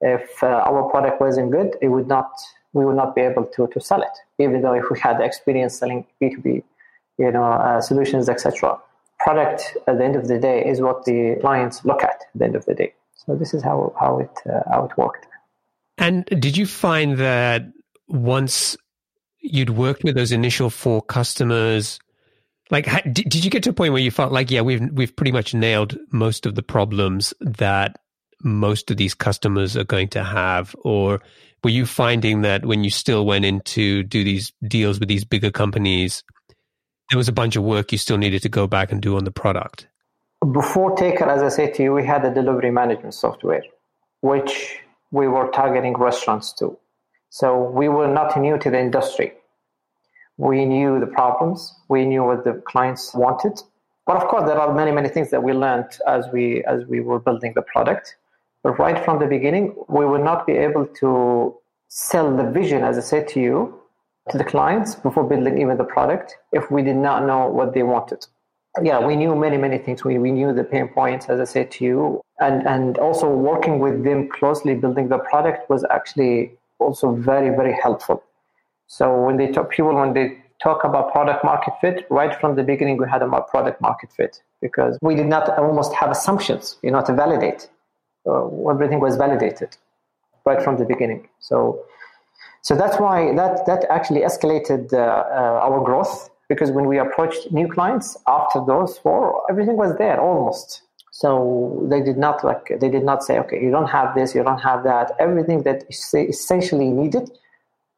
If 0.02 0.44
uh, 0.44 0.48
our 0.70 0.90
product 0.90 1.22
wasn't 1.22 1.52
good, 1.52 1.78
it 1.82 1.88
would 1.88 2.08
not, 2.08 2.32
we 2.74 2.86
would 2.86 2.96
not 2.96 3.16
be 3.16 3.22
able 3.22 3.46
to, 3.46 3.68
to 3.68 3.80
sell 3.80 4.02
it, 4.02 4.18
even 4.40 4.62
though 4.62 4.74
if 4.74 4.86
we 4.92 5.00
had 5.00 5.22
experience 5.22 5.78
selling 5.78 6.06
B2B, 6.22 6.64
you 7.18 7.32
know, 7.32 7.44
uh, 7.44 7.80
solutions, 7.80 8.28
etc. 8.30 8.78
Product 9.20 9.78
at 9.88 9.98
the 9.98 10.04
end 10.04 10.16
of 10.16 10.28
the 10.28 10.40
day 10.40 10.66
is 10.66 10.82
what 10.82 11.06
the 11.06 11.38
clients 11.42 11.86
look 11.86 12.04
at 12.04 12.10
at 12.10 12.20
the 12.36 12.46
end 12.46 12.56
of 12.56 12.66
the 12.66 12.74
day. 12.74 12.94
So 13.16 13.36
this 13.36 13.54
is 13.54 13.64
how, 13.64 13.94
how, 14.00 14.20
it, 14.20 14.32
uh, 14.52 14.62
how 14.70 14.86
it 14.86 14.98
worked. 14.98 15.28
And 15.98 16.26
did 16.26 16.58
you 16.58 16.66
find 16.66 17.18
that 17.18 17.72
once 18.08 18.76
you'd 19.40 19.70
worked 19.70 20.04
with 20.04 20.16
those 20.16 20.32
initial 20.32 20.70
four 20.70 21.02
customers, 21.02 22.00
like, 22.72 22.86
did, 23.04 23.30
did 23.30 23.46
you 23.46 23.52
get 23.52 23.64
to 23.64 23.70
a 23.70 23.74
point 23.74 23.94
where 23.94 24.02
you 24.02 24.12
felt 24.12 24.32
like, 24.32 24.50
yeah, 24.50 24.62
we've 24.62 24.90
we've 24.92 25.16
pretty 25.16 25.32
much 25.32 25.54
nailed 25.54 25.98
most 26.12 26.46
of 26.46 26.56
the 26.56 26.64
problems 26.64 27.34
that 27.40 28.00
most 28.42 28.90
of 28.90 28.98
these 28.98 29.14
customers 29.14 29.78
are 29.78 29.84
going 29.84 30.08
to 30.10 30.24
have, 30.24 30.76
or 30.84 31.22
were 31.64 31.70
you 31.70 31.86
finding 31.86 32.42
that 32.42 32.66
when 32.66 32.84
you 32.84 32.90
still 32.90 33.26
went 33.26 33.46
in 33.46 33.62
to 33.62 34.04
do 34.04 34.24
these 34.24 34.52
deals 34.68 35.00
with 35.00 35.08
these 35.08 35.24
bigger 35.24 35.52
companies, 35.52 36.24
there 37.10 37.18
was 37.18 37.28
a 37.28 37.34
bunch 37.34 37.56
of 37.56 37.64
work 37.64 37.92
you 37.92 37.98
still 37.98 38.18
needed 38.18 38.42
to 38.42 38.50
go 38.50 38.68
back 38.68 38.92
and 38.92 39.02
do 39.02 39.16
on 39.16 39.24
the 39.24 39.32
product? 39.32 39.88
Before 40.52 40.96
Taker, 40.96 41.30
as 41.30 41.42
I 41.42 41.50
said 41.50 41.74
to 41.76 41.84
you, 41.84 41.94
we 41.94 42.06
had 42.06 42.26
a 42.26 42.34
delivery 42.34 42.72
management 42.72 43.14
software, 43.14 43.64
which 44.22 44.80
we 45.12 45.28
were 45.28 45.50
targeting 45.52 45.94
restaurants 45.94 46.54
to. 46.54 46.78
So 47.30 47.70
we 47.70 47.88
were 47.88 48.08
not 48.08 48.40
new 48.40 48.58
to 48.58 48.70
the 48.70 48.80
industry. 48.80 49.34
We 50.38 50.66
knew 50.66 51.00
the 51.00 51.08
problems. 51.08 51.74
We 51.88 52.06
knew 52.06 52.24
what 52.24 52.44
the 52.44 52.62
clients 52.68 53.14
wanted. 53.14 53.62
But 54.06 54.18
of 54.18 54.28
course, 54.28 54.44
there 54.46 54.60
are 54.60 54.74
many, 54.74 54.92
many 54.92 55.08
things 55.08 55.30
that 55.32 55.44
we 55.44 55.54
learned 55.54 55.98
as 56.08 56.26
we 56.34 56.64
as 56.66 56.86
we 56.88 57.00
were 57.00 57.20
building 57.20 57.54
the 57.56 57.62
product. 57.62 58.18
Right 58.64 59.04
from 59.04 59.20
the 59.20 59.28
beginning, 59.28 59.76
we 59.90 60.06
would 60.06 60.24
not 60.24 60.48
be 60.48 60.54
able 60.54 60.86
to 61.02 61.56
sell 61.90 62.36
the 62.36 62.50
vision, 62.50 62.84
as 62.84 62.98
I 62.98 63.02
said 63.02 63.28
to 63.30 63.42
you, 63.42 63.80
to 64.30 64.38
the 64.38 64.44
clients 64.44 64.96
before 64.96 65.26
building 65.26 65.60
even 65.60 65.78
the 65.78 65.84
product 65.84 66.38
if 66.54 66.72
we 66.72 66.82
did 66.82 66.96
not 66.96 67.26
know 67.26 67.48
what 67.48 67.74
they 67.74 67.84
wanted. 67.84 68.26
Yeah, 68.82 69.06
we 69.06 69.16
knew 69.16 69.36
many, 69.36 69.58
many 69.58 69.78
things. 69.78 70.04
We, 70.04 70.18
we 70.18 70.32
knew 70.32 70.54
the 70.54 70.64
pain 70.64 70.88
points, 70.88 71.28
as 71.30 71.40
I 71.40 71.44
said 71.44 71.72
to 71.72 71.84
you. 71.84 72.22
And, 72.40 72.66
and 72.66 72.98
also 72.98 73.30
working 73.30 73.80
with 73.80 74.04
them 74.04 74.30
closely, 74.30 74.74
building 74.76 75.10
the 75.10 75.20
product 75.20 75.70
was 75.70 75.86
actually 75.92 76.54
also 76.80 77.14
very, 77.14 77.50
very 77.56 77.78
helpful. 77.80 78.24
So 78.88 79.22
when 79.26 79.38
they 79.38 79.52
talk, 79.52 79.72
people 79.72 79.94
when 79.94 80.14
they 80.14 80.44
talk 80.62 80.84
about 80.84 81.12
product 81.12 81.44
market 81.44 81.74
fit, 81.82 82.08
right 82.10 82.40
from 82.40 82.56
the 82.56 82.64
beginning 82.64 82.98
we 82.98 83.08
had 83.10 83.22
a 83.22 83.42
product 83.42 83.82
market 83.82 84.10
fit 84.16 84.42
because 84.62 84.98
we 85.02 85.16
did 85.16 85.28
not 85.28 85.58
almost 85.60 85.94
have 85.94 86.10
assumptions, 86.10 86.78
you 86.82 86.90
know, 86.90 87.04
to 87.04 87.14
validate. 87.14 87.70
Everything 88.70 89.00
was 89.00 89.16
validated 89.16 89.76
right 90.46 90.62
from 90.62 90.78
the 90.78 90.86
beginning. 90.86 91.28
So, 91.40 91.86
so 92.62 92.76
that's 92.76 93.00
why 93.00 93.34
that 93.36 93.66
that 93.66 93.86
actually 93.90 94.22
escalated 94.22 94.94
uh, 94.94 94.98
uh, 94.98 95.68
our 95.68 95.84
growth 95.84 96.30
because 96.50 96.72
when 96.72 96.86
we 96.88 96.98
approached 97.00 97.52
new 97.52 97.68
clients 97.68 98.18
after 98.28 98.64
those 98.66 98.98
four, 98.98 99.44
everything 99.50 99.78
was 99.78 99.98
there 99.98 100.20
almost. 100.20 100.84
So 101.12 101.86
they 101.90 102.02
did 102.02 102.18
not 102.18 102.44
like 102.44 102.66
they 102.80 102.90
did 102.90 103.04
not 103.04 103.24
say, 103.24 103.40
okay, 103.40 103.62
you 103.62 103.72
don't 103.72 103.90
have 103.90 104.16
this, 104.16 104.34
you 104.34 104.44
don't 104.44 104.60
have 104.60 104.84
that. 104.84 105.12
Everything 105.20 105.64
that 105.64 105.84
is 105.90 106.14
essentially 106.14 106.90
needed 106.90 107.30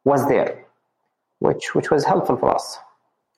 was 0.03 0.27
there 0.27 0.65
which 1.39 1.75
which 1.75 1.91
was 1.91 2.03
helpful 2.05 2.37
for 2.37 2.53
us. 2.53 2.77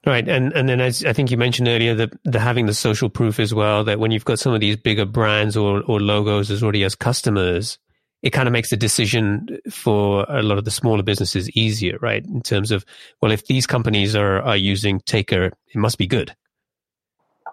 Right, 0.07 0.25
and 0.25 0.53
and 0.53 0.69
then 0.69 0.79
as 0.79 1.03
I 1.03 1.11
think 1.11 1.31
you 1.31 1.37
mentioned 1.37 1.67
earlier, 1.67 1.93
the, 1.93 2.09
the 2.23 2.39
having 2.39 2.65
the 2.65 2.73
social 2.73 3.09
proof 3.09 3.41
as 3.41 3.53
well. 3.53 3.83
That 3.83 3.99
when 3.99 4.11
you've 4.11 4.23
got 4.23 4.39
some 4.39 4.53
of 4.53 4.61
these 4.61 4.77
bigger 4.77 5.05
brands 5.05 5.57
or 5.57 5.83
or 5.83 5.99
logos 5.99 6.49
as 6.49 6.63
already 6.63 6.85
as 6.85 6.95
customers, 6.95 7.77
it 8.21 8.29
kind 8.29 8.47
of 8.47 8.53
makes 8.53 8.69
the 8.69 8.77
decision 8.77 9.59
for 9.69 10.25
a 10.29 10.41
lot 10.41 10.57
of 10.57 10.63
the 10.63 10.71
smaller 10.71 11.03
businesses 11.03 11.49
easier, 11.49 11.97
right? 12.01 12.25
In 12.25 12.41
terms 12.41 12.71
of 12.71 12.85
well, 13.21 13.33
if 13.33 13.47
these 13.47 13.67
companies 13.67 14.15
are 14.15 14.41
are 14.43 14.55
using 14.55 15.01
Taker, 15.01 15.47
it 15.47 15.75
must 15.75 15.97
be 15.97 16.07
good. 16.07 16.33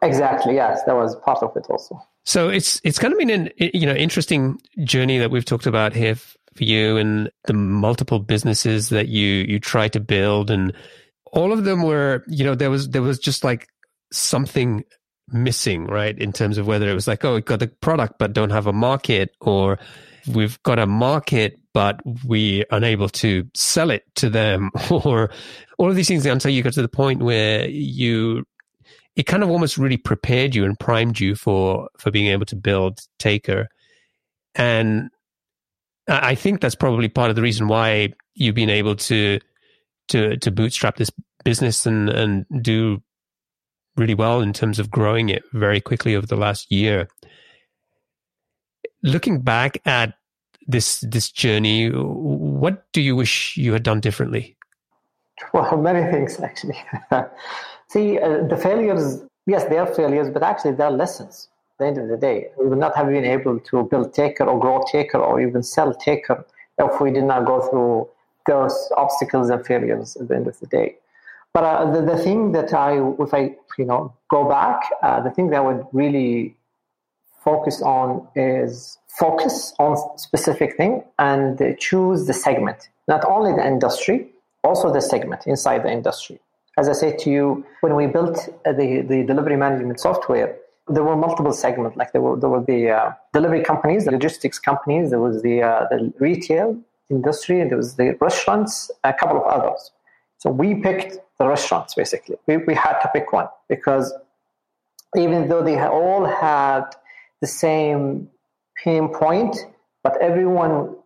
Exactly. 0.01 0.55
Yes, 0.55 0.81
that 0.85 0.95
was 0.95 1.17
part 1.17 1.43
of 1.43 1.57
it 1.57 1.67
also. 1.69 2.01
So 2.23 2.51
it's 2.51 2.81
it's 2.85 3.01
kind 3.01 3.13
of 3.13 3.19
been 3.19 3.31
an 3.31 3.51
you 3.57 3.85
know 3.85 3.95
interesting 3.95 4.61
journey 4.85 5.19
that 5.19 5.33
we've 5.33 5.45
talked 5.45 5.67
about 5.67 5.93
here 5.93 6.15
for 6.15 6.63
you 6.63 6.99
and 6.99 7.33
the 7.49 7.53
multiple 7.53 8.21
businesses 8.21 8.91
that 8.91 9.09
you 9.09 9.27
you 9.27 9.59
try 9.59 9.89
to 9.89 9.99
build 9.99 10.53
and 10.53 10.73
all 11.35 11.53
of 11.53 11.65
them 11.65 11.83
were 11.83 12.25
you 12.29 12.45
know 12.45 12.55
there 12.55 12.71
was 12.71 12.89
there 12.89 13.03
was 13.03 13.19
just 13.19 13.45
like 13.45 13.69
something 14.13 14.85
missing 15.29 15.87
right 15.87 16.19
in 16.19 16.33
terms 16.33 16.59
of 16.59 16.67
whether 16.67 16.89
it 16.89 16.95
was 16.95 17.09
like 17.09 17.25
oh 17.25 17.35
we've 17.35 17.45
got 17.45 17.59
the 17.59 17.69
product 17.69 18.15
but 18.19 18.33
don't 18.33 18.51
have 18.51 18.67
a 18.67 18.73
market 18.73 19.31
or 19.41 19.79
we've 20.29 20.63
got 20.63 20.79
a 20.79 20.87
market 20.87 21.59
but 21.73 22.01
we 22.25 22.63
are 22.63 22.67
unable 22.77 23.09
to 23.09 23.45
sell 23.55 23.91
it 23.91 24.05
to 24.15 24.31
them 24.31 24.71
or 24.91 25.31
all 25.79 25.91
of 25.91 25.97
these 25.97 26.09
things 26.09 26.25
until 26.27 26.51
you 26.51 26.63
got 26.63 26.73
to 26.73 26.83
the 26.83 26.89
point 26.89 27.23
where 27.23 27.67
you 27.69 28.45
it 29.17 29.25
kind 29.25 29.43
of 29.43 29.51
almost 29.51 29.79
really 29.79 29.97
prepared 29.97 30.55
you 30.55 30.65
and 30.65 30.79
primed 30.79 31.21
you 31.21 31.35
for 31.35 31.89
for 31.99 32.11
being 32.11 32.27
able 32.27 32.47
to 32.47 32.57
build 32.57 33.01
Taker. 33.19 33.69
And 34.55 35.11
I 36.09 36.35
think 36.35 36.61
that's 36.61 36.75
probably 36.75 37.09
part 37.09 37.31
of 37.31 37.37
the 37.37 37.43
reason 37.43 37.69
why 37.69 38.13
you've 38.35 38.55
been 38.55 38.71
able 38.71 38.97
to 38.97 39.39
to 40.09 40.37
to 40.37 40.51
bootstrap 40.51 40.97
this 40.97 41.11
business 41.45 41.87
and 41.87 42.09
and 42.09 42.47
do 42.63 43.03
really 43.97 44.15
well 44.15 44.41
in 44.41 44.53
terms 44.53 44.79
of 44.79 44.91
growing 44.91 45.29
it 45.29 45.43
very 45.53 45.81
quickly 45.81 46.17
over 46.17 46.27
the 46.27 46.37
last 46.37 46.71
year. 46.71 47.09
Looking 49.03 49.41
back 49.41 49.81
at 49.85 50.15
this 50.67 51.01
this 51.01 51.31
journey, 51.31 51.89
what 51.89 52.85
do 52.93 53.01
you 53.01 53.15
wish 53.15 53.57
you 53.57 53.73
had 53.73 53.83
done 53.83 54.01
differently? 54.01 54.57
Well, 55.53 55.77
many 55.91 56.11
things 56.11 56.41
actually. 56.41 56.79
See, 57.89 58.19
uh, 58.19 58.47
the 58.49 58.57
failures, 58.57 59.23
yes, 59.47 59.65
they 59.65 59.79
are 59.79 59.87
failures, 59.87 60.31
but 60.31 60.43
actually 60.43 60.73
they're 60.73 60.91
lessons. 60.91 61.49
At 61.73 61.79
the 61.79 61.87
end 61.87 61.99
of 61.99 62.09
the 62.09 62.17
day, 62.17 62.49
we 62.59 62.67
would 62.67 62.79
not 62.79 62.97
have 62.97 63.09
been 63.09 63.25
able 63.25 63.59
to 63.61 63.83
build 63.85 64.15
Taker 64.15 64.45
or 64.45 64.59
grow 64.59 64.85
Taker 64.91 65.19
or 65.19 65.41
even 65.41 65.63
sell 65.63 65.93
Taker 65.93 66.45
if 66.79 67.01
we 67.01 67.11
did 67.11 67.25
not 67.25 67.47
go 67.47 67.61
through 67.69 68.09
those 68.47 68.77
obstacles 68.97 69.51
and 69.51 69.65
failures 69.65 70.17
at 70.17 70.29
the 70.29 70.37
end 70.37 70.47
of 70.47 70.59
the 70.61 70.67
day. 70.67 70.97
But 71.53 71.65
uh, 71.65 71.91
the, 71.93 72.03
the 72.03 72.19
thing 72.19 72.53
that 72.53 72.75
I, 72.75 72.99
if 73.21 73.33
I, 73.33 73.55
you 73.79 73.85
know, 73.85 74.13
go 74.29 74.49
back, 74.49 74.81
uh, 75.03 75.21
the 75.21 75.31
thing 75.31 75.51
that 75.51 75.59
I 75.59 75.61
would 75.61 75.87
really 75.93 76.57
focus 77.45 77.81
on 77.83 78.27
is 78.35 78.99
focus 79.09 79.73
on 79.79 79.97
specific 80.19 80.77
thing 80.77 81.05
and 81.19 81.61
choose 81.79 82.27
the 82.27 82.33
segment, 82.33 82.89
not 83.07 83.25
only 83.27 83.53
the 83.53 83.65
industry, 83.65 84.29
also 84.65 84.93
the 84.93 85.01
segment 85.01 85.47
inside 85.47 85.85
the 85.85 85.93
industry. 85.93 86.41
As 86.77 86.89
I 86.89 86.93
said 86.93 87.19
to 87.21 87.31
you, 87.31 87.65
when 87.83 87.95
we 87.95 88.07
built 88.09 88.49
uh, 88.67 88.73
the, 88.73 89.03
the 89.03 89.23
delivery 89.23 89.57
management 89.57 90.01
software, 90.01 90.57
there 90.89 91.05
were 91.05 91.17
multiple 91.17 91.53
segments. 91.53 91.97
Like 91.97 92.13
there 92.13 92.21
were 92.21 92.37
there 92.37 92.51
were 92.51 92.65
the 92.65 92.91
uh, 92.91 93.13
delivery 93.33 93.63
companies, 93.63 94.05
the 94.05 94.11
logistics 94.11 94.59
companies, 94.59 95.11
there 95.11 95.21
was 95.21 95.41
the 95.43 95.63
uh, 95.63 95.87
the 95.91 96.13
retail 96.19 96.77
industry, 97.11 97.67
there 97.69 97.77
was 97.77 97.97
the 97.97 98.17
restaurants, 98.21 98.91
a 99.05 99.13
couple 99.13 99.39
of 99.39 99.45
others. 99.45 99.93
So 100.39 100.51
we 100.51 100.75
picked 100.75 101.19
the 101.39 101.47
restaurants 101.47 101.95
basically. 101.95 102.37
We 102.47 102.59
we 102.59 102.75
had 102.75 102.99
to 103.01 103.11
pick 103.15 103.33
one 103.33 103.49
because 103.69 104.13
even 105.17 105.49
though 105.49 105.63
they 105.63 105.79
all 105.81 106.25
had 106.25 106.85
the 107.41 107.47
same 107.47 108.29
pain 108.83 109.09
point, 109.09 109.57
but 110.03 110.21
everyone 110.21 110.97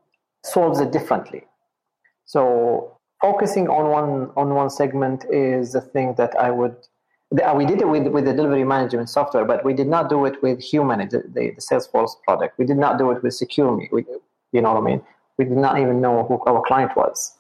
solves 0.45 0.81
it 0.81 0.91
differently. 0.93 1.45
So 2.25 2.99
focusing 3.21 3.69
on 3.69 3.91
one 3.91 4.31
on 4.37 4.55
one 4.55 4.71
segment 4.71 5.25
is 5.31 5.73
the 5.73 5.81
thing 5.81 6.15
that 6.17 6.39
I 6.39 6.51
would. 6.51 6.77
We 7.31 7.67
did 7.67 7.83
it 7.83 7.89
with, 7.89 8.07
with 8.07 8.25
the 8.25 8.33
delivery 8.33 8.65
management 8.65 9.11
software, 9.11 9.45
but 9.45 9.63
we 9.63 9.75
did 9.75 9.87
not 9.87 10.09
do 10.09 10.25
it 10.25 10.43
with 10.43 10.63
Human, 10.63 11.01
the, 11.11 11.19
the, 11.37 11.51
the 11.51 11.61
Salesforce 11.61 12.13
product. 12.25 12.59
We 12.59 12.65
did 12.65 12.79
not 12.79 12.97
do 12.97 13.11
it 13.11 13.23
with 13.23 13.35
SecureMe. 13.35 13.93
We, 13.93 14.07
you 14.53 14.63
know 14.63 14.73
what 14.73 14.83
I 14.83 14.85
mean? 14.91 15.03
We 15.39 15.45
did 15.45 15.57
not 15.57 15.79
even 15.79 16.01
know 16.01 16.25
who 16.25 16.41
our 16.47 16.63
client 16.67 16.97
was. 16.97 17.35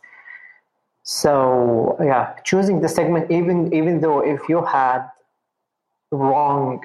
So 1.02 1.96
yeah, 2.00 2.34
choosing 2.44 2.80
the 2.80 2.88
segment, 2.88 3.30
even 3.30 3.72
even 3.74 4.00
though 4.00 4.20
if 4.20 4.48
you 4.48 4.64
had 4.64 5.08
wrong 6.10 6.84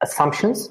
assumptions, 0.00 0.70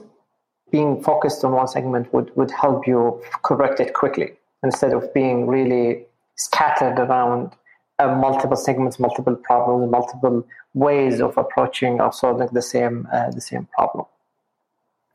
being 0.71 1.01
focused 1.01 1.43
on 1.43 1.53
one 1.53 1.67
segment 1.67 2.13
would, 2.13 2.35
would 2.35 2.51
help 2.51 2.87
you 2.87 3.21
correct 3.43 3.79
it 3.79 3.93
quickly 3.93 4.33
instead 4.63 4.93
of 4.93 5.13
being 5.13 5.47
really 5.47 6.05
scattered 6.35 6.99
around 6.99 7.53
uh, 7.99 8.07
multiple 8.15 8.57
segments, 8.57 8.99
multiple 8.99 9.35
problems, 9.35 9.89
multiple 9.89 10.45
ways 10.73 11.19
of 11.19 11.37
approaching 11.37 11.99
or 11.99 12.11
solving 12.11 12.47
the 12.51 12.61
same 12.61 13.07
uh, 13.11 13.29
the 13.31 13.41
same 13.41 13.67
problem. 13.73 14.05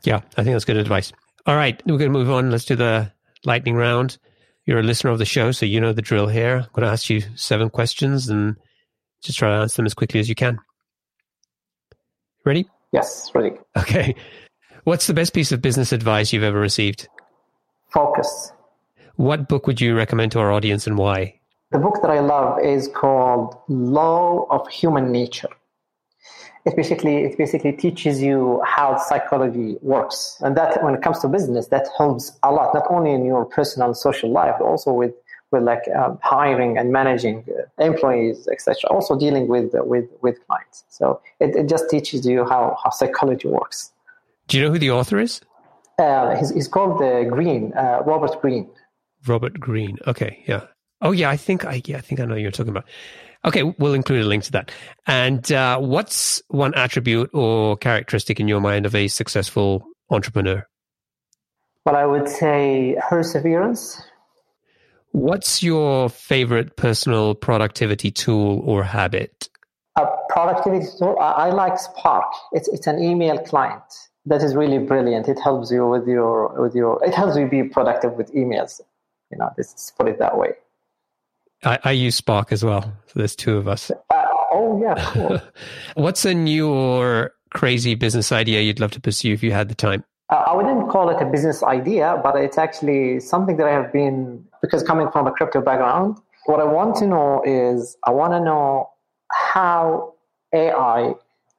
Yeah, 0.02 0.20
I 0.36 0.42
think 0.42 0.54
that's 0.54 0.64
good 0.64 0.76
advice. 0.76 1.12
All 1.46 1.54
right, 1.54 1.80
we're 1.86 1.98
going 1.98 2.12
to 2.12 2.18
move 2.18 2.30
on. 2.30 2.50
Let's 2.50 2.64
do 2.64 2.74
the 2.74 3.12
lightning 3.44 3.74
round. 3.74 4.18
You're 4.64 4.80
a 4.80 4.84
listener 4.84 5.10
of 5.10 5.18
the 5.18 5.24
show, 5.24 5.50
so 5.50 5.66
you 5.66 5.80
know 5.80 5.92
the 5.92 6.02
drill 6.02 6.28
here. 6.28 6.58
I'm 6.58 6.68
going 6.72 6.86
to 6.86 6.92
ask 6.92 7.10
you 7.10 7.22
seven 7.34 7.68
questions 7.68 8.28
and 8.28 8.56
just 9.22 9.38
try 9.38 9.48
to 9.48 9.62
answer 9.62 9.76
them 9.76 9.86
as 9.86 9.94
quickly 9.94 10.20
as 10.20 10.28
you 10.28 10.34
can. 10.34 10.58
Ready? 12.44 12.68
Yes, 12.92 13.30
ready. 13.34 13.56
Okay. 13.76 14.14
What's 14.84 15.06
the 15.06 15.14
best 15.14 15.32
piece 15.32 15.52
of 15.52 15.62
business 15.62 15.92
advice 15.92 16.32
you've 16.32 16.42
ever 16.42 16.58
received? 16.58 17.08
Focus. 17.92 18.52
What 19.16 19.48
book 19.48 19.66
would 19.66 19.80
you 19.80 19.96
recommend 19.96 20.32
to 20.32 20.40
our 20.40 20.52
audience 20.52 20.86
and 20.86 20.98
why? 20.98 21.40
The 21.70 21.78
book 21.78 22.02
that 22.02 22.10
I 22.10 22.20
love 22.20 22.58
is 22.62 22.88
called 22.88 23.56
Law 23.68 24.46
of 24.50 24.68
Human 24.68 25.10
Nature. 25.10 25.48
It 26.64 26.76
basically 26.76 27.24
it 27.24 27.36
basically 27.36 27.72
teaches 27.72 28.22
you 28.22 28.62
how 28.64 28.96
psychology 28.96 29.76
works, 29.82 30.36
and 30.40 30.56
that 30.56 30.82
when 30.82 30.94
it 30.94 31.02
comes 31.02 31.18
to 31.20 31.28
business, 31.28 31.66
that 31.68 31.88
helps 31.98 32.38
a 32.44 32.52
lot, 32.52 32.72
not 32.72 32.86
only 32.88 33.12
in 33.12 33.24
your 33.24 33.44
personal 33.44 33.94
social 33.94 34.30
life, 34.30 34.54
but 34.58 34.66
also 34.66 34.92
with 34.92 35.12
with 35.50 35.64
like 35.64 35.82
um, 35.94 36.18
hiring 36.22 36.78
and 36.78 36.92
managing 36.92 37.44
uh, 37.48 37.84
employees, 37.84 38.48
etc. 38.48 38.88
Also 38.90 39.18
dealing 39.18 39.48
with 39.48 39.74
uh, 39.74 39.82
with 39.84 40.08
with 40.22 40.44
clients. 40.46 40.84
So 40.88 41.20
it, 41.40 41.56
it 41.56 41.68
just 41.68 41.90
teaches 41.90 42.26
you 42.26 42.44
how 42.44 42.76
how 42.82 42.90
psychology 42.90 43.48
works. 43.48 43.92
Do 44.48 44.58
you 44.58 44.64
know 44.64 44.70
who 44.70 44.78
the 44.78 44.90
author 44.90 45.18
is? 45.18 45.40
Uh, 45.98 46.36
he's, 46.36 46.50
he's 46.50 46.68
called 46.68 47.02
uh, 47.02 47.24
Greene, 47.24 47.72
uh, 47.74 48.02
Robert 48.04 48.40
Greene. 48.40 48.68
Robert 49.26 49.60
Greene. 49.60 49.98
Okay, 50.06 50.42
yeah. 50.46 50.62
Oh, 51.00 51.12
yeah. 51.12 51.30
I 51.30 51.36
think 51.36 51.64
I 51.64 51.82
yeah 51.84 51.98
I 51.98 52.00
think 52.00 52.20
I 52.20 52.24
know 52.24 52.34
you're 52.34 52.50
talking 52.50 52.70
about. 52.70 52.86
Okay, 53.44 53.62
we'll 53.62 53.94
include 53.94 54.24
a 54.24 54.28
link 54.28 54.44
to 54.44 54.52
that. 54.52 54.70
And 55.06 55.50
uh, 55.50 55.78
what's 55.78 56.42
one 56.48 56.74
attribute 56.74 57.30
or 57.32 57.76
characteristic 57.76 58.38
in 58.38 58.46
your 58.46 58.60
mind 58.60 58.86
of 58.86 58.94
a 58.94 59.08
successful 59.08 59.84
entrepreneur? 60.10 60.66
Well, 61.84 61.96
I 61.96 62.06
would 62.06 62.28
say 62.28 62.96
perseverance. 63.08 64.00
What's 65.10 65.62
your 65.62 66.08
favorite 66.08 66.76
personal 66.76 67.34
productivity 67.34 68.10
tool 68.10 68.62
or 68.64 68.84
habit? 68.84 69.48
A 69.96 70.06
productivity 70.28 70.86
tool. 70.98 71.18
I, 71.20 71.32
I 71.32 71.50
like 71.50 71.78
Spark. 71.78 72.32
It's 72.52 72.68
it's 72.68 72.86
an 72.86 73.02
email 73.02 73.38
client 73.38 73.82
that 74.24 74.42
is 74.42 74.54
really 74.54 74.78
brilliant. 74.78 75.28
It 75.28 75.38
helps 75.38 75.70
you 75.70 75.86
with 75.88 76.06
your 76.06 76.62
with 76.62 76.74
your. 76.74 77.04
It 77.04 77.14
helps 77.14 77.36
you 77.36 77.46
be 77.46 77.64
productive 77.64 78.14
with 78.14 78.32
emails. 78.32 78.80
You 79.30 79.38
know, 79.38 79.50
let's 79.58 79.92
put 79.98 80.08
it 80.08 80.18
that 80.18 80.38
way. 80.38 80.52
I, 81.64 81.78
I 81.84 81.90
use 81.92 82.16
Spark 82.16 82.52
as 82.52 82.64
well. 82.64 82.82
So 83.06 83.12
there's 83.14 83.36
two 83.36 83.56
of 83.56 83.68
us. 83.68 83.90
Uh, 83.90 84.24
oh 84.52 84.80
yeah, 84.82 84.94
cool. 85.12 85.40
What's 85.94 86.24
a 86.24 86.34
new 86.34 86.68
or 86.68 87.32
crazy 87.50 87.94
business 87.94 88.32
idea 88.32 88.60
you'd 88.60 88.80
love 88.80 88.92
to 88.92 89.00
pursue 89.00 89.32
if 89.32 89.42
you 89.42 89.52
had 89.52 89.68
the 89.68 89.74
time? 89.74 90.04
Uh, 90.30 90.44
I 90.46 90.54
wouldn't 90.54 90.88
call 90.88 91.10
it 91.10 91.20
a 91.20 91.26
business 91.26 91.62
idea, 91.62 92.18
but 92.22 92.36
it's 92.36 92.58
actually 92.58 93.20
something 93.20 93.56
that 93.58 93.66
I 93.66 93.72
have 93.72 93.92
been 93.92 94.44
because 94.62 94.82
coming 94.82 95.10
from 95.10 95.26
a 95.26 95.32
crypto 95.32 95.60
background. 95.60 96.18
What 96.46 96.60
I 96.60 96.64
want 96.64 96.96
to 96.96 97.06
know 97.06 97.42
is 97.44 97.96
I 98.04 98.10
want 98.10 98.32
to 98.32 98.40
know 98.40 98.90
how 99.30 100.14
AI 100.52 101.14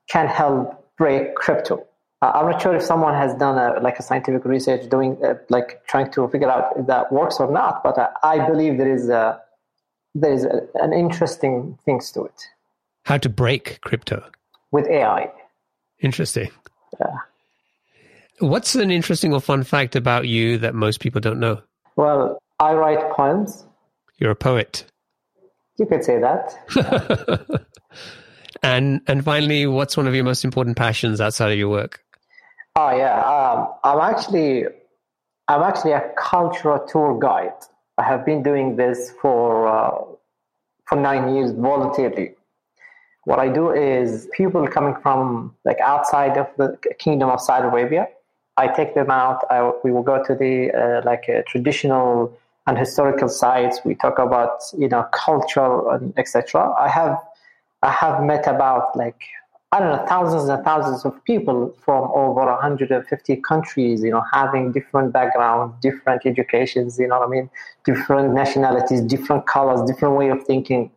can 0.10 0.28
help 0.28 0.86
break 0.97 1.36
crypto 1.36 1.86
uh, 2.24 2.32
I'm 2.36 2.49
not 2.49 2.62
sure 2.62 2.74
if 2.74 2.82
someone 2.82 3.14
has 3.16 3.36
done 3.36 3.58
a, 3.58 3.82
like 3.82 3.99
a 3.99 4.01
scientific 4.01 4.45
research 4.45 4.89
doing 4.89 5.18
uh, 5.26 5.34
like 5.49 5.86
trying 5.88 6.10
to 6.14 6.30
figure 6.30 6.49
out 6.49 6.72
if 6.78 6.88
that 6.88 7.12
works 7.12 7.38
or 7.38 7.51
not, 7.51 7.84
but 7.84 7.97
uh, 7.97 8.08
I 8.24 8.47
believe 8.47 8.78
there 8.78 8.93
is 8.93 9.10
a 9.10 9.41
there 10.16 10.34
is 10.34 10.45
a, 10.45 10.61
an 10.76 10.93
interesting 10.93 11.78
things 11.86 12.11
to 12.11 12.24
it. 12.26 12.47
How 13.05 13.18
to 13.18 13.30
break 13.30 13.82
crypto 13.82 14.24
with 14.72 14.88
AI? 14.88 15.32
Interesting. 15.99 16.49
Yeah. 16.99 17.16
What's 18.39 18.76
an 18.76 18.91
interesting 18.91 19.34
or 19.34 19.39
fun 19.39 19.64
fact 19.64 19.95
about 19.95 20.28
you 20.28 20.57
that 20.59 20.76
most 20.76 20.99
people 20.99 21.22
don't 21.22 21.39
know? 21.39 21.61
Well, 21.95 22.39
I 22.59 22.74
write 22.74 23.11
poems. 23.11 23.66
You're 24.18 24.32
a 24.32 24.36
poet. 24.36 24.86
You 25.78 25.86
could 25.86 26.03
say 26.03 26.20
that. 26.20 27.66
and 28.64 29.01
and 29.07 29.24
finally, 29.24 29.66
what's 29.66 29.97
one 29.97 30.07
of 30.07 30.16
your 30.16 30.24
most 30.24 30.45
important 30.45 30.78
passions 30.78 31.20
outside 31.20 31.51
of 31.51 31.57
your 31.57 31.70
work? 31.70 32.03
Oh 32.76 32.95
yeah, 32.95 33.22
um, 33.22 33.74
I'm 33.84 33.99
actually 33.99 34.66
I'm 35.47 35.61
actually 35.61 35.91
a 35.91 36.11
cultural 36.18 36.86
tour 36.88 37.20
guide. 37.20 37.53
I 37.98 38.04
have 38.04 38.26
been 38.26 38.41
doing 38.44 38.76
this 38.76 39.12
for 39.22 39.68
uh, 39.68 40.06
for 40.86 40.96
nine 40.96 41.36
years 41.36 41.52
voluntarily. 41.52 42.36
What 43.26 43.39
I 43.39 43.48
do 43.48 43.72
is 43.72 44.28
people 44.34 44.68
coming 44.68 44.96
from 45.02 45.56
like 45.64 45.80
outside 45.80 46.38
of 46.38 46.48
the 46.58 46.78
kingdom 47.00 47.30
of 47.30 47.39
Saudi 47.39 47.68
Arabia, 47.68 48.08
I 48.58 48.68
take 48.68 48.96
them 48.96 49.10
out. 49.10 49.46
I, 49.50 49.72
we 49.84 49.91
will 49.91 50.04
go 50.04 50.24
to 50.24 50.36
the 50.36 50.72
uh, 50.72 51.02
like 51.06 51.30
uh, 51.30 51.41
traditional 51.48 52.38
and 52.68 52.78
historical 52.78 53.30
sites. 53.30 53.80
We 53.86 53.96
talk 53.96 54.20
about 54.20 54.62
you 54.78 54.89
know 54.89 55.04
culture 55.12 55.89
and 55.91 56.14
etc. 56.18 56.74
I 56.80 56.89
have 56.89 57.18
I 57.82 57.91
have 57.91 58.24
met 58.24 58.48
about 58.48 58.96
like 58.96 59.22
I 59.74 59.80
don't 59.80 59.89
know, 59.89 60.05
thousands 60.05 60.49
and 60.49 60.63
thousands 60.63 61.03
of 61.03 61.24
people 61.24 61.76
from 61.84 62.03
over 62.13 62.45
150 62.45 63.36
countries, 63.38 64.03
you 64.03 64.11
know, 64.11 64.24
having 64.32 64.71
different 64.71 65.11
backgrounds, 65.11 65.74
different 65.82 66.28
educations, 66.28 66.99
you 66.99 67.07
know 67.07 67.17
what 67.17 67.28
I 67.28 67.32
mean, 67.32 67.49
different 67.84 68.36
nationalities, 68.36 69.01
different 69.01 69.47
colors, 69.47 69.82
different 69.89 70.15
way 70.15 70.30
of 70.30 70.45
thinking. 70.45 70.91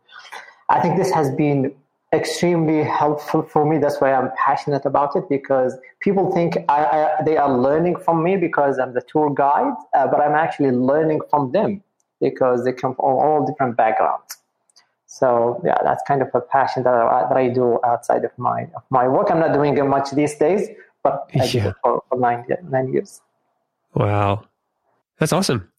I 0.69 0.79
think 0.79 0.95
this 0.95 1.09
has 1.09 1.31
been 1.31 1.73
extremely 2.13 2.83
helpful 2.83 3.41
for 3.41 3.65
me. 3.65 3.79
That's 3.79 3.99
why 3.99 4.13
I'm 4.13 4.29
passionate 4.37 4.85
about 4.85 5.15
it 5.15 5.27
because 5.27 5.75
people 5.99 6.31
think 6.31 6.55
I, 6.69 6.83
I, 6.85 7.23
they 7.23 7.37
are 7.37 7.51
learning 7.51 7.95
from 8.05 8.21
me 8.21 8.37
because 8.37 8.77
I'm 8.77 8.93
the 8.93 9.01
tour 9.01 9.33
guide, 9.33 9.73
uh, 9.95 10.05
but 10.05 10.21
I'm 10.21 10.35
actually 10.35 10.69
learning 10.69 11.21
from 11.31 11.51
them 11.51 11.81
because 12.21 12.63
they 12.63 12.73
come 12.73 12.93
from 12.93 13.05
all 13.05 13.43
different 13.43 13.75
backgrounds. 13.75 14.36
So 15.17 15.59
yeah, 15.65 15.77
that's 15.83 16.03
kind 16.07 16.21
of 16.21 16.29
a 16.35 16.41
passion 16.41 16.83
that 16.83 16.93
I, 16.93 17.27
that 17.27 17.35
I 17.35 17.49
do 17.49 17.79
outside 17.83 18.23
of 18.23 18.31
my 18.37 18.67
of 18.75 18.83
my 18.91 19.07
work. 19.07 19.31
I'm 19.31 19.39
not 19.39 19.53
doing 19.53 19.75
it 19.75 19.83
much 19.83 20.11
these 20.11 20.35
days, 20.35 20.67
but 21.03 21.27
I 21.33 21.45
yeah. 21.45 21.51
did 21.51 21.65
it 21.65 21.75
for, 21.81 22.03
for 22.07 22.19
nine 22.19 22.45
nine 22.69 22.93
years. 22.93 23.21
Wow, 23.95 24.43
that's 25.19 25.33
awesome. 25.33 25.71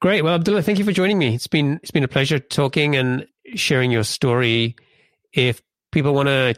Great. 0.00 0.22
Well, 0.22 0.34
Abdullah, 0.34 0.62
thank 0.62 0.78
you 0.78 0.84
for 0.84 0.92
joining 0.92 1.18
me. 1.18 1.36
It's 1.36 1.46
been 1.46 1.78
it's 1.82 1.92
been 1.92 2.02
a 2.02 2.08
pleasure 2.08 2.40
talking 2.40 2.96
and 2.96 3.26
sharing 3.54 3.92
your 3.92 4.02
story. 4.02 4.74
If 5.32 5.62
people 5.92 6.12
want 6.12 6.28
to 6.28 6.56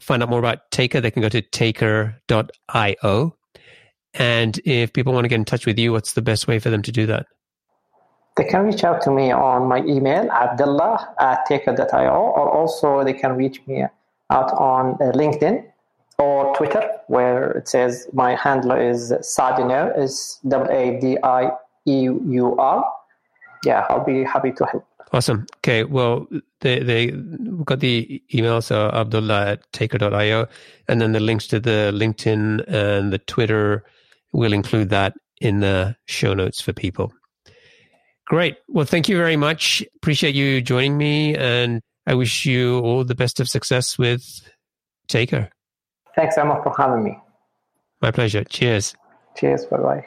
find 0.00 0.22
out 0.22 0.28
more 0.28 0.38
about 0.38 0.70
Taker, 0.70 1.00
they 1.00 1.10
can 1.10 1.22
go 1.22 1.28
to 1.28 1.42
taker.io. 1.42 3.36
And 4.14 4.60
if 4.64 4.92
people 4.92 5.12
want 5.12 5.24
to 5.24 5.28
get 5.28 5.34
in 5.34 5.44
touch 5.44 5.66
with 5.66 5.78
you, 5.80 5.90
what's 5.90 6.12
the 6.12 6.22
best 6.22 6.46
way 6.46 6.60
for 6.60 6.70
them 6.70 6.82
to 6.82 6.92
do 6.92 7.06
that? 7.06 7.26
They 8.36 8.44
can 8.44 8.64
reach 8.64 8.82
out 8.82 9.00
to 9.02 9.10
me 9.10 9.30
on 9.30 9.68
my 9.68 9.78
email, 9.84 10.28
abdullah 10.30 11.14
at 11.20 11.46
taker.io, 11.46 12.10
or 12.10 12.50
also 12.50 13.04
they 13.04 13.12
can 13.12 13.36
reach 13.36 13.60
me 13.66 13.84
out 14.30 14.52
on 14.52 14.94
uh, 14.94 15.12
LinkedIn 15.12 15.64
or 16.18 16.54
Twitter, 16.56 16.82
where 17.08 17.52
it 17.52 17.68
says 17.68 18.08
my 18.12 18.34
handler 18.34 18.80
is 18.80 19.12
Sadineur, 19.20 19.96
is 19.98 20.38
W 20.48 20.70
A 20.70 21.00
D 21.00 21.18
I 21.22 21.50
E 21.86 22.02
U 22.02 22.56
R. 22.58 22.84
Yeah, 23.64 23.86
I'll 23.88 24.04
be 24.04 24.24
happy 24.24 24.52
to 24.52 24.64
help. 24.66 24.86
Awesome. 25.12 25.46
Okay. 25.58 25.84
Well, 25.84 26.26
they 26.60 26.80
they 26.80 27.10
got 27.64 27.80
the 27.80 28.22
email, 28.34 28.60
so 28.62 28.90
Abdullah 28.90 29.46
at 29.52 29.72
taker.io, 29.72 30.48
and 30.88 31.00
then 31.00 31.12
the 31.12 31.20
links 31.20 31.46
to 31.48 31.60
the 31.60 31.92
LinkedIn 31.94 32.64
and 32.66 33.12
the 33.12 33.18
Twitter. 33.18 33.84
We'll 34.32 34.52
include 34.52 34.90
that 34.90 35.14
in 35.40 35.60
the 35.60 35.94
show 36.06 36.34
notes 36.34 36.60
for 36.60 36.72
people. 36.72 37.12
Great. 38.26 38.56
Well, 38.68 38.86
thank 38.86 39.08
you 39.08 39.16
very 39.16 39.36
much. 39.36 39.84
Appreciate 39.96 40.34
you 40.34 40.60
joining 40.62 40.96
me, 40.96 41.36
and 41.36 41.82
I 42.06 42.14
wish 42.14 42.46
you 42.46 42.78
all 42.80 43.04
the 43.04 43.14
best 43.14 43.40
of 43.40 43.48
success 43.48 43.98
with 43.98 44.24
Taker. 45.08 45.50
Thanks, 46.16 46.38
Omer, 46.38 46.62
for 46.62 46.74
having 46.76 47.04
me. 47.04 47.18
My 48.00 48.10
pleasure. 48.10 48.44
Cheers. 48.44 48.94
Cheers. 49.36 49.66
Bye 49.66 49.78
bye. 49.78 50.06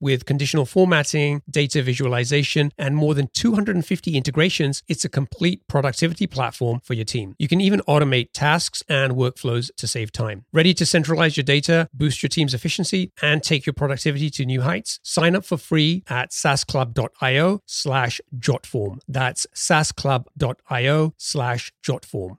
with 0.00 0.26
conditional 0.26 0.66
formatting, 0.66 1.42
data 1.50 1.82
visualization, 1.82 2.72
and 2.78 2.96
more 2.96 3.14
than 3.14 3.28
250 3.34 4.16
integrations. 4.16 4.82
It's 4.88 5.04
a 5.04 5.08
complete 5.08 5.66
productivity 5.68 6.26
platform 6.26 6.80
for 6.82 6.94
your 6.94 7.04
team. 7.04 7.34
You 7.38 7.48
can 7.48 7.60
even 7.60 7.80
automate 7.88 8.28
tasks 8.32 8.82
and 8.88 9.14
workflows 9.14 9.70
to 9.76 9.86
save 9.86 10.12
time. 10.12 10.44
Ready 10.52 10.74
to 10.74 10.86
centralize 10.86 11.36
your 11.36 11.44
data, 11.44 11.88
boost 11.92 12.22
your 12.22 12.28
team's 12.28 12.54
efficiency, 12.54 13.12
and 13.22 13.42
take 13.42 13.66
your 13.66 13.74
productivity 13.74 14.30
to 14.30 14.44
new 14.44 14.62
heights? 14.62 15.00
Sign 15.02 15.36
up 15.36 15.44
for 15.44 15.56
free 15.56 16.04
at 16.08 16.30
saasclub.io 16.30 17.60
slash 17.66 18.20
jotform. 18.38 18.98
That's 19.08 19.46
saasclub.io 19.54 21.14
slash 21.18 21.72
jotform. 21.86 22.38